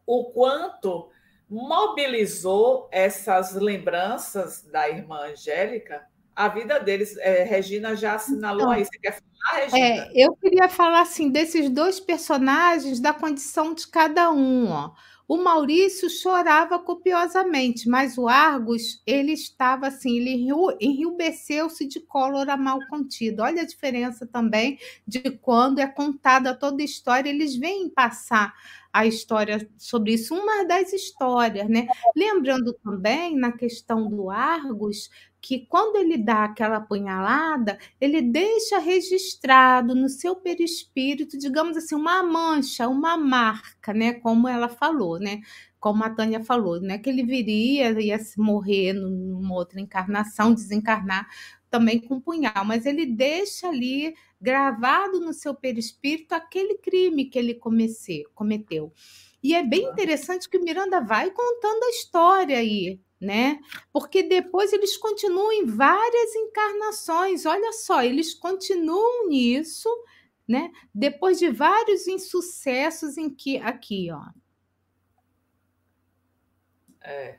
o 0.06 0.30
quanto 0.32 1.10
mobilizou 1.48 2.88
essas 2.90 3.54
lembranças 3.54 4.62
da 4.62 4.88
irmã 4.88 5.30
Angélica 5.30 6.06
a 6.38 6.46
vida 6.46 6.78
deles. 6.78 7.16
É, 7.18 7.42
Regina 7.42 7.96
já 7.96 8.14
assinalou 8.14 8.60
então, 8.60 8.70
aí. 8.70 8.84
Você 8.84 8.98
quer 8.98 9.18
falar, 9.18 9.60
Regina? 9.64 9.86
É, 9.86 10.10
eu 10.14 10.36
queria 10.36 10.68
falar 10.68 11.00
assim 11.00 11.30
desses 11.30 11.68
dois 11.68 11.98
personagens, 11.98 13.00
da 13.00 13.12
condição 13.12 13.74
de 13.74 13.88
cada 13.88 14.30
um. 14.30 14.70
Ó. 14.70 14.92
O 15.28 15.36
Maurício 15.36 16.08
chorava 16.08 16.78
copiosamente, 16.78 17.86
mas 17.86 18.16
o 18.16 18.26
Argos, 18.26 19.02
ele 19.06 19.32
estava 19.32 19.88
assim, 19.88 20.16
ele 20.16 20.48
enriubeceu-se 20.80 21.86
de 21.86 22.00
cólera 22.00 22.56
mal 22.56 22.78
contido. 22.88 23.42
Olha 23.42 23.60
a 23.60 23.66
diferença 23.66 24.26
também 24.26 24.78
de 25.06 25.20
quando 25.32 25.80
é 25.80 25.86
contada 25.86 26.54
toda 26.54 26.80
a 26.82 26.84
história, 26.84 27.28
eles 27.28 27.54
vêm 27.56 27.90
passar 27.90 28.54
a 28.90 29.04
história 29.06 29.68
sobre 29.76 30.14
isso, 30.14 30.34
uma 30.34 30.64
das 30.64 30.94
histórias, 30.94 31.68
né? 31.68 31.86
Lembrando 32.16 32.72
também 32.82 33.36
na 33.36 33.52
questão 33.52 34.08
do 34.08 34.30
Argos, 34.30 35.10
que 35.40 35.66
quando 35.66 35.96
ele 35.96 36.18
dá 36.18 36.44
aquela 36.44 36.78
apunhalada, 36.78 37.78
ele 38.00 38.20
deixa 38.20 38.78
registrado 38.78 39.94
no 39.94 40.08
seu 40.08 40.36
perispírito, 40.36 41.38
digamos 41.38 41.76
assim, 41.76 41.94
uma 41.94 42.22
mancha, 42.22 42.88
uma 42.88 43.16
marca, 43.16 43.92
né? 43.94 44.14
Como 44.14 44.48
ela 44.48 44.68
falou, 44.68 45.18
né? 45.18 45.40
Como 45.78 46.02
a 46.02 46.10
Tânia 46.10 46.42
falou, 46.42 46.80
né? 46.80 46.98
Que 46.98 47.08
ele 47.08 47.22
viria, 47.22 47.90
ia 48.00 48.18
morrer 48.36 48.92
numa 48.94 49.54
outra 49.54 49.80
encarnação, 49.80 50.52
desencarnar 50.52 51.28
também 51.70 52.00
com 52.00 52.14
um 52.14 52.20
punhal, 52.20 52.64
mas 52.64 52.86
ele 52.86 53.06
deixa 53.06 53.68
ali 53.68 54.14
gravado 54.40 55.20
no 55.20 55.32
seu 55.32 55.54
perispírito 55.54 56.34
aquele 56.34 56.78
crime 56.78 57.26
que 57.26 57.38
ele 57.38 57.54
cometeu. 58.34 58.92
E 59.42 59.54
é 59.54 59.62
bem 59.62 59.84
interessante 59.84 60.48
que 60.48 60.58
Miranda 60.58 61.00
vai 61.00 61.30
contando 61.30 61.84
a 61.84 61.90
história 61.90 62.58
aí, 62.58 62.98
né? 63.20 63.58
Porque 63.92 64.22
depois 64.22 64.72
eles 64.72 64.96
continuam 64.96 65.52
em 65.52 65.66
várias 65.66 66.34
encarnações. 66.34 67.46
Olha 67.46 67.72
só, 67.72 68.02
eles 68.02 68.34
continuam 68.34 69.28
nisso, 69.28 69.88
né? 70.46 70.70
Depois 70.94 71.38
de 71.38 71.50
vários 71.50 72.06
insucessos 72.06 73.18
em 73.18 73.28
que 73.28 73.58
aqui, 73.58 74.08
ó. 74.10 74.22
É. 77.00 77.38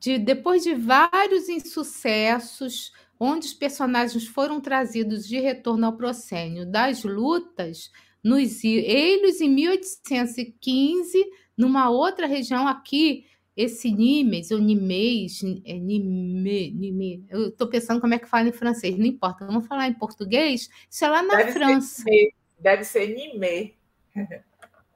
De, 0.00 0.18
depois 0.18 0.62
de 0.62 0.74
vários 0.74 1.48
insucessos, 1.48 2.92
onde 3.18 3.46
os 3.46 3.54
personagens 3.54 4.26
foram 4.26 4.60
trazidos 4.60 5.26
de 5.26 5.40
retorno 5.40 5.86
ao 5.86 5.96
proscênio 5.96 6.64
das 6.64 7.02
lutas, 7.02 7.90
nos 8.22 8.62
eles 8.64 9.40
em 9.40 9.48
1815, 9.48 11.30
numa 11.56 11.90
outra 11.90 12.26
região 12.26 12.68
aqui, 12.68 13.26
esse 13.58 13.90
Nimes, 13.90 14.52
ou 14.52 14.60
Nimes, 14.60 15.42
é 15.64 15.72
Nime, 15.72 16.70
Nime, 16.70 17.24
eu 17.28 17.48
estou 17.48 17.66
pensando 17.66 18.00
como 18.00 18.14
é 18.14 18.18
que 18.18 18.28
fala 18.28 18.48
em 18.48 18.52
francês, 18.52 18.96
não 18.96 19.04
importa, 19.04 19.44
vamos 19.44 19.66
falar 19.66 19.88
em 19.88 19.94
português, 19.94 20.70
isso 20.88 21.04
é 21.04 21.08
lá 21.08 21.24
na 21.24 21.34
Deve 21.34 21.52
França. 21.52 22.02
Ser, 22.02 22.34
deve 22.56 22.84
ser 22.84 23.08
Nime. 23.08 23.74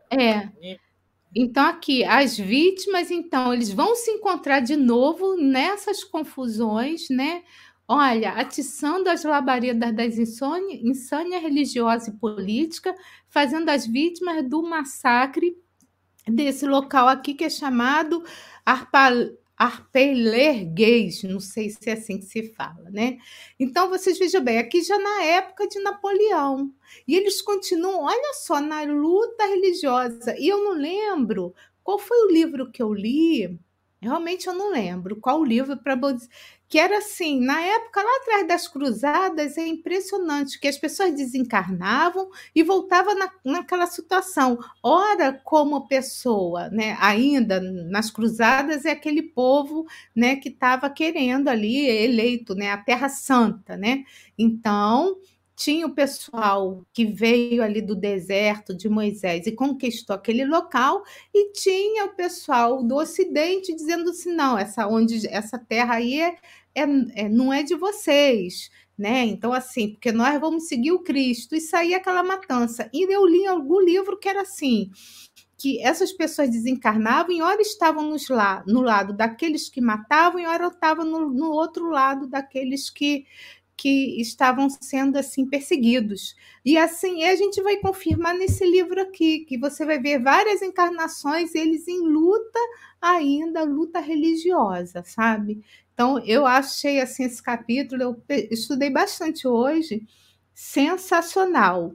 É. 0.08 0.48
Então, 1.34 1.64
aqui, 1.64 2.04
as 2.04 2.36
vítimas, 2.36 3.10
então, 3.10 3.54
eles 3.54 3.70
vão 3.70 3.96
se 3.96 4.10
encontrar 4.10 4.60
de 4.60 4.76
novo 4.76 5.34
nessas 5.34 6.04
confusões, 6.04 7.08
né? 7.08 7.42
Olha, 7.88 8.32
atiçando 8.32 9.08
as 9.08 9.24
labaredas 9.24 9.94
das 9.94 10.18
insônia, 10.18 10.78
insânia 10.82 11.38
religiosa 11.38 12.10
e 12.10 12.18
política, 12.18 12.94
fazendo 13.30 13.70
as 13.70 13.86
vítimas 13.86 14.46
do 14.46 14.62
massacre 14.62 15.56
desse 16.26 16.66
local 16.66 17.08
aqui 17.08 17.34
que 17.34 17.44
é 17.44 17.50
chamado 17.50 18.22
Arpelerguês, 19.56 21.22
não 21.22 21.40
sei 21.40 21.70
se 21.70 21.88
é 21.88 21.92
assim 21.92 22.18
que 22.18 22.24
se 22.24 22.52
fala, 22.54 22.90
né? 22.90 23.18
Então, 23.58 23.88
vocês 23.88 24.18
vejam 24.18 24.42
bem, 24.42 24.58
aqui 24.58 24.82
já 24.82 24.98
na 24.98 25.22
época 25.24 25.68
de 25.68 25.78
Napoleão. 25.80 26.72
E 27.06 27.14
eles 27.14 27.40
continuam, 27.40 28.02
olha 28.04 28.34
só, 28.34 28.60
na 28.60 28.82
luta 28.82 29.46
religiosa. 29.46 30.34
E 30.38 30.48
eu 30.48 30.64
não 30.64 30.72
lembro 30.72 31.54
qual 31.82 31.98
foi 31.98 32.16
o 32.26 32.32
livro 32.32 32.70
que 32.70 32.82
eu 32.82 32.92
li, 32.92 33.58
realmente 34.00 34.46
eu 34.48 34.54
não 34.54 34.72
lembro 34.72 35.16
qual 35.16 35.40
o 35.40 35.44
livro 35.44 35.76
para 35.76 35.94
que 36.72 36.78
era 36.78 36.96
assim, 36.96 37.38
na 37.38 37.60
época 37.60 38.02
lá 38.02 38.16
atrás 38.22 38.48
das 38.48 38.66
cruzadas, 38.66 39.58
é 39.58 39.66
impressionante 39.66 40.58
que 40.58 40.66
as 40.66 40.78
pessoas 40.78 41.14
desencarnavam 41.14 42.30
e 42.54 42.62
voltavam 42.62 43.14
na, 43.14 43.30
naquela 43.44 43.86
situação. 43.86 44.58
Ora, 44.82 45.38
como 45.44 45.86
pessoa, 45.86 46.70
né, 46.70 46.96
ainda 46.98 47.60
nas 47.60 48.10
cruzadas, 48.10 48.86
é 48.86 48.92
aquele 48.92 49.20
povo 49.20 49.84
né, 50.16 50.36
que 50.36 50.48
estava 50.48 50.88
querendo 50.88 51.48
ali, 51.48 51.86
eleito, 51.86 52.54
né, 52.54 52.70
a 52.70 52.78
Terra 52.78 53.10
Santa. 53.10 53.76
Né? 53.76 54.04
Então, 54.38 55.18
tinha 55.54 55.86
o 55.86 55.94
pessoal 55.94 56.84
que 56.92 57.04
veio 57.04 57.62
ali 57.62 57.80
do 57.80 57.94
deserto 57.94 58.74
de 58.74 58.88
Moisés 58.88 59.46
e 59.46 59.52
conquistou 59.52 60.16
aquele 60.16 60.44
local, 60.44 61.04
e 61.32 61.52
tinha 61.52 62.06
o 62.06 62.14
pessoal 62.14 62.82
do 62.82 62.96
Ocidente 62.96 63.74
dizendo 63.74 64.10
assim: 64.10 64.34
não, 64.34 64.58
essa, 64.58 64.86
onde, 64.88 65.26
essa 65.28 65.58
terra 65.58 65.94
aí 65.94 66.20
é, 66.20 66.36
é, 66.74 66.82
é, 66.82 67.28
não 67.28 67.52
é 67.52 67.62
de 67.62 67.74
vocês. 67.74 68.70
Né? 68.96 69.24
Então, 69.24 69.52
assim, 69.52 69.90
porque 69.90 70.12
nós 70.12 70.38
vamos 70.40 70.68
seguir 70.68 70.92
o 70.92 71.00
Cristo, 71.00 71.56
e 71.56 71.60
saía 71.60 71.96
aquela 71.96 72.22
matança. 72.22 72.88
E 72.92 73.12
eu 73.12 73.26
li 73.26 73.46
algum 73.46 73.80
livro 73.80 74.18
que 74.18 74.28
era 74.28 74.42
assim: 74.42 74.90
que 75.62 75.80
essas 75.80 76.12
pessoas 76.12 76.50
desencarnavam 76.50 77.32
e 77.32 77.40
ora 77.40 77.62
estavam 77.62 78.10
nos 78.10 78.28
lá, 78.28 78.64
no 78.66 78.80
lado 78.80 79.12
daqueles 79.12 79.68
que 79.68 79.80
matavam 79.80 80.40
e 80.40 80.46
ora 80.46 80.66
estavam 80.66 81.04
no, 81.04 81.30
no 81.30 81.52
outro 81.52 81.88
lado 81.88 82.26
daqueles 82.26 82.90
que, 82.90 83.24
que 83.76 84.20
estavam 84.20 84.68
sendo 84.68 85.16
assim 85.16 85.46
perseguidos. 85.48 86.34
E 86.64 86.76
assim 86.76 87.22
a 87.22 87.36
gente 87.36 87.62
vai 87.62 87.76
confirmar 87.76 88.34
nesse 88.34 88.64
livro 88.64 89.00
aqui, 89.00 89.44
que 89.44 89.56
você 89.56 89.86
vai 89.86 90.00
ver 90.00 90.20
várias 90.20 90.62
encarnações, 90.62 91.54
eles 91.54 91.86
em 91.86 92.00
luta 92.00 92.58
ainda, 93.00 93.62
luta 93.62 94.00
religiosa, 94.00 95.04
sabe? 95.04 95.64
Então 95.94 96.18
eu 96.24 96.46
achei 96.46 97.00
assim 97.00 97.24
esse 97.24 97.42
capítulo, 97.42 98.02
eu 98.02 98.22
estudei 98.50 98.90
bastante 98.90 99.46
hoje, 99.46 100.06
sensacional. 100.54 101.94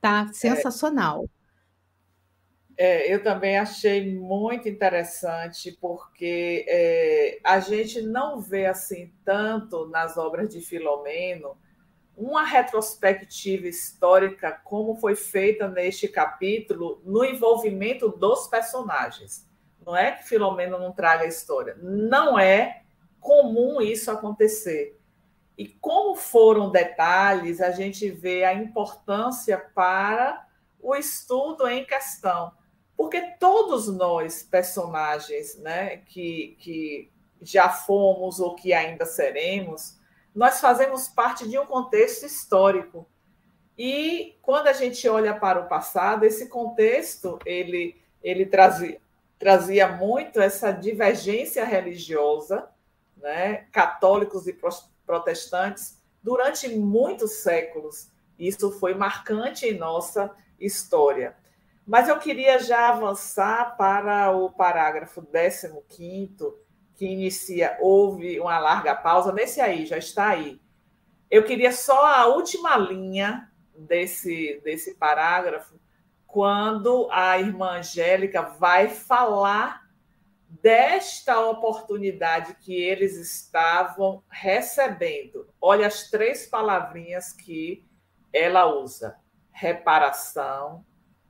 Tá? 0.00 0.28
Sensacional. 0.32 1.28
É, 2.76 3.12
eu 3.12 3.22
também 3.22 3.56
achei 3.56 4.12
muito 4.14 4.68
interessante, 4.68 5.72
porque 5.80 6.64
é, 6.68 7.38
a 7.44 7.60
gente 7.60 8.02
não 8.02 8.40
vê 8.40 8.66
assim 8.66 9.12
tanto 9.24 9.86
nas 9.88 10.16
obras 10.16 10.48
de 10.48 10.60
Filomeno 10.60 11.56
uma 12.16 12.44
retrospectiva 12.44 13.66
histórica 13.66 14.52
como 14.64 14.96
foi 14.96 15.14
feita 15.16 15.68
neste 15.68 16.08
capítulo 16.08 17.00
no 17.04 17.24
envolvimento 17.24 18.08
dos 18.08 18.46
personagens. 18.48 19.48
Não 19.84 19.96
é 19.96 20.12
que 20.12 20.24
Filomeno 20.28 20.78
não 20.78 20.92
traga 20.92 21.24
a 21.24 21.28
história, 21.28 21.76
não 21.80 22.38
é 22.38 22.82
comum 23.20 23.80
isso 23.80 24.10
acontecer. 24.10 24.98
E 25.56 25.68
como 25.68 26.16
foram 26.16 26.70
detalhes, 26.70 27.60
a 27.60 27.70
gente 27.70 28.10
vê 28.10 28.44
a 28.44 28.54
importância 28.54 29.58
para 29.74 30.46
o 30.80 30.94
estudo 30.94 31.66
em 31.68 31.84
questão. 31.84 32.52
Porque 32.96 33.20
todos 33.38 33.88
nós, 33.88 34.42
personagens 34.42 35.56
né, 35.58 35.98
que, 35.98 36.56
que 36.60 37.12
já 37.40 37.68
fomos 37.68 38.40
ou 38.40 38.54
que 38.54 38.72
ainda 38.72 39.04
seremos, 39.04 39.98
nós 40.34 40.60
fazemos 40.60 41.08
parte 41.08 41.48
de 41.48 41.58
um 41.58 41.66
contexto 41.66 42.26
histórico. 42.26 43.06
E 43.78 44.36
quando 44.42 44.68
a 44.68 44.72
gente 44.72 45.08
olha 45.08 45.34
para 45.34 45.60
o 45.60 45.68
passado, 45.68 46.24
esse 46.24 46.48
contexto 46.48 47.38
ele, 47.46 48.00
ele 48.22 48.46
trazia, 48.46 49.00
trazia 49.44 49.86
muito 49.86 50.40
essa 50.40 50.72
divergência 50.72 51.66
religiosa, 51.66 52.66
né, 53.14 53.66
católicos 53.70 54.46
e 54.46 54.58
protestantes, 55.04 56.02
durante 56.22 56.66
muitos 56.70 57.42
séculos. 57.42 58.10
Isso 58.38 58.72
foi 58.80 58.94
marcante 58.94 59.66
em 59.66 59.76
nossa 59.76 60.34
história. 60.58 61.36
Mas 61.86 62.08
eu 62.08 62.18
queria 62.18 62.58
já 62.58 62.88
avançar 62.88 63.76
para 63.76 64.34
o 64.34 64.50
parágrafo 64.50 65.20
15, 65.20 66.54
que 66.94 67.04
inicia 67.04 67.76
houve 67.82 68.40
uma 68.40 68.58
larga 68.58 68.94
pausa. 68.94 69.30
Nesse 69.30 69.60
aí, 69.60 69.84
já 69.84 69.98
está 69.98 70.28
aí. 70.28 70.58
Eu 71.30 71.44
queria 71.44 71.70
só 71.70 72.06
a 72.06 72.28
última 72.28 72.78
linha 72.78 73.52
desse, 73.76 74.58
desse 74.64 74.94
parágrafo, 74.94 75.78
quando 76.34 77.08
a 77.12 77.38
irmã 77.38 77.78
Angélica 77.78 78.42
vai 78.42 78.88
falar 78.88 79.84
desta 80.60 81.38
oportunidade 81.38 82.56
que 82.56 82.74
eles 82.74 83.16
estavam 83.16 84.20
recebendo. 84.28 85.48
Olha 85.60 85.86
as 85.86 86.10
três 86.10 86.44
palavrinhas 86.44 87.32
que 87.32 87.86
ela 88.32 88.66
usa: 88.66 89.16
reparação, 89.52 90.84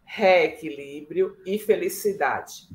reequilíbrio 0.07 1.36
e 1.44 1.59
felicidade. 1.59 2.66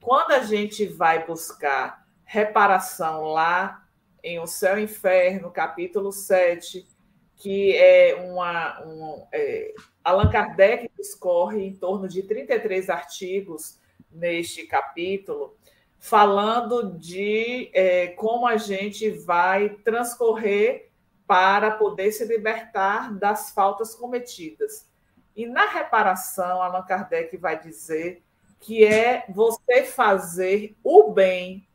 Quando 0.00 0.32
a 0.32 0.40
gente 0.40 0.86
vai 0.86 1.26
buscar 1.26 2.06
reparação 2.24 3.24
lá 3.24 3.86
em 4.22 4.40
O 4.40 4.46
Céu 4.46 4.78
e 4.78 4.80
o 4.80 4.84
Inferno, 4.84 5.50
capítulo 5.50 6.12
7, 6.12 6.88
que 7.36 7.76
é 7.76 8.14
uma. 8.14 8.82
Um, 8.86 9.26
é, 9.30 9.74
Allan 10.04 10.28
Kardec 10.28 10.90
discorre 10.96 11.64
em 11.64 11.74
torno 11.74 12.06
de 12.06 12.22
33 12.22 12.90
artigos 12.90 13.78
neste 14.12 14.66
capítulo, 14.66 15.56
falando 15.98 16.98
de 16.98 17.70
é, 17.72 18.08
como 18.08 18.46
a 18.46 18.58
gente 18.58 19.08
vai 19.10 19.70
transcorrer 19.82 20.90
para 21.26 21.70
poder 21.70 22.12
se 22.12 22.24
libertar 22.26 23.14
das 23.14 23.50
faltas 23.50 23.94
cometidas. 23.94 24.86
E 25.34 25.46
na 25.46 25.66
reparação, 25.66 26.62
Allan 26.62 26.82
Kardec 26.82 27.36
vai 27.38 27.58
dizer 27.58 28.22
que 28.60 28.84
é 28.84 29.24
você 29.28 29.82
fazer 29.84 30.76
o 30.84 31.10
bem 31.10 31.66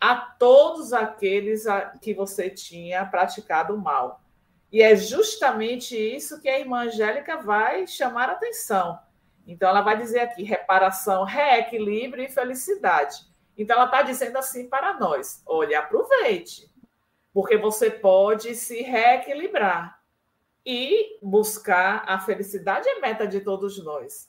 a 0.00 0.16
todos 0.16 0.92
aqueles 0.92 1.64
que 2.00 2.12
você 2.12 2.50
tinha 2.50 3.04
praticado 3.06 3.78
mal. 3.78 4.20
E 4.72 4.82
é 4.82 4.94
justamente 4.96 5.96
isso 5.96 6.40
que 6.40 6.48
a 6.48 6.58
irmã 6.58 6.84
Angélica 6.86 7.38
vai 7.38 7.86
chamar 7.86 8.28
a 8.28 8.32
atenção. 8.32 8.98
Então, 9.46 9.68
ela 9.68 9.80
vai 9.80 9.96
dizer 9.96 10.20
aqui: 10.20 10.42
reparação, 10.42 11.24
reequilíbrio 11.24 12.24
e 12.24 12.28
felicidade. 12.28 13.26
Então, 13.56 13.76
ela 13.76 13.86
está 13.86 14.02
dizendo 14.02 14.36
assim 14.36 14.68
para 14.68 14.98
nós: 14.98 15.42
olha, 15.46 15.78
aproveite, 15.78 16.70
porque 17.32 17.56
você 17.56 17.90
pode 17.90 18.54
se 18.54 18.82
reequilibrar 18.82 20.00
e 20.64 21.18
buscar 21.22 22.02
a 22.06 22.18
felicidade 22.18 22.88
é 22.88 22.98
meta 22.98 23.26
de 23.26 23.40
todos 23.40 23.82
nós. 23.84 24.28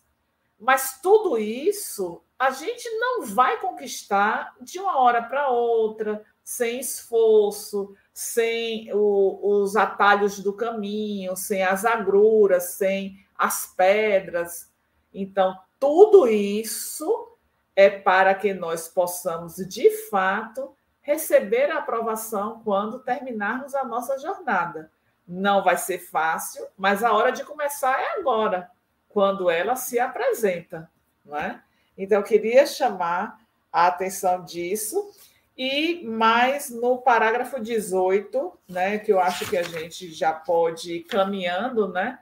Mas 0.60 1.02
tudo 1.02 1.38
isso 1.38 2.24
a 2.38 2.52
gente 2.52 2.88
não 3.00 3.26
vai 3.26 3.60
conquistar 3.60 4.56
de 4.62 4.80
uma 4.80 5.00
hora 5.00 5.24
para 5.24 5.50
outra, 5.50 6.24
sem 6.44 6.80
esforço, 6.80 7.96
sem 8.18 8.92
o, 8.96 9.62
os 9.62 9.76
atalhos 9.76 10.40
do 10.40 10.52
caminho, 10.52 11.36
sem 11.36 11.62
as 11.62 11.86
agruras, 11.86 12.72
sem 12.72 13.24
as 13.38 13.72
pedras. 13.78 14.72
Então, 15.14 15.56
tudo 15.80 16.28
isso 16.28 17.38
é 17.76 17.92
para 17.92 18.34
que 18.34 18.56
nós 18.56 18.88
possamos, 18.88 19.58
de 19.58 19.92
fato, 20.10 20.76
receber 21.00 21.70
a 21.70 21.78
aprovação 21.78 22.60
quando 22.64 23.04
terminarmos 23.04 23.76
a 23.76 23.84
nossa 23.84 24.18
jornada. 24.18 24.90
Não 25.28 25.64
vai 25.64 25.78
ser 25.78 26.00
fácil, 26.00 26.66
mas 26.76 27.04
a 27.04 27.14
hora 27.14 27.32
de 27.32 27.44
começar 27.44 28.02
é 28.02 28.20
agora, 28.20 28.72
quando 29.10 29.48
ela 29.48 29.76
se 29.76 30.00
apresenta. 30.00 30.90
Não 31.24 31.38
é? 31.38 31.62
Então, 31.96 32.18
eu 32.18 32.24
queria 32.24 32.66
chamar 32.66 33.40
a 33.72 33.86
atenção 33.86 34.44
disso. 34.44 35.08
E 35.58 36.06
mais 36.06 36.70
no 36.70 37.00
parágrafo 37.00 37.60
18, 37.60 38.60
né, 38.70 39.00
que 39.00 39.12
eu 39.12 39.20
acho 39.20 39.50
que 39.50 39.58
a 39.58 39.64
gente 39.64 40.12
já 40.14 40.32
pode 40.32 40.98
ir 40.98 41.04
caminhando 41.04 41.88
né, 41.88 42.20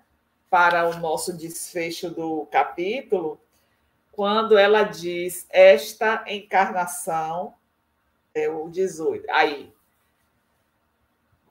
para 0.50 0.88
o 0.88 0.98
nosso 1.00 1.36
desfecho 1.36 2.10
do 2.10 2.46
capítulo, 2.46 3.38
quando 4.14 4.58
ela 4.58 4.84
diz 4.84 5.46
esta 5.50 6.24
encarnação, 6.28 7.54
é 8.34 8.48
o 8.48 8.70
18. 8.70 9.30
Aí, 9.30 9.74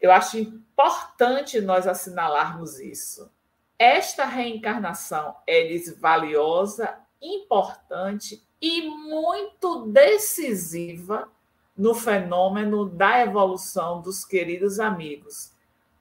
eu 0.00 0.10
acho 0.10 0.38
importante 0.38 1.60
nós 1.60 1.86
assinalarmos 1.86 2.80
isso. 2.80 3.30
Esta 3.78 4.24
reencarnação 4.24 5.36
é 5.46 5.76
valiosa, 5.98 6.98
importante 7.20 8.42
e 8.60 8.88
muito 8.88 9.86
decisiva 9.86 11.30
no 11.76 11.94
fenômeno 11.94 12.86
da 12.88 13.20
evolução 13.20 14.00
dos 14.00 14.24
queridos 14.24 14.78
amigos, 14.78 15.52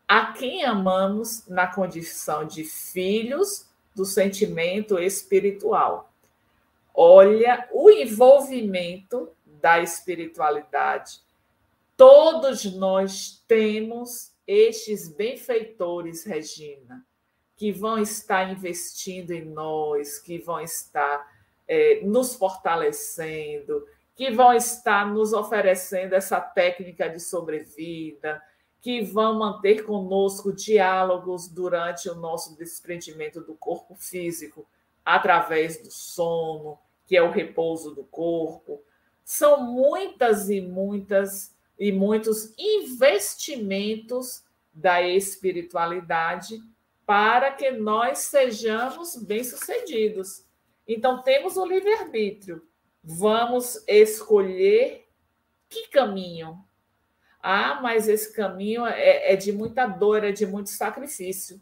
a 0.08 0.34
quem 0.34 0.64
amamos 0.64 1.48
na 1.48 1.68
condição 1.68 2.46
de 2.46 2.64
filhos 2.64 3.68
do 3.96 4.06
sentimento 4.06 5.00
espiritual. 5.00 6.12
Olha 6.94 7.68
o 7.72 7.90
envolvimento 7.90 9.30
da 9.46 9.80
espiritualidade. 9.80 11.22
Todos 11.98 12.66
nós 12.76 13.44
temos 13.48 14.32
estes 14.46 15.08
benfeitores, 15.08 16.24
Regina, 16.24 17.06
que 17.56 17.72
vão 17.72 17.98
estar 17.98 18.52
investindo 18.52 19.32
em 19.32 19.46
nós, 19.46 20.20
que 20.20 20.38
vão 20.38 20.60
estar 20.60 21.32
é, 21.68 22.02
nos 22.04 22.36
fortalecendo, 22.36 23.88
que 24.16 24.32
vão 24.32 24.54
estar 24.54 25.12
nos 25.12 25.34
oferecendo 25.34 26.14
essa 26.14 26.40
técnica 26.40 27.10
de 27.10 27.20
sobrevida, 27.20 28.42
que 28.80 29.02
vão 29.02 29.40
manter 29.40 29.86
conosco 29.86 30.54
diálogos 30.54 31.48
durante 31.48 32.10
o 32.10 32.16
nosso 32.16 32.56
desprendimento 32.58 33.42
do 33.42 33.56
corpo 33.56 33.96
físico, 33.96 34.68
através 35.04 35.82
do 35.82 35.90
sono, 35.92 36.78
que 37.06 37.18
é 37.18 37.22
o 37.22 37.32
repouso 37.32 37.96
do 37.96 38.04
corpo. 38.04 38.82
São 39.24 39.64
muitas 39.64 40.50
e 40.50 40.62
muitas 40.62 41.54
e 41.80 41.92
muitos 41.92 42.54
investimentos 42.58 44.44
da 44.72 45.02
espiritualidade 45.02 46.62
para 47.06 47.52
que 47.52 47.72
nós 47.72 48.20
sejamos 48.20 49.16
bem-sucedidos. 49.16 50.46
Então, 50.88 51.22
temos 51.22 51.58
o 51.58 51.66
livre-arbítrio 51.66 52.62
vamos 53.04 53.84
escolher 53.88 55.10
que 55.68 55.88
caminho. 55.90 56.64
Ah, 57.42 57.80
mas 57.82 58.08
esse 58.08 58.34
caminho 58.34 58.86
é, 58.86 59.34
é 59.34 59.36
de 59.36 59.52
muita 59.52 59.86
dor, 59.86 60.24
é 60.24 60.32
de 60.32 60.46
muito 60.46 60.70
sacrifício. 60.70 61.62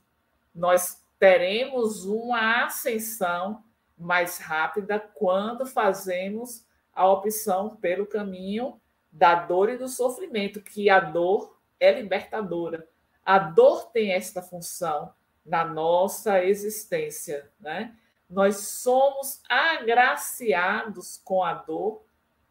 Nós 0.53 1.01
teremos 1.17 2.05
uma 2.05 2.65
ascensão 2.65 3.63
mais 3.97 4.37
rápida 4.37 4.99
quando 4.99 5.65
fazemos 5.65 6.65
a 6.93 7.07
opção 7.09 7.77
pelo 7.77 8.05
caminho 8.05 8.79
da 9.11 9.35
dor 9.35 9.69
e 9.69 9.77
do 9.77 9.87
sofrimento, 9.87 10.61
que 10.61 10.89
a 10.89 10.99
dor 10.99 11.57
é 11.79 11.91
libertadora. 11.91 12.87
A 13.25 13.39
dor 13.39 13.91
tem 13.91 14.11
esta 14.11 14.41
função 14.41 15.13
na 15.45 15.65
nossa 15.65 16.43
existência, 16.43 17.49
né? 17.59 17.95
Nós 18.31 18.55
somos 18.57 19.41
agraciados 19.49 21.21
com 21.23 21.43
a 21.43 21.53
dor 21.53 22.01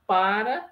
para 0.06 0.70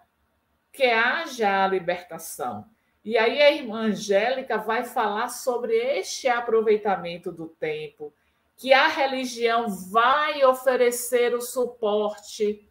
que 0.71 0.85
haja 0.85 1.65
a 1.65 1.67
libertação. 1.67 2.67
E 3.03 3.17
aí 3.17 3.41
a 3.41 3.51
irmã 3.51 3.87
Angélica 3.87 4.59
vai 4.59 4.85
falar 4.85 5.29
sobre 5.29 5.75
este 5.75 6.29
aproveitamento 6.29 7.33
do 7.33 7.49
tempo, 7.49 8.13
que 8.55 8.75
a 8.75 8.87
religião 8.87 9.67
vai 9.69 10.45
oferecer 10.45 11.35
o 11.35 11.41
suporte 11.41 12.69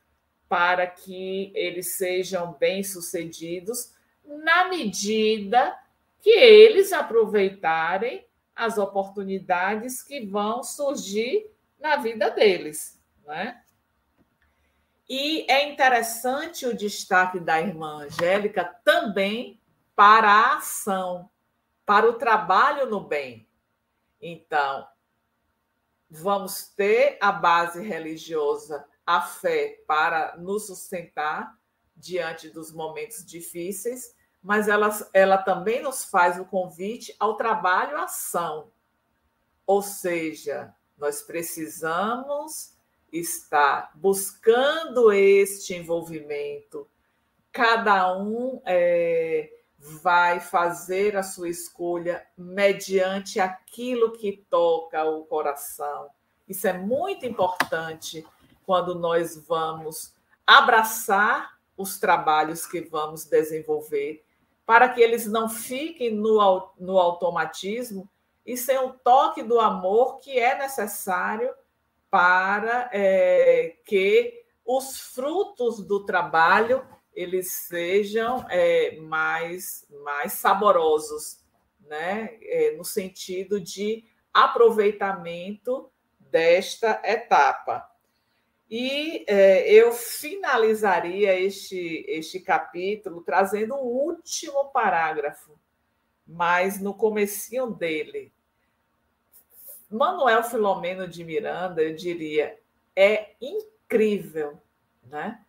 para 0.48 0.86
que 0.86 1.52
eles 1.56 1.98
sejam 1.98 2.54
bem-sucedidos 2.60 3.94
na 4.24 4.68
medida 4.70 5.76
que 6.22 6.30
eles 6.30 6.94
aproveitarem 6.94 8.26
as 8.56 8.78
oportunidades 8.78 10.04
que 10.04 10.26
vão 10.26 10.62
surgir 10.64 11.50
na 11.80 11.98
vida 11.98 12.30
deles. 12.30 13.02
Né? 13.26 13.62
E 15.10 15.50
é 15.50 15.70
interessante 15.70 16.66
o 16.66 16.76
destaque 16.76 17.40
da 17.40 17.62
irmã 17.62 18.04
Angélica 18.06 18.66
também 18.84 19.62
para 19.96 20.30
a 20.30 20.58
ação, 20.58 21.30
para 21.86 22.10
o 22.10 22.14
trabalho 22.14 22.86
no 22.88 23.00
bem. 23.00 23.48
Então, 24.22 24.88
vamos 26.10 26.68
ter 26.68 27.18
a 27.22 27.32
base 27.32 27.82
religiosa, 27.82 28.86
a 29.06 29.22
fé, 29.22 29.82
para 29.88 30.36
nos 30.38 30.68
sustentar 30.68 31.58
diante 31.96 32.50
dos 32.50 32.72
momentos 32.72 33.26
difíceis, 33.26 34.16
mas 34.42 34.68
ela, 34.68 34.90
ela 35.14 35.38
também 35.38 35.82
nos 35.82 36.06
faz 36.06 36.40
o 36.40 36.46
convite 36.46 37.16
ao 37.20 37.38
trabalho-ação. 37.38 38.72
Ou 39.66 39.82
seja, 39.82 40.76
nós 40.98 41.22
precisamos 41.22 42.74
estar 43.12 43.91
buscando 43.95 45.12
este 45.12 45.74
envolvimento. 45.76 46.88
Cada 47.52 48.18
um 48.18 48.62
é, 48.66 49.50
vai 49.80 50.39
fazer 50.39 51.16
a 51.16 51.24
sua 51.24 51.50
escolha 51.50 52.26
mediante 52.38 53.39
aquilo 53.39 54.12
que 54.12 54.45
toca 54.50 55.04
o 55.06 55.26
coração. 55.26 56.10
Isso 56.48 56.68
é 56.68 56.74
muito 56.74 57.26
importante 57.26 58.26
quando 58.66 58.95
nós 58.95 59.38
vamos 59.48 60.14
abraçar 60.45 61.58
os 61.76 62.00
trabalhos 62.00 62.66
que 62.66 62.82
vamos 62.82 63.26
desenvolver, 63.26 64.26
para 64.66 64.89
que 64.89 65.02
eles 65.02 65.26
não 65.26 65.48
fiquem 65.48 66.12
no, 66.14 66.70
no 66.78 66.98
automatismo 66.98 68.10
e 68.48 68.56
sem 68.56 68.78
o 68.78 68.93
toque 68.93 69.43
do 69.43 69.60
amor 69.60 70.20
que 70.20 70.39
é 70.39 70.58
necessário 70.58 71.54
para 72.10 72.89
é, 72.93 73.76
que 73.86 74.45
os 74.66 75.00
frutos 75.00 75.86
do 75.86 76.06
trabalho 76.06 76.88
eles 77.14 77.52
sejam 77.52 78.45
é, 78.50 78.95
mais, 79.02 79.86
mais 80.04 80.34
saborosos, 80.34 81.43
né? 81.82 82.38
É, 82.41 82.76
no 82.78 82.86
sentido 82.86 83.60
de 83.60 84.06
aproveitamento 84.32 85.91
desta 86.20 87.02
etapa. 87.04 87.89
E 88.70 89.26
é, 89.28 89.70
eu 89.72 89.91
finalizaria 89.91 91.39
este, 91.39 92.06
este 92.08 92.39
capítulo 92.39 93.24
trazendo 93.24 93.76
um 93.76 93.84
último 93.84 94.66
parágrafo, 94.66 95.60
mas 96.26 96.80
no 96.80 96.93
comecinho 96.93 97.72
dele. 97.72 98.32
Manuel 99.90 100.44
Filomeno 100.44 101.08
de 101.08 101.24
Miranda, 101.24 101.82
eu 101.82 101.96
diria, 101.96 102.60
é 102.96 103.32
incrível, 103.42 104.62
né? 105.04 105.44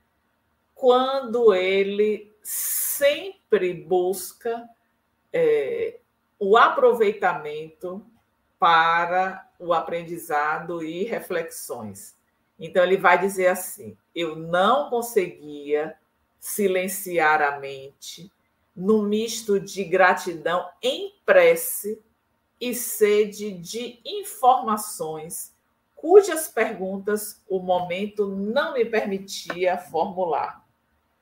Quando 0.74 1.52
ele 1.54 2.32
sempre 2.42 3.74
busca 3.74 4.68
é, 5.32 5.98
o 6.38 6.56
aproveitamento 6.56 8.04
para 8.58 9.48
o 9.58 9.72
aprendizado 9.72 10.82
e 10.84 11.04
reflexões. 11.04 12.16
Então, 12.58 12.82
ele 12.82 12.96
vai 12.96 13.18
dizer 13.18 13.48
assim: 13.48 13.96
eu 14.14 14.36
não 14.36 14.88
conseguia 14.88 15.96
silenciar 16.38 17.42
a 17.42 17.58
mente 17.58 18.30
no 18.74 19.02
misto 19.02 19.58
de 19.58 19.82
gratidão 19.84 20.68
em 20.80 21.14
prece 21.26 22.00
e 22.60 22.74
sede 22.74 23.52
de 23.52 24.00
informações, 24.04 25.54
cujas 25.94 26.48
perguntas 26.48 27.42
o 27.48 27.60
momento 27.60 28.26
não 28.26 28.74
me 28.74 28.84
permitia 28.84 29.78
formular. 29.78 30.64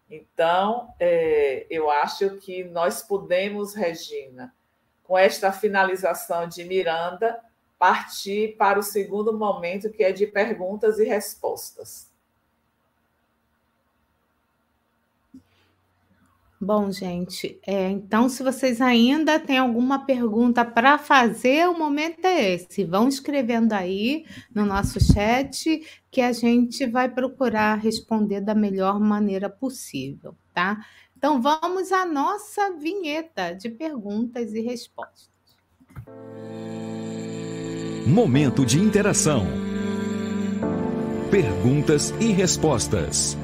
Então, 0.09 0.95
é, 1.01 1.67
eu 1.69 1.91
acho 1.91 2.37
que 2.37 2.63
nós 2.65 3.03
podemos, 3.03 3.75
Regina, 3.75 4.55
com 5.03 5.17
esta 5.17 5.53
finalização 5.53 6.49
de 6.49 6.65
Miranda, 6.65 7.41
partir 7.79 8.57
para 8.57 8.79
o 8.79 8.83
segundo 8.83 9.37
momento, 9.37 9.91
que 9.91 10.03
é 10.03 10.13
de 10.13 10.27
perguntas 10.27 10.99
e 10.99 11.05
respostas. 11.05 12.06
Bom, 16.59 16.91
gente, 16.91 17.61
é, 17.67 17.91
então, 17.91 18.31
se 18.31 18.43
vocês 18.43 18.81
ainda 18.81 19.39
têm 19.39 19.59
alguma 19.59 20.07
pergunta 20.07 20.65
para 20.65 20.97
fazer, 20.97 21.69
o 21.69 21.79
momento 21.79 22.25
é 22.25 22.55
esse. 22.55 22.83
Vão 22.83 23.09
escrevendo 23.09 23.75
aí 23.75 24.25
no 24.55 24.65
nosso 24.65 24.99
chat 24.99 25.83
que 26.11 26.21
a 26.23 26.33
gente 26.33 26.87
vai 26.87 27.11
procurar 27.11 27.75
responder 27.75 28.41
da 28.41 28.55
melhor 28.55 28.99
maneira 28.99 29.51
possível, 29.51 30.35
tá? 30.55 30.79
Então, 31.15 31.43
vamos 31.43 31.93
à 31.93 32.07
nossa 32.07 32.73
vinheta 32.73 33.53
de 33.53 33.69
perguntas 33.69 34.55
e 34.55 34.61
respostas. 34.61 35.31
Momento 38.07 38.65
de 38.65 38.79
interação. 38.79 39.45
Perguntas 41.31 42.15
e 42.19 42.33
respostas. 42.33 43.37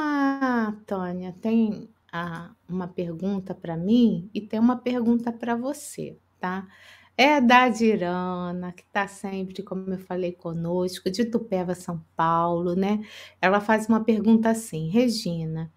Uma, 0.00 0.76
Tânia, 0.86 1.34
tem 1.40 1.88
ah, 2.12 2.50
uma 2.68 2.88
pergunta 2.88 3.54
para 3.54 3.76
mim 3.76 4.30
e 4.34 4.40
tem 4.40 4.58
uma 4.58 4.76
pergunta 4.76 5.32
para 5.32 5.54
você, 5.56 6.18
tá? 6.40 6.66
É 7.16 7.40
da 7.40 7.68
Dirana, 7.68 8.72
que 8.72 8.82
está 8.82 9.06
sempre, 9.06 9.62
como 9.62 9.92
eu 9.92 9.98
falei, 9.98 10.32
conosco, 10.32 11.10
de 11.10 11.24
Tupéva, 11.24 11.74
São 11.74 12.02
Paulo, 12.16 12.74
né? 12.74 13.04
Ela 13.40 13.60
faz 13.60 13.88
uma 13.88 14.02
pergunta 14.02 14.50
assim: 14.50 14.88
Regina, 14.88 15.70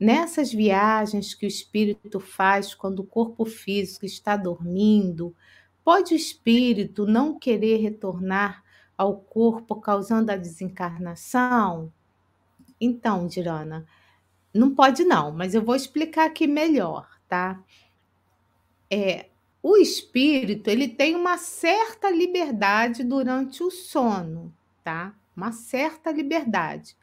Nessas 0.00 0.50
viagens 0.50 1.34
que 1.34 1.44
o 1.44 1.48
espírito 1.48 2.18
faz 2.20 2.74
quando 2.74 3.00
o 3.00 3.06
corpo 3.06 3.44
físico 3.44 4.06
está 4.06 4.34
dormindo, 4.34 5.36
pode 5.84 6.14
o 6.14 6.16
espírito 6.16 7.04
não 7.06 7.38
querer 7.38 7.76
retornar 7.82 8.64
ao 8.96 9.20
corpo 9.20 9.76
causando 9.76 10.32
a 10.32 10.36
desencarnação? 10.36 11.92
Então, 12.80 13.26
Dirana, 13.26 13.86
não 14.54 14.74
pode 14.74 15.04
não, 15.04 15.32
mas 15.32 15.54
eu 15.54 15.62
vou 15.64 15.76
explicar 15.76 16.26
aqui 16.26 16.46
melhor, 16.46 17.08
tá? 17.28 17.62
É, 18.90 19.26
o 19.62 19.76
espírito, 19.76 20.68
ele 20.68 20.88
tem 20.88 21.14
uma 21.14 21.36
certa 21.38 22.10
liberdade 22.10 23.04
durante 23.04 23.62
o 23.62 23.70
sono, 23.70 24.52
tá? 24.82 25.14
Uma 25.36 25.52
certa 25.52 26.10
liberdade. 26.10 26.96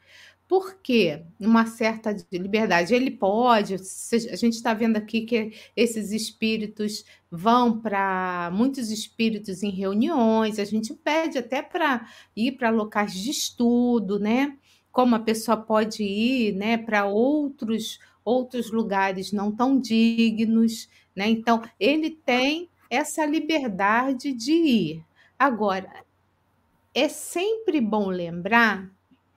Por 0.48 0.76
quê? 0.82 1.22
Uma 1.38 1.66
certa 1.66 2.16
liberdade. 2.32 2.94
Ele 2.94 3.10
pode, 3.10 3.74
a 3.74 4.36
gente 4.36 4.54
está 4.54 4.72
vendo 4.74 4.96
aqui 4.96 5.22
que 5.22 5.52
esses 5.76 6.10
espíritos 6.10 7.04
vão 7.30 7.80
para 7.80 8.50
muitos 8.52 8.90
espíritos 8.90 9.62
em 9.62 9.70
reuniões, 9.70 10.58
a 10.58 10.64
gente 10.64 10.94
pede 10.94 11.38
até 11.38 11.62
para 11.62 12.08
ir 12.34 12.52
para 12.52 12.70
locais 12.70 13.12
de 13.14 13.30
estudo, 13.30 14.18
né? 14.18 14.56
Como 14.98 15.14
a 15.14 15.20
pessoa 15.20 15.56
pode 15.56 16.02
ir, 16.02 16.56
né, 16.56 16.76
para 16.76 17.06
outros 17.06 18.00
outros 18.24 18.72
lugares 18.72 19.30
não 19.30 19.52
tão 19.52 19.78
dignos, 19.78 20.88
né? 21.14 21.28
Então, 21.30 21.62
ele 21.78 22.10
tem 22.10 22.68
essa 22.90 23.24
liberdade 23.24 24.32
de 24.32 24.50
ir. 24.50 25.04
Agora, 25.38 26.04
é 26.92 27.08
sempre 27.08 27.80
bom 27.80 28.08
lembrar 28.08 28.90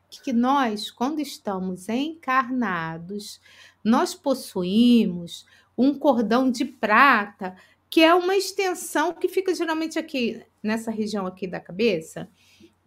que 0.09 0.33
nós, 0.33 0.89
quando 0.89 1.21
estamos 1.21 1.87
encarnados, 1.89 3.39
nós 3.83 4.15
possuímos 4.15 5.45
um 5.77 5.93
cordão 5.93 6.49
de 6.49 6.65
prata, 6.65 7.55
que 7.87 8.01
é 8.01 8.15
uma 8.15 8.35
extensão 8.35 9.13
que 9.13 9.29
fica 9.29 9.53
geralmente 9.53 9.99
aqui 9.99 10.43
nessa 10.63 10.89
região 10.89 11.27
aqui 11.27 11.45
da 11.45 11.59
cabeça, 11.59 12.27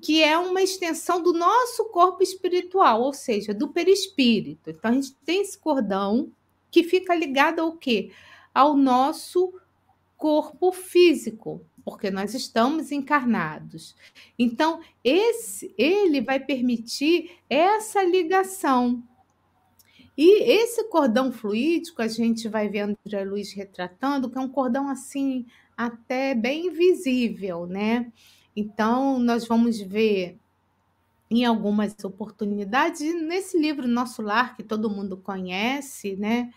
que 0.04 0.22
é 0.22 0.36
uma 0.36 0.60
extensão 0.60 1.22
do 1.22 1.32
nosso 1.32 1.86
corpo 1.86 2.22
espiritual, 2.22 3.00
ou 3.00 3.14
seja, 3.14 3.54
do 3.54 3.68
perispírito. 3.68 4.68
Então 4.68 4.90
a 4.90 4.94
gente 4.94 5.14
tem 5.24 5.40
esse 5.40 5.56
cordão 5.58 6.30
que 6.70 6.84
fica 6.84 7.14
ligado 7.14 7.60
ao 7.60 7.72
quê? 7.72 8.10
Ao 8.52 8.76
nosso 8.76 9.54
corpo 10.18 10.70
físico 10.72 11.64
porque 11.84 12.10
nós 12.10 12.32
estamos 12.34 12.90
encarnados. 12.90 13.94
Então, 14.38 14.80
esse 15.04 15.74
ele 15.76 16.22
vai 16.22 16.40
permitir 16.40 17.32
essa 17.48 18.02
ligação. 18.02 19.02
E 20.16 20.44
esse 20.44 20.84
cordão 20.84 21.30
fluídico, 21.30 22.00
a 22.00 22.08
gente 22.08 22.48
vai 22.48 22.68
vendo 22.68 22.96
a 23.12 23.22
Luiz 23.22 23.52
retratando, 23.52 24.30
que 24.30 24.38
é 24.38 24.40
um 24.40 24.48
cordão 24.48 24.88
assim, 24.88 25.44
até 25.76 26.34
bem 26.34 26.70
visível, 26.70 27.66
né? 27.66 28.10
Então, 28.56 29.18
nós 29.18 29.46
vamos 29.46 29.80
ver 29.80 30.38
em 31.30 31.44
algumas 31.44 31.94
oportunidades, 32.04 33.00
nesse 33.22 33.58
livro 33.58 33.88
Nosso 33.88 34.22
Lar, 34.22 34.56
que 34.56 34.62
todo 34.62 34.90
mundo 34.90 35.16
conhece, 35.16 36.16
né? 36.16 36.52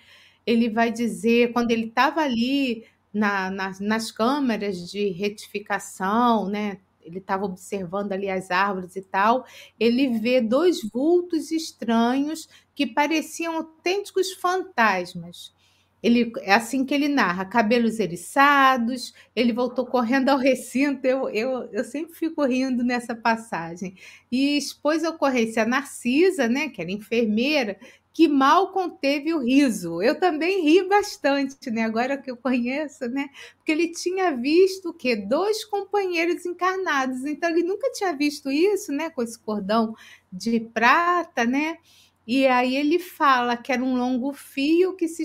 Ele 0.45 0.70
vai 0.70 0.91
dizer, 0.91 1.54
quando 1.54 1.72
ele 1.72 1.88
estava 1.88 2.22
ali 2.22 2.86
na, 3.14 3.50
nas, 3.52 3.80
nas 3.80 4.12
câmeras 4.12 4.89
de 4.89 5.10
retificação, 5.10 6.48
né? 6.50 6.80
Ele 7.02 7.20
estava 7.20 7.45
observando 7.45 8.12
ali 8.12 8.30
as 8.30 8.52
árvores 8.52 8.95
e 8.95 9.02
tal. 9.02 9.45
Ele 9.80 10.20
vê 10.20 10.41
dois 10.41 10.82
vultos 10.91 11.52
estranhos 11.52 12.50
que 12.76 12.86
pareciam 12.86 13.58
autênticos 13.58 14.34
fantasmas. 14.34 15.54
Ele, 16.02 16.32
é 16.41 16.54
assim 16.54 16.86
que 16.86 16.93
ele 16.93 17.08
narra, 17.08 17.43
cabelos 17.45 18.00
eriçados, 18.00 19.14
ele 19.36 19.52
voltou 19.52 19.86
correndo 19.86 20.30
ao 20.30 20.38
recinto, 20.38 21.06
eu, 21.08 21.28
eu, 21.30 21.70
eu 21.72 21.84
sempre 21.84 22.14
fico 22.16 22.45
rindo 22.45 22.84
nessa 22.84 23.16
passagem. 23.16 23.95
E 24.32 24.58
expôs 24.58 25.04
a 25.04 25.10
ocorrência 25.10 25.64
a 25.64 25.66
Narcisa, 25.66 26.48
né, 26.48 26.70
que 26.70 26.82
era 26.82 26.91
enfermeira, 26.91 27.78
que 28.14 28.28
mal 28.28 28.72
conteve 28.72 29.32
o 29.34 29.43
riso. 29.43 30.02
Eu 30.02 30.20
também 30.20 30.64
ri 30.64 30.84
bastante, 30.88 31.70
né? 31.70 31.84
Agora 31.84 32.18
que 32.18 32.32
eu 32.32 32.36
conheço, 32.36 33.08
né? 33.08 33.30
Porque 33.58 33.72
ele 33.72 33.91
tinha 33.91 34.36
visto 34.36 34.89
o 34.89 34.93
quê? 34.93 35.16
Dois 35.16 35.64
companheiros 35.64 36.43
encarnados. 36.43 37.24
Então 37.26 37.48
ele 37.52 37.62
nunca 37.62 37.91
tinha 37.91 38.16
visto 38.18 38.50
isso, 38.50 38.91
né? 38.91 39.12
Com 39.12 39.22
esse 39.22 39.38
cordão 39.38 39.93
de 40.34 40.60
prata, 40.60 41.45
né? 41.45 41.78
E 42.26 42.48
aí 42.48 42.76
ele 42.76 42.98
fala 43.00 43.56
que 43.56 43.72
era 43.72 43.84
um 43.84 43.95
longo 43.95 44.34
fio 44.34 44.95
que 44.95 45.08
se 45.08 45.22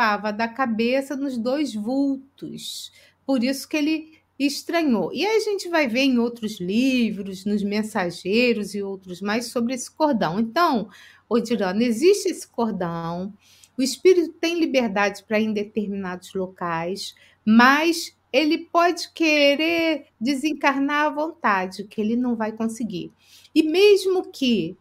escapava 0.00 0.32
da 0.32 0.48
cabeça 0.48 1.14
nos 1.14 1.36
dois 1.36 1.74
vultos. 1.74 2.90
Por 3.26 3.44
isso 3.44 3.68
que 3.68 3.76
ele 3.76 4.18
estranhou. 4.38 5.12
E 5.12 5.26
aí 5.26 5.36
a 5.36 5.40
gente 5.40 5.68
vai 5.68 5.86
ver 5.86 6.00
em 6.00 6.18
outros 6.18 6.58
livros, 6.58 7.44
nos 7.44 7.62
mensageiros 7.62 8.74
e 8.74 8.82
outros 8.82 9.20
mais 9.20 9.46
sobre 9.46 9.74
esse 9.74 9.90
cordão. 9.90 10.40
Então, 10.40 10.88
Odirana, 11.28 11.84
existe 11.84 12.30
esse 12.30 12.48
cordão, 12.48 13.32
o 13.76 13.82
espírito 13.82 14.32
tem 14.40 14.58
liberdade 14.58 15.22
para 15.24 15.38
ir 15.38 15.44
em 15.44 15.52
determinados 15.52 16.32
locais, 16.32 17.14
mas 17.44 18.16
ele 18.32 18.58
pode 18.58 19.12
querer 19.12 20.06
desencarnar 20.18 21.06
à 21.06 21.10
vontade, 21.10 21.84
que 21.84 22.00
ele 22.00 22.16
não 22.16 22.34
vai 22.34 22.52
conseguir. 22.52 23.12
E 23.54 23.62
mesmo 23.62 24.30
que 24.30 24.76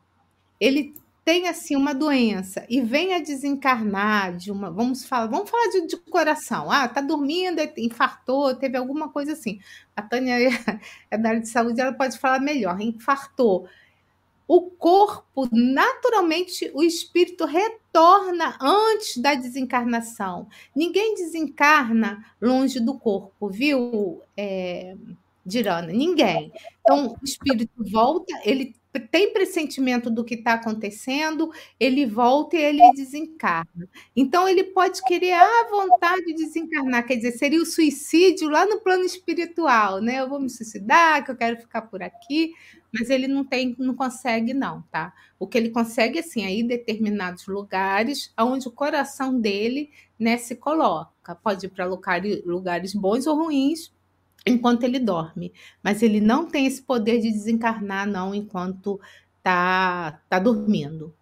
ele 0.60 0.94
tem 1.30 1.48
assim 1.48 1.76
uma 1.76 1.94
doença 1.94 2.66
e 2.68 2.82
venha 2.82 3.22
desencarnar 3.22 4.36
de 4.36 4.52
uma, 4.52 4.72
vamos 4.72 5.06
falar, 5.06 5.28
vamos 5.28 5.48
falar 5.48 5.68
de, 5.68 5.86
de 5.86 5.96
coração. 5.96 6.72
Ah, 6.72 6.88
tá 6.88 7.02
dormindo, 7.02 7.62
infartou, 7.78 8.56
teve 8.56 8.76
alguma 8.76 9.10
coisa 9.10 9.34
assim. 9.34 9.60
A 9.96 10.02
Tânia 10.02 10.42
é, 10.42 10.50
é 11.12 11.18
da 11.20 11.30
área 11.30 11.42
de 11.42 11.48
saúde, 11.48 11.80
ela 11.80 11.94
pode 11.94 12.18
falar 12.18 12.40
melhor. 12.40 12.82
Infartou. 12.82 13.70
O 14.48 14.72
corpo, 14.72 15.48
naturalmente, 15.52 16.72
o 16.74 16.82
espírito 16.82 17.46
retorna 17.46 18.58
antes 18.60 19.18
da 19.18 19.36
desencarnação. 19.36 20.48
Ninguém 20.76 21.14
desencarna 21.14 22.26
longe 22.42 22.80
do 22.80 22.98
corpo, 22.98 23.52
viu, 23.52 24.24
é, 24.36 24.96
Dirana? 25.46 25.94
Ninguém. 25.94 26.52
Então, 26.82 27.16
o 27.22 27.24
espírito 27.24 27.84
volta, 27.92 28.34
ele 28.44 28.79
tem 29.12 29.32
pressentimento 29.32 30.10
do 30.10 30.24
que 30.24 30.34
está 30.34 30.54
acontecendo, 30.54 31.52
ele 31.80 32.06
volta 32.08 32.56
e 32.56 32.62
ele 32.62 32.92
desencarna. 32.94 33.88
Então, 34.16 34.48
ele 34.48 34.64
pode 34.64 35.04
querer 35.04 35.34
à 35.34 35.68
vontade 35.70 36.34
desencarnar, 36.34 37.06
quer 37.06 37.18
dizer, 37.18 37.34
seria 37.34 37.62
o 37.62 37.66
suicídio 37.66 38.50
lá 38.50 38.66
no 38.66 38.82
plano 38.82 39.04
espiritual, 39.04 40.02
né? 40.02 40.20
Eu 40.20 40.30
vou 40.30 40.40
me 40.40 40.50
suicidar, 40.50 41.24
que 41.24 41.30
eu 41.30 41.38
quero 41.38 41.58
ficar 41.58 41.84
por 41.84 42.02
aqui, 42.02 42.54
mas 42.92 43.12
ele 43.12 43.28
não 43.28 43.44
tem, 43.44 43.76
não 43.78 43.94
consegue, 43.94 44.54
não, 44.54 44.82
tá? 44.92 45.14
O 45.38 45.46
que 45.46 45.58
ele 45.58 45.70
consegue, 45.70 46.18
assim, 46.18 46.44
é 46.44 46.64
determinados 46.64 47.46
lugares 47.46 48.34
onde 48.40 48.68
o 48.68 48.72
coração 48.72 49.40
dele 49.40 49.92
né, 50.18 50.38
se 50.38 50.56
coloca. 50.56 51.36
Pode 51.36 51.68
ir 51.68 51.70
para 51.70 51.86
lugares 51.86 52.96
bons 52.96 53.28
ou 53.28 53.36
ruins, 53.36 53.92
enquanto 54.46 54.84
ele 54.84 55.00
dorme, 55.00 55.54
mas 55.84 56.02
ele 56.02 56.20
não 56.20 56.46
tem 56.48 56.66
esse 56.66 56.82
poder 56.82 57.20
de 57.20 57.32
desencarnar 57.32 58.08
não 58.08 58.34
enquanto 58.34 59.00
tá 59.44 60.20
tá 60.30 60.40
dormindo. 60.40 61.14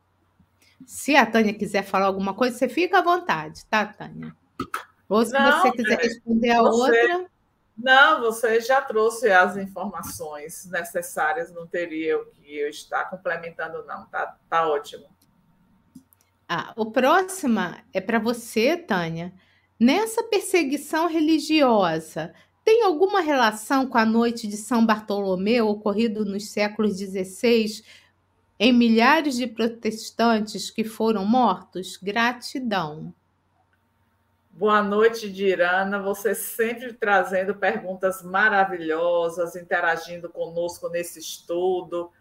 Se 0.86 1.16
a 1.16 1.26
Tânia 1.26 1.54
quiser 1.54 1.84
falar 1.84 2.06
alguma 2.06 2.34
coisa, 2.34 2.58
você 2.58 2.70
fica 2.70 3.00
à 3.00 3.02
vontade, 3.02 3.66
tá, 3.66 3.86
Tânia? 3.86 4.34
Ou 5.10 5.26
se 5.26 5.34
não, 5.34 5.62
você 5.62 5.72
quiser 5.72 6.00
responder 6.00 6.52
a 6.52 6.62
você, 6.62 7.02
outra. 7.02 7.30
Não, 7.78 8.22
você 8.22 8.60
já 8.60 8.82
trouxe 8.82 9.30
as 9.30 9.56
informações 9.56 10.66
necessárias, 10.66 11.54
não 11.54 11.68
teria 11.68 12.18
o 12.18 12.26
que 12.26 12.58
eu 12.58 12.70
estar 12.70 13.06
complementando, 13.06 13.86
não. 13.86 14.06
Tá, 14.08 14.36
tá 14.50 14.68
ótimo. 14.68 15.06
Ah, 16.50 16.74
o 16.76 16.92
próximo 16.92 17.60
é 17.94 18.02
para 18.02 18.20
você, 18.20 18.78
Tânia. 18.78 19.34
Nessa 19.80 20.24
perseguição 20.24 21.08
religiosa, 21.08 22.34
tem 22.68 22.84
alguma 22.84 23.22
relação 23.22 23.88
com 23.88 23.98
a 23.98 24.06
noite 24.06 24.46
de 24.46 24.58
São 24.58 24.86
Bartolomeu, 24.86 25.70
ocorrido 25.70 26.26
nos 26.26 26.50
séculos 26.50 26.98
XVI, 26.98 27.82
em 28.60 28.74
milhares 28.74 29.38
de 29.38 29.48
protestantes 29.48 30.70
que 30.70 30.84
foram 30.84 31.24
mortos? 31.24 31.96
Gratidão. 31.96 33.14
Boa 34.52 34.84
noite, 34.84 35.32
Dirana. 35.32 36.02
Você 36.02 36.36
sempre 36.36 36.92
trazendo 36.92 37.56
perguntas 37.56 38.22
maravilhosas, 38.22 39.56
interagindo 39.56 40.28
conosco 40.28 40.90
nesse 40.90 41.20
estudo. 41.20 42.12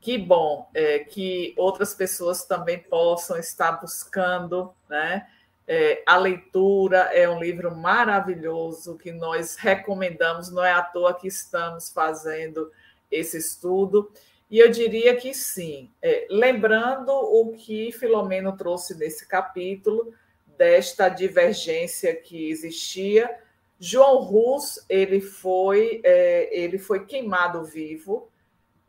Que 0.00 0.16
bom 0.16 0.70
é, 0.74 1.00
que 1.00 1.52
outras 1.56 1.92
pessoas 1.92 2.44
também 2.44 2.78
possam 2.78 3.36
estar 3.36 3.72
buscando, 3.72 4.72
né? 4.88 5.26
É, 5.70 6.02
a 6.06 6.16
leitura 6.16 7.10
é 7.12 7.28
um 7.28 7.38
livro 7.38 7.76
maravilhoso 7.76 8.96
que 8.96 9.12
nós 9.12 9.56
recomendamos, 9.56 10.50
não 10.50 10.64
é 10.64 10.72
à 10.72 10.80
toa 10.80 11.12
que 11.12 11.28
estamos 11.28 11.90
fazendo 11.90 12.72
esse 13.10 13.36
estudo. 13.36 14.10
E 14.50 14.58
eu 14.58 14.70
diria 14.70 15.14
que 15.14 15.34
sim, 15.34 15.90
é, 16.00 16.26
lembrando 16.30 17.10
o 17.10 17.52
que 17.52 17.92
Filomeno 17.92 18.56
trouxe 18.56 18.96
nesse 18.96 19.28
capítulo, 19.28 20.14
desta 20.56 21.10
divergência 21.10 22.16
que 22.16 22.50
existia, 22.50 23.38
João 23.78 24.22
Rus 24.22 24.84
ele 24.88 25.20
foi, 25.20 26.00
é, 26.02 26.48
ele 26.50 26.78
foi 26.78 27.04
queimado 27.04 27.62
vivo 27.62 28.28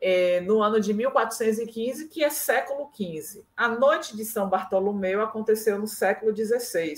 é, 0.00 0.40
no 0.40 0.62
ano 0.62 0.80
de 0.80 0.94
1415, 0.94 2.08
que 2.08 2.24
é 2.24 2.30
século 2.30 2.90
XV. 2.94 3.42
A 3.56 3.68
noite 3.68 4.16
de 4.16 4.24
São 4.24 4.48
Bartolomeu 4.48 5.20
aconteceu 5.22 5.78
no 5.78 5.86
século 5.86 6.34
XVI, 6.34 6.94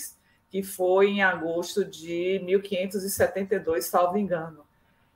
que 0.49 0.63
foi 0.63 1.09
em 1.09 1.23
agosto 1.23 1.85
de 1.85 2.41
1572, 2.45 3.87
salvo 3.87 4.17
engano. 4.17 4.65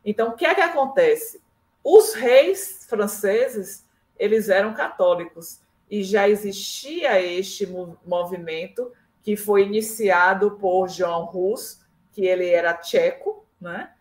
Então, 0.05 0.31
o 0.31 0.33
que 0.33 0.47
é 0.47 0.55
que 0.55 0.61
acontece? 0.61 1.41
Os 1.85 2.15
reis 2.15 2.85
franceses, 2.89 3.85
eles 4.19 4.49
eram 4.49 4.75
católicos, 4.75 5.61
e 5.89 6.03
já 6.03 6.29
existia 6.29 7.23
este 7.23 7.67
movimento 8.05 8.93
que 9.23 9.37
foi 9.37 9.63
iniciado 9.63 10.53
por 10.53 10.89
João 10.89 11.25
Rus, 11.25 11.81
que 12.13 12.27
ele 12.27 12.49
era 12.49 12.75
tcheco, 12.75 13.45
né? 13.61 13.93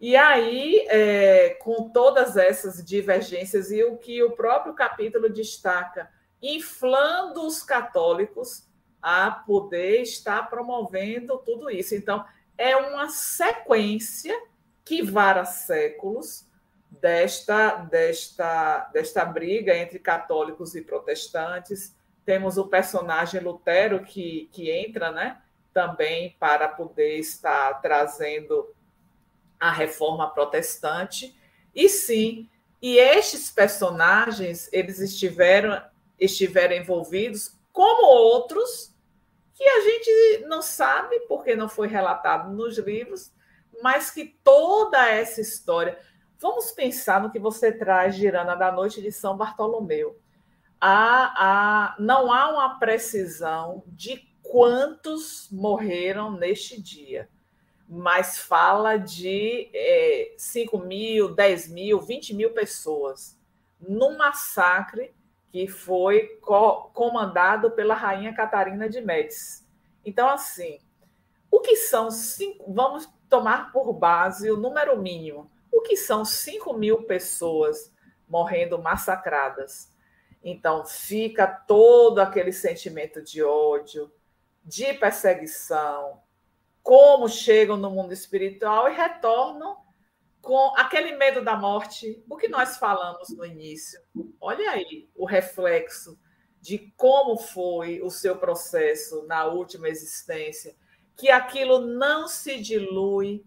E 0.00 0.16
aí, 0.16 0.86
é, 0.88 1.50
com 1.60 1.90
todas 1.90 2.36
essas 2.38 2.82
divergências, 2.82 3.70
e 3.70 3.84
o 3.84 3.98
que 3.98 4.22
o 4.22 4.30
próprio 4.30 4.72
capítulo 4.72 5.28
destaca, 5.28 6.10
inflando 6.40 7.46
os 7.46 7.62
católicos 7.62 8.66
a 9.02 9.30
poder 9.30 10.00
estar 10.00 10.48
promovendo 10.48 11.36
tudo 11.38 11.70
isso. 11.70 11.94
Então, 11.94 12.24
é 12.56 12.74
uma 12.76 13.10
sequência 13.10 14.34
que 14.84 15.02
vara 15.02 15.44
séculos 15.44 16.46
desta, 16.90 17.76
desta, 17.76 18.90
desta 18.92 19.24
briga 19.24 19.76
entre 19.76 19.98
católicos 19.98 20.74
e 20.74 20.82
protestantes. 20.82 21.94
Temos 22.24 22.56
o 22.56 22.68
personagem 22.68 23.40
Lutero 23.40 24.02
que, 24.02 24.48
que 24.50 24.70
entra 24.70 25.10
né, 25.10 25.42
também 25.72 26.36
para 26.40 26.68
poder 26.68 27.18
estar 27.18 27.80
trazendo 27.80 28.74
a 29.60 29.70
reforma 29.70 30.30
protestante. 30.30 31.38
E 31.74 31.88
sim, 31.88 32.48
e 32.80 32.96
estes 32.96 33.50
personagens, 33.50 34.68
eles 34.72 34.98
estiveram 34.98 35.82
estiveram 36.18 36.76
envolvidos 36.76 37.58
como 37.72 38.06
outros 38.06 38.94
que 39.54 39.64
a 39.64 39.80
gente 39.80 40.44
não 40.46 40.60
sabe 40.60 41.18
porque 41.20 41.56
não 41.56 41.68
foi 41.68 41.88
relatado 41.88 42.52
nos 42.52 42.76
livros, 42.76 43.32
mas 43.82 44.10
que 44.10 44.38
toda 44.44 45.08
essa 45.08 45.40
história, 45.40 45.98
vamos 46.38 46.72
pensar 46.72 47.22
no 47.22 47.30
que 47.30 47.38
você 47.38 47.72
traz, 47.72 48.14
Girana, 48.14 48.54
da 48.54 48.70
noite 48.70 49.00
de 49.00 49.10
São 49.10 49.34
Bartolomeu. 49.34 50.18
Há, 50.78 51.32
há, 51.36 51.96
não 51.98 52.32
há 52.32 52.50
uma 52.50 52.78
precisão 52.78 53.82
de 53.86 54.28
quantos 54.42 55.48
morreram 55.50 56.30
neste 56.32 56.80
dia 56.80 57.28
mas 57.92 58.38
fala 58.38 58.96
de 58.96 59.68
é, 59.74 60.32
5 60.38 60.78
mil, 60.78 61.34
10 61.34 61.68
mil, 61.68 62.00
20 62.00 62.34
mil 62.34 62.50
pessoas 62.50 63.36
num 63.80 64.16
massacre 64.16 65.12
que 65.50 65.66
foi 65.66 66.38
co 66.40 66.90
comandado 66.94 67.72
pela 67.72 67.94
rainha 67.94 68.32
Catarina 68.32 68.88
de 68.88 69.00
Médici. 69.00 69.66
Então, 70.04 70.28
assim, 70.28 70.78
o 71.50 71.58
que 71.58 71.74
são 71.74 72.12
cinco, 72.12 72.72
vamos 72.72 73.08
tomar 73.28 73.72
por 73.72 73.92
base 73.92 74.48
o 74.52 74.56
número 74.56 74.96
mínimo. 74.96 75.50
O 75.72 75.80
que 75.80 75.96
são 75.96 76.24
5 76.24 76.72
mil 76.74 77.02
pessoas 77.02 77.92
morrendo 78.28 78.78
massacradas? 78.78 79.92
Então, 80.44 80.84
fica 80.84 81.46
todo 81.46 82.20
aquele 82.20 82.52
sentimento 82.52 83.20
de 83.20 83.42
ódio, 83.42 84.12
de 84.64 84.92
perseguição, 84.94 86.20
como 86.82 87.28
chegam 87.28 87.76
no 87.76 87.90
mundo 87.90 88.12
espiritual 88.12 88.88
e 88.88 88.94
retornam 88.94 89.76
com 90.40 90.74
aquele 90.76 91.16
medo 91.16 91.44
da 91.44 91.54
morte, 91.54 92.22
o 92.28 92.36
que 92.36 92.48
nós 92.48 92.78
falamos 92.78 93.28
no 93.30 93.44
início. 93.44 94.00
Olha 94.40 94.70
aí 94.70 95.08
o 95.14 95.26
reflexo 95.26 96.18
de 96.60 96.92
como 96.96 97.38
foi 97.38 98.00
o 98.02 98.10
seu 98.10 98.36
processo 98.36 99.26
na 99.26 99.46
última 99.46 99.88
existência, 99.88 100.74
que 101.16 101.30
aquilo 101.30 101.80
não 101.80 102.26
se 102.26 102.58
dilui 102.60 103.44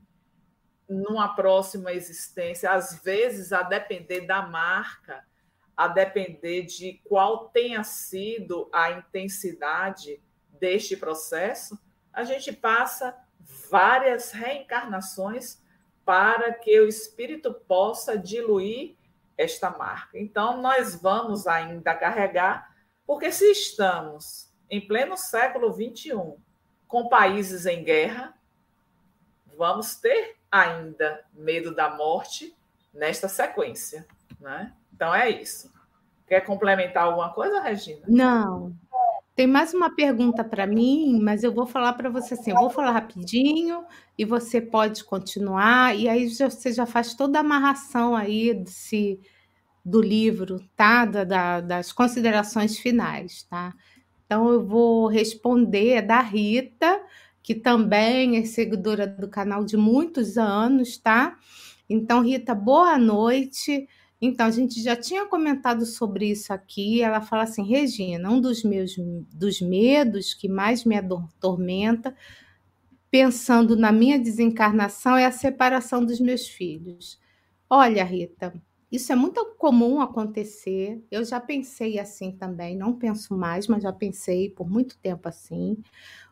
numa 0.87 1.35
próxima 1.35 1.91
existência, 1.93 2.71
às 2.71 3.01
vezes 3.01 3.51
a 3.53 3.63
depender 3.63 4.21
da 4.21 4.41
marca, 4.41 5.25
a 5.75 5.87
depender 5.87 6.63
de 6.63 7.01
qual 7.03 7.49
tenha 7.49 7.83
sido 7.83 8.69
a 8.71 8.91
intensidade 8.91 10.21
deste 10.59 10.95
processo, 10.95 11.79
a 12.11 12.23
gente 12.23 12.51
passa 12.51 13.17
várias 13.69 14.31
reencarnações 14.31 15.61
para 16.05 16.53
que 16.53 16.79
o 16.79 16.87
espírito 16.87 17.53
possa 17.53 18.17
diluir 18.17 18.95
esta 19.37 19.69
marca. 19.69 20.17
Então, 20.17 20.61
nós 20.61 20.95
vamos 20.95 21.47
ainda 21.47 21.95
carregar, 21.95 22.75
porque 23.05 23.31
se 23.31 23.51
estamos 23.51 24.51
em 24.69 24.85
pleno 24.85 25.17
século 25.17 25.73
XXI, 25.73 26.35
com 26.87 27.09
países 27.09 27.65
em 27.65 27.83
guerra, 27.83 28.37
vamos 29.57 29.95
ter 29.95 30.35
ainda 30.51 31.23
medo 31.33 31.73
da 31.73 31.89
morte 31.89 32.55
nesta 32.93 33.27
sequência. 33.27 34.05
Né? 34.39 34.73
Então, 34.93 35.13
é 35.13 35.29
isso. 35.29 35.71
Quer 36.27 36.41
complementar 36.41 37.03
alguma 37.03 37.33
coisa, 37.33 37.61
Regina? 37.61 38.05
Não. 38.07 38.75
Tem 39.35 39.47
mais 39.47 39.73
uma 39.73 39.89
pergunta 39.89 40.43
para 40.43 40.67
mim, 40.67 41.19
mas 41.19 41.43
eu 41.43 41.51
vou 41.51 41.65
falar 41.65 41.93
para 41.93 42.07
você 42.07 42.35
assim, 42.35 42.51
eu 42.51 42.57
vou 42.57 42.69
falar 42.69 42.91
rapidinho 42.91 43.83
e 44.15 44.23
você 44.25 44.61
pode 44.61 45.03
continuar, 45.03 45.97
e 45.97 46.07
aí 46.07 46.29
você 46.29 46.71
já 46.71 46.85
faz 46.85 47.15
toda 47.15 47.39
a 47.39 47.41
amarração 47.41 48.15
aí 48.15 48.53
desse, 48.53 49.19
do 49.83 50.01
livro, 50.01 50.59
tá? 50.75 51.05
Da, 51.05 51.23
da, 51.23 51.61
das 51.61 51.91
considerações 51.91 52.77
finais, 52.77 53.43
tá? 53.49 53.73
Então 54.25 54.49
eu 54.51 54.65
vou 54.65 55.07
responder 55.07 55.93
é 55.93 56.01
da 56.01 56.21
Rita, 56.21 57.01
que 57.43 57.55
também 57.55 58.37
é 58.37 58.45
seguidora 58.45 59.07
do 59.07 59.27
canal 59.27 59.65
de 59.65 59.77
muitos 59.77 60.37
anos, 60.37 60.97
tá? 60.97 61.37
Então, 61.89 62.21
Rita, 62.21 62.55
boa 62.55 62.97
noite. 62.97 63.87
Então, 64.25 64.45
a 64.45 64.51
gente 64.51 64.81
já 64.81 64.95
tinha 64.95 65.25
comentado 65.25 65.85
sobre 65.85 66.31
isso 66.31 66.53
aqui. 66.53 67.01
Ela 67.01 67.19
fala 67.19 67.43
assim: 67.43 67.61
Regina, 67.61 68.31
um 68.31 68.39
dos 68.39 68.63
meus 68.63 68.95
dos 69.33 69.59
medos 69.59 70.33
que 70.33 70.47
mais 70.47 70.85
me 70.85 70.95
atormenta, 70.95 72.15
pensando 73.11 73.75
na 73.75 73.91
minha 73.91 74.17
desencarnação, 74.17 75.17
é 75.17 75.25
a 75.25 75.31
separação 75.31 76.05
dos 76.05 76.21
meus 76.21 76.47
filhos. 76.47 77.19
Olha, 77.69 78.01
Rita, 78.05 78.53
isso 78.89 79.11
é 79.11 79.15
muito 79.15 79.45
comum 79.57 79.99
acontecer. 79.99 81.03
Eu 81.11 81.25
já 81.25 81.41
pensei 81.41 81.99
assim 81.99 82.31
também, 82.31 82.77
não 82.77 82.93
penso 82.93 83.35
mais, 83.35 83.67
mas 83.67 83.83
já 83.83 83.91
pensei 83.91 84.49
por 84.49 84.69
muito 84.69 84.97
tempo 84.99 85.27
assim. 85.27 85.77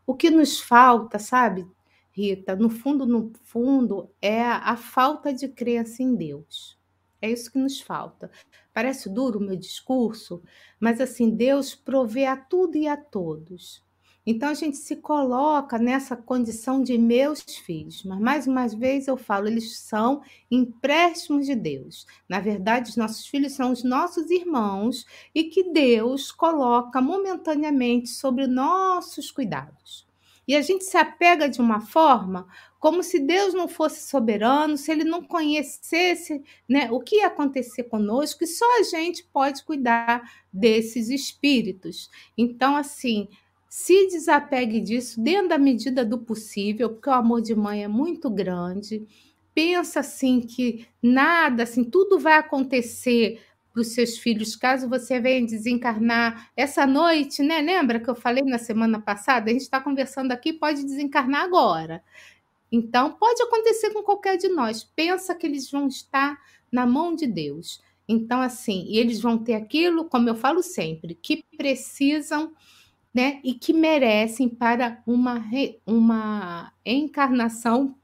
O 0.07 0.15
que 0.15 0.29
nos 0.29 0.61
falta, 0.61 1.19
sabe, 1.19 1.67
Rita, 2.13 2.55
no 2.55 2.69
fundo, 2.69 3.05
no 3.05 3.33
fundo, 3.43 4.09
é 4.21 4.41
a 4.43 4.77
falta 4.77 5.33
de 5.33 5.49
crença 5.49 6.01
em 6.01 6.15
Deus. 6.15 6.79
É 7.21 7.29
isso 7.29 7.51
que 7.51 7.59
nos 7.59 7.79
falta. 7.79 8.31
Parece 8.73 9.09
duro 9.09 9.39
o 9.39 9.43
meu 9.43 9.55
discurso, 9.55 10.41
mas 10.79 10.99
assim, 10.99 11.29
Deus 11.29 11.75
provê 11.75 12.25
a 12.25 12.35
tudo 12.35 12.77
e 12.77 12.87
a 12.87 12.97
todos. 12.97 13.83
Então 14.25 14.49
a 14.49 14.53
gente 14.53 14.77
se 14.77 14.97
coloca 14.97 15.79
nessa 15.79 16.15
condição 16.15 16.83
de 16.83 16.95
meus 16.95 17.41
filhos, 17.41 18.03
mas 18.03 18.19
mais 18.19 18.47
uma 18.47 18.67
vez 18.67 19.07
eu 19.07 19.17
falo, 19.17 19.47
eles 19.47 19.79
são 19.79 20.21
empréstimos 20.49 21.47
de 21.47 21.55
Deus. 21.55 22.05
Na 22.29 22.39
verdade, 22.39 22.91
os 22.91 22.97
nossos 22.97 23.25
filhos 23.25 23.53
são 23.53 23.71
os 23.71 23.83
nossos 23.83 24.29
irmãos 24.29 25.05
e 25.33 25.45
que 25.45 25.71
Deus 25.71 26.31
coloca 26.31 27.01
momentaneamente 27.01 28.09
sobre 28.09 28.45
nossos 28.45 29.31
cuidados. 29.31 30.07
E 30.47 30.55
a 30.55 30.61
gente 30.61 30.83
se 30.83 30.97
apega 30.97 31.49
de 31.49 31.59
uma 31.59 31.81
forma 31.81 32.47
como 32.81 33.03
se 33.03 33.19
Deus 33.19 33.53
não 33.53 33.67
fosse 33.67 34.09
soberano, 34.09 34.75
se 34.75 34.91
ele 34.91 35.03
não 35.03 35.21
conhecesse 35.21 36.43
né, 36.67 36.89
o 36.91 36.99
que 36.99 37.17
ia 37.17 37.27
acontecer 37.27 37.83
conosco, 37.83 38.43
e 38.43 38.47
só 38.47 38.65
a 38.79 38.83
gente 38.83 39.23
pode 39.31 39.63
cuidar 39.63 40.23
desses 40.51 41.09
espíritos. 41.09 42.09
Então, 42.35 42.75
assim, 42.75 43.29
se 43.69 44.07
desapegue 44.07 44.79
disso 44.79 45.21
dentro 45.21 45.49
da 45.49 45.59
medida 45.59 46.03
do 46.03 46.17
possível, 46.17 46.89
porque 46.89 47.07
o 47.07 47.13
amor 47.13 47.43
de 47.43 47.53
mãe 47.53 47.83
é 47.83 47.87
muito 47.87 48.31
grande. 48.31 49.05
Pensa 49.53 49.99
assim 49.99 50.41
que 50.41 50.87
nada, 51.03 51.61
assim, 51.61 51.83
tudo 51.83 52.17
vai 52.17 52.33
acontecer 52.33 53.39
para 53.71 53.81
os 53.81 53.89
seus 53.89 54.17
filhos, 54.17 54.55
caso 54.55 54.89
você 54.89 55.19
venha 55.19 55.45
desencarnar 55.45 56.49
essa 56.57 56.87
noite, 56.87 57.43
né? 57.43 57.61
Lembra 57.61 57.99
que 57.99 58.09
eu 58.09 58.15
falei 58.15 58.43
na 58.43 58.57
semana 58.57 58.99
passada? 58.99 59.51
A 59.51 59.53
gente 59.53 59.61
está 59.61 59.79
conversando 59.79 60.31
aqui, 60.31 60.51
pode 60.51 60.83
desencarnar 60.83 61.43
agora. 61.43 62.03
Então, 62.71 63.13
pode 63.13 63.41
acontecer 63.43 63.91
com 63.91 64.01
qualquer 64.01 64.37
de 64.37 64.47
nós. 64.47 64.83
Pensa 64.83 65.35
que 65.35 65.45
eles 65.45 65.69
vão 65.69 65.87
estar 65.87 66.39
na 66.71 66.85
mão 66.85 67.15
de 67.15 67.27
Deus. 67.27 67.81
Então, 68.07 68.41
assim, 68.41 68.85
e 68.87 68.97
eles 68.97 69.21
vão 69.21 69.37
ter 69.37 69.53
aquilo, 69.55 70.05
como 70.05 70.29
eu 70.29 70.35
falo 70.35 70.61
sempre, 70.63 71.15
que 71.15 71.43
precisam, 71.57 72.53
né? 73.13 73.39
E 73.43 73.53
que 73.53 73.73
merecem 73.73 74.47
para 74.49 75.01
uma, 75.05 75.43
uma 75.85 76.73
encarnação 76.85 77.95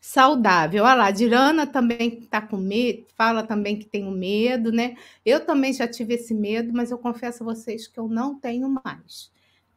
saudável. 0.00 0.84
Olha 0.84 0.94
lá, 0.94 1.10
Dirana 1.10 1.66
também 1.66 2.18
está 2.18 2.40
com 2.42 2.58
medo, 2.58 3.06
fala 3.16 3.42
também 3.42 3.78
que 3.78 3.86
tem 3.86 4.04
medo, 4.12 4.70
né? 4.70 4.96
Eu 5.24 5.46
também 5.46 5.72
já 5.72 5.88
tive 5.88 6.14
esse 6.14 6.34
medo, 6.34 6.72
mas 6.74 6.90
eu 6.90 6.98
confesso 6.98 7.42
a 7.42 7.46
vocês 7.46 7.88
que 7.88 7.98
eu 7.98 8.06
não 8.06 8.38
tenho 8.38 8.68
mais, 8.68 9.30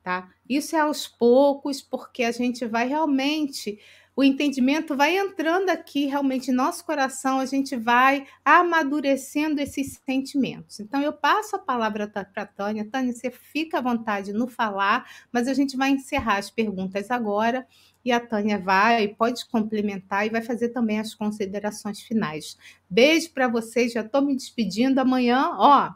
tá? 0.07 0.29
Isso 0.49 0.73
é 0.73 0.79
aos 0.79 1.05
poucos, 1.05 1.81
porque 1.81 2.23
a 2.23 2.31
gente 2.31 2.65
vai 2.65 2.87
realmente 2.87 3.77
o 4.15 4.23
entendimento 4.23 4.95
vai 4.95 5.15
entrando 5.15 5.69
aqui 5.69 6.07
realmente 6.07 6.49
em 6.49 6.53
nosso 6.53 6.83
coração, 6.83 7.39
a 7.39 7.45
gente 7.45 7.75
vai 7.75 8.25
amadurecendo 8.43 9.61
esses 9.61 10.01
sentimentos. 10.03 10.79
Então, 10.79 10.99
eu 11.03 11.13
passo 11.13 11.55
a 11.55 11.59
palavra 11.59 12.07
para 12.07 12.41
a 12.41 12.45
Tânia. 12.47 12.89
Tânia, 12.89 13.13
você 13.13 13.29
fica 13.29 13.77
à 13.77 13.81
vontade 13.81 14.33
no 14.33 14.47
falar, 14.47 15.07
mas 15.31 15.47
a 15.47 15.53
gente 15.53 15.77
vai 15.77 15.91
encerrar 15.91 16.37
as 16.37 16.49
perguntas 16.49 17.11
agora 17.11 17.67
e 18.03 18.11
a 18.11 18.19
Tânia 18.19 18.57
vai, 18.57 19.07
pode 19.09 19.45
complementar 19.49 20.25
e 20.25 20.31
vai 20.31 20.41
fazer 20.41 20.69
também 20.69 20.99
as 20.99 21.13
considerações 21.13 21.99
finais. 21.99 22.57
Beijo 22.89 23.29
para 23.31 23.47
vocês, 23.47 23.93
já 23.93 24.01
estou 24.01 24.23
me 24.23 24.35
despedindo. 24.35 24.97
Amanhã, 24.99 25.51
ó, 25.57 25.91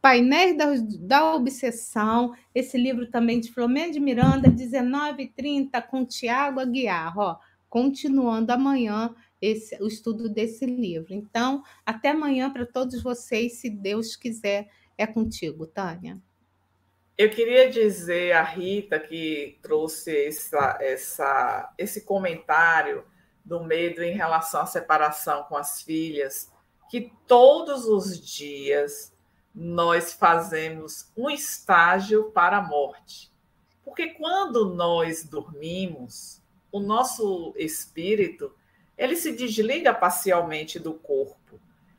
Painéis 0.00 0.56
da, 0.56 0.66
da 1.00 1.34
Obsessão, 1.34 2.34
esse 2.54 2.78
livro 2.78 3.10
também 3.10 3.38
de 3.38 3.52
Flamengo 3.52 3.92
de 3.92 4.00
Miranda, 4.00 4.48
19h30, 4.48 5.82
com 5.88 6.06
Tiago 6.06 6.60
Aguiar, 6.60 7.18
ó, 7.18 7.38
continuando 7.68 8.50
amanhã 8.50 9.14
esse, 9.40 9.76
o 9.82 9.86
estudo 9.86 10.28
desse 10.28 10.64
livro. 10.64 11.12
Então, 11.12 11.62
até 11.84 12.10
amanhã 12.10 12.50
para 12.50 12.64
todos 12.64 13.02
vocês, 13.02 13.60
se 13.60 13.68
Deus 13.68 14.16
quiser, 14.16 14.68
é 14.96 15.06
contigo, 15.06 15.66
Tânia. 15.66 16.18
Eu 17.16 17.28
queria 17.28 17.70
dizer 17.70 18.32
a 18.32 18.42
Rita 18.42 18.98
que 18.98 19.58
trouxe 19.60 20.26
essa, 20.26 20.78
essa, 20.80 21.74
esse 21.76 22.06
comentário 22.06 23.04
do 23.44 23.62
medo 23.62 24.02
em 24.02 24.14
relação 24.14 24.62
à 24.62 24.66
separação 24.66 25.44
com 25.44 25.56
as 25.56 25.82
filhas, 25.82 26.50
que 26.90 27.12
todos 27.26 27.84
os 27.84 28.18
dias 28.18 29.09
nós 29.54 30.12
fazemos 30.12 31.10
um 31.16 31.28
estágio 31.28 32.30
para 32.30 32.58
a 32.58 32.62
morte. 32.62 33.30
Porque 33.84 34.08
quando 34.10 34.74
nós 34.74 35.24
dormimos, 35.24 36.40
o 36.70 36.80
nosso 36.80 37.52
espírito 37.56 38.54
ele 38.96 39.16
se 39.16 39.32
desliga 39.32 39.94
parcialmente 39.94 40.78
do 40.78 40.94
corpo. 40.94 41.58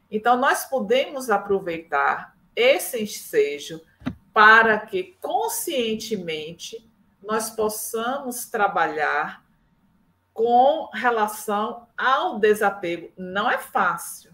Então 0.10 0.38
nós 0.38 0.66
podemos 0.66 1.30
aproveitar 1.30 2.38
esse 2.56 3.02
ensejo 3.02 3.82
para 4.34 4.80
que 4.80 5.18
conscientemente 5.20 6.90
nós 7.22 7.50
possamos 7.50 8.46
trabalhar 8.46 9.44
com 10.34 10.90
relação 10.94 11.88
ao 11.98 12.40
desapego. 12.40 13.12
Não 13.18 13.50
é 13.50 13.58
fácil, 13.58 14.31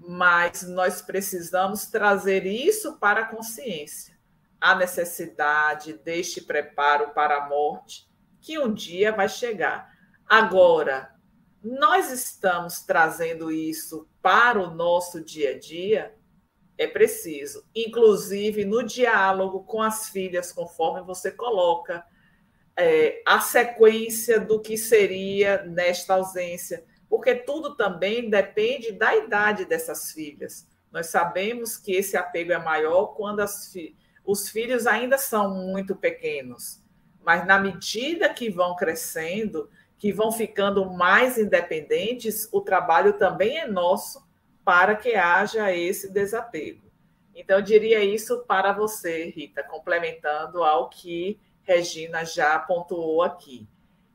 mas 0.00 0.62
nós 0.62 1.02
precisamos 1.02 1.86
trazer 1.86 2.46
isso 2.46 2.98
para 2.98 3.20
a 3.20 3.26
consciência. 3.26 4.18
A 4.58 4.74
necessidade 4.74 5.92
deste 5.92 6.40
preparo 6.40 7.10
para 7.10 7.36
a 7.36 7.48
morte, 7.48 8.10
que 8.40 8.58
um 8.58 8.72
dia 8.72 9.12
vai 9.12 9.28
chegar. 9.28 9.92
Agora, 10.26 11.14
nós 11.62 12.10
estamos 12.10 12.80
trazendo 12.80 13.52
isso 13.52 14.08
para 14.22 14.58
o 14.58 14.74
nosso 14.74 15.22
dia 15.22 15.50
a 15.50 15.58
dia 15.58 16.14
é 16.80 16.86
preciso, 16.86 17.62
inclusive 17.74 18.64
no 18.64 18.82
diálogo 18.82 19.64
com 19.64 19.82
as 19.82 20.08
filhas, 20.08 20.50
conforme 20.50 21.02
você 21.02 21.30
coloca 21.30 22.02
é, 22.74 23.22
a 23.26 23.38
sequência 23.38 24.40
do 24.40 24.58
que 24.58 24.78
seria 24.78 25.62
nesta 25.64 26.14
ausência, 26.14 26.82
porque 27.10 27.34
tudo 27.34 27.74
também 27.74 28.30
depende 28.30 28.92
da 28.92 29.16
idade 29.16 29.64
dessas 29.64 30.12
filhas. 30.12 30.66
Nós 30.92 31.08
sabemos 31.08 31.76
que 31.76 31.92
esse 31.92 32.16
apego 32.16 32.52
é 32.52 32.58
maior 32.58 33.08
quando 33.08 33.46
fi 33.46 33.96
os 34.24 34.48
filhos 34.48 34.86
ainda 34.86 35.18
são 35.18 35.52
muito 35.52 35.96
pequenos, 35.96 36.80
mas 37.20 37.44
na 37.46 37.58
medida 37.58 38.32
que 38.32 38.48
vão 38.48 38.76
crescendo, 38.76 39.68
que 39.98 40.12
vão 40.12 40.30
ficando 40.30 40.88
mais 40.88 41.36
independentes, 41.36 42.48
o 42.52 42.60
trabalho 42.60 43.14
também 43.14 43.58
é 43.58 43.66
nosso 43.66 44.24
para 44.64 44.94
que 44.94 45.14
haja 45.14 45.74
esse 45.74 46.12
desapego. 46.12 46.90
Então, 47.34 47.58
eu 47.58 47.62
diria 47.62 48.04
isso 48.04 48.44
para 48.46 48.72
você, 48.72 49.30
Rita, 49.30 49.64
complementando 49.64 50.62
ao 50.62 50.88
que 50.88 51.40
Regina 51.62 52.24
já 52.24 52.58
pontuou 52.58 53.22
aqui. 53.22 53.66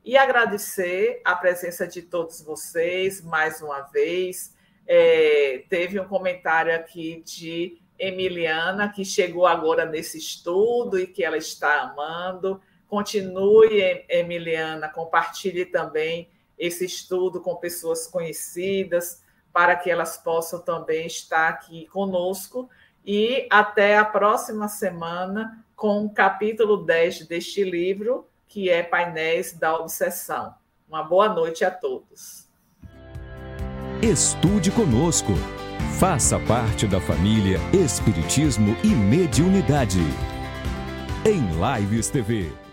E 0.06 0.16
agradecer 0.16 1.20
a 1.24 1.34
presença 1.34 1.84
de 1.84 2.00
todos 2.00 2.40
vocês 2.40 3.20
mais 3.20 3.60
uma 3.60 3.80
vez. 3.80 4.54
É, 4.86 5.64
teve 5.68 5.98
um 5.98 6.06
comentário 6.06 6.72
aqui 6.72 7.24
de 7.26 7.82
Emiliana, 7.98 8.88
que 8.88 9.04
chegou 9.04 9.48
agora 9.48 9.84
nesse 9.84 10.16
estudo 10.16 10.96
e 10.96 11.08
que 11.08 11.24
ela 11.24 11.36
está 11.36 11.80
amando. 11.80 12.60
Continue, 12.86 14.04
Emiliana, 14.08 14.88
compartilhe 14.88 15.66
também 15.66 16.30
esse 16.56 16.84
estudo 16.84 17.40
com 17.40 17.56
pessoas 17.56 18.06
conhecidas, 18.06 19.24
para 19.52 19.74
que 19.74 19.90
elas 19.90 20.16
possam 20.16 20.60
também 20.60 21.08
estar 21.08 21.48
aqui 21.48 21.86
conosco. 21.88 22.70
E 23.04 23.48
até 23.50 23.96
a 23.96 24.04
próxima 24.04 24.68
semana 24.68 25.66
com 25.74 26.04
o 26.04 26.14
capítulo 26.14 26.84
10 26.84 27.26
deste 27.26 27.64
livro, 27.64 28.28
que 28.48 28.70
é 28.70 28.82
Painéis 28.82 29.52
da 29.52 29.76
Obsessão. 29.76 30.54
Uma 30.88 31.02
boa 31.02 31.28
noite 31.28 31.64
a 31.64 31.70
todos. 31.70 32.46
Estude 34.02 34.70
conosco. 34.70 35.32
Faça 35.98 36.38
parte 36.40 36.86
da 36.86 37.00
família 37.00 37.58
Espiritismo 37.72 38.76
e 38.84 38.88
Mediunidade. 38.88 40.00
Em 41.24 41.40
Lives 41.80 42.08
TV. 42.08 42.65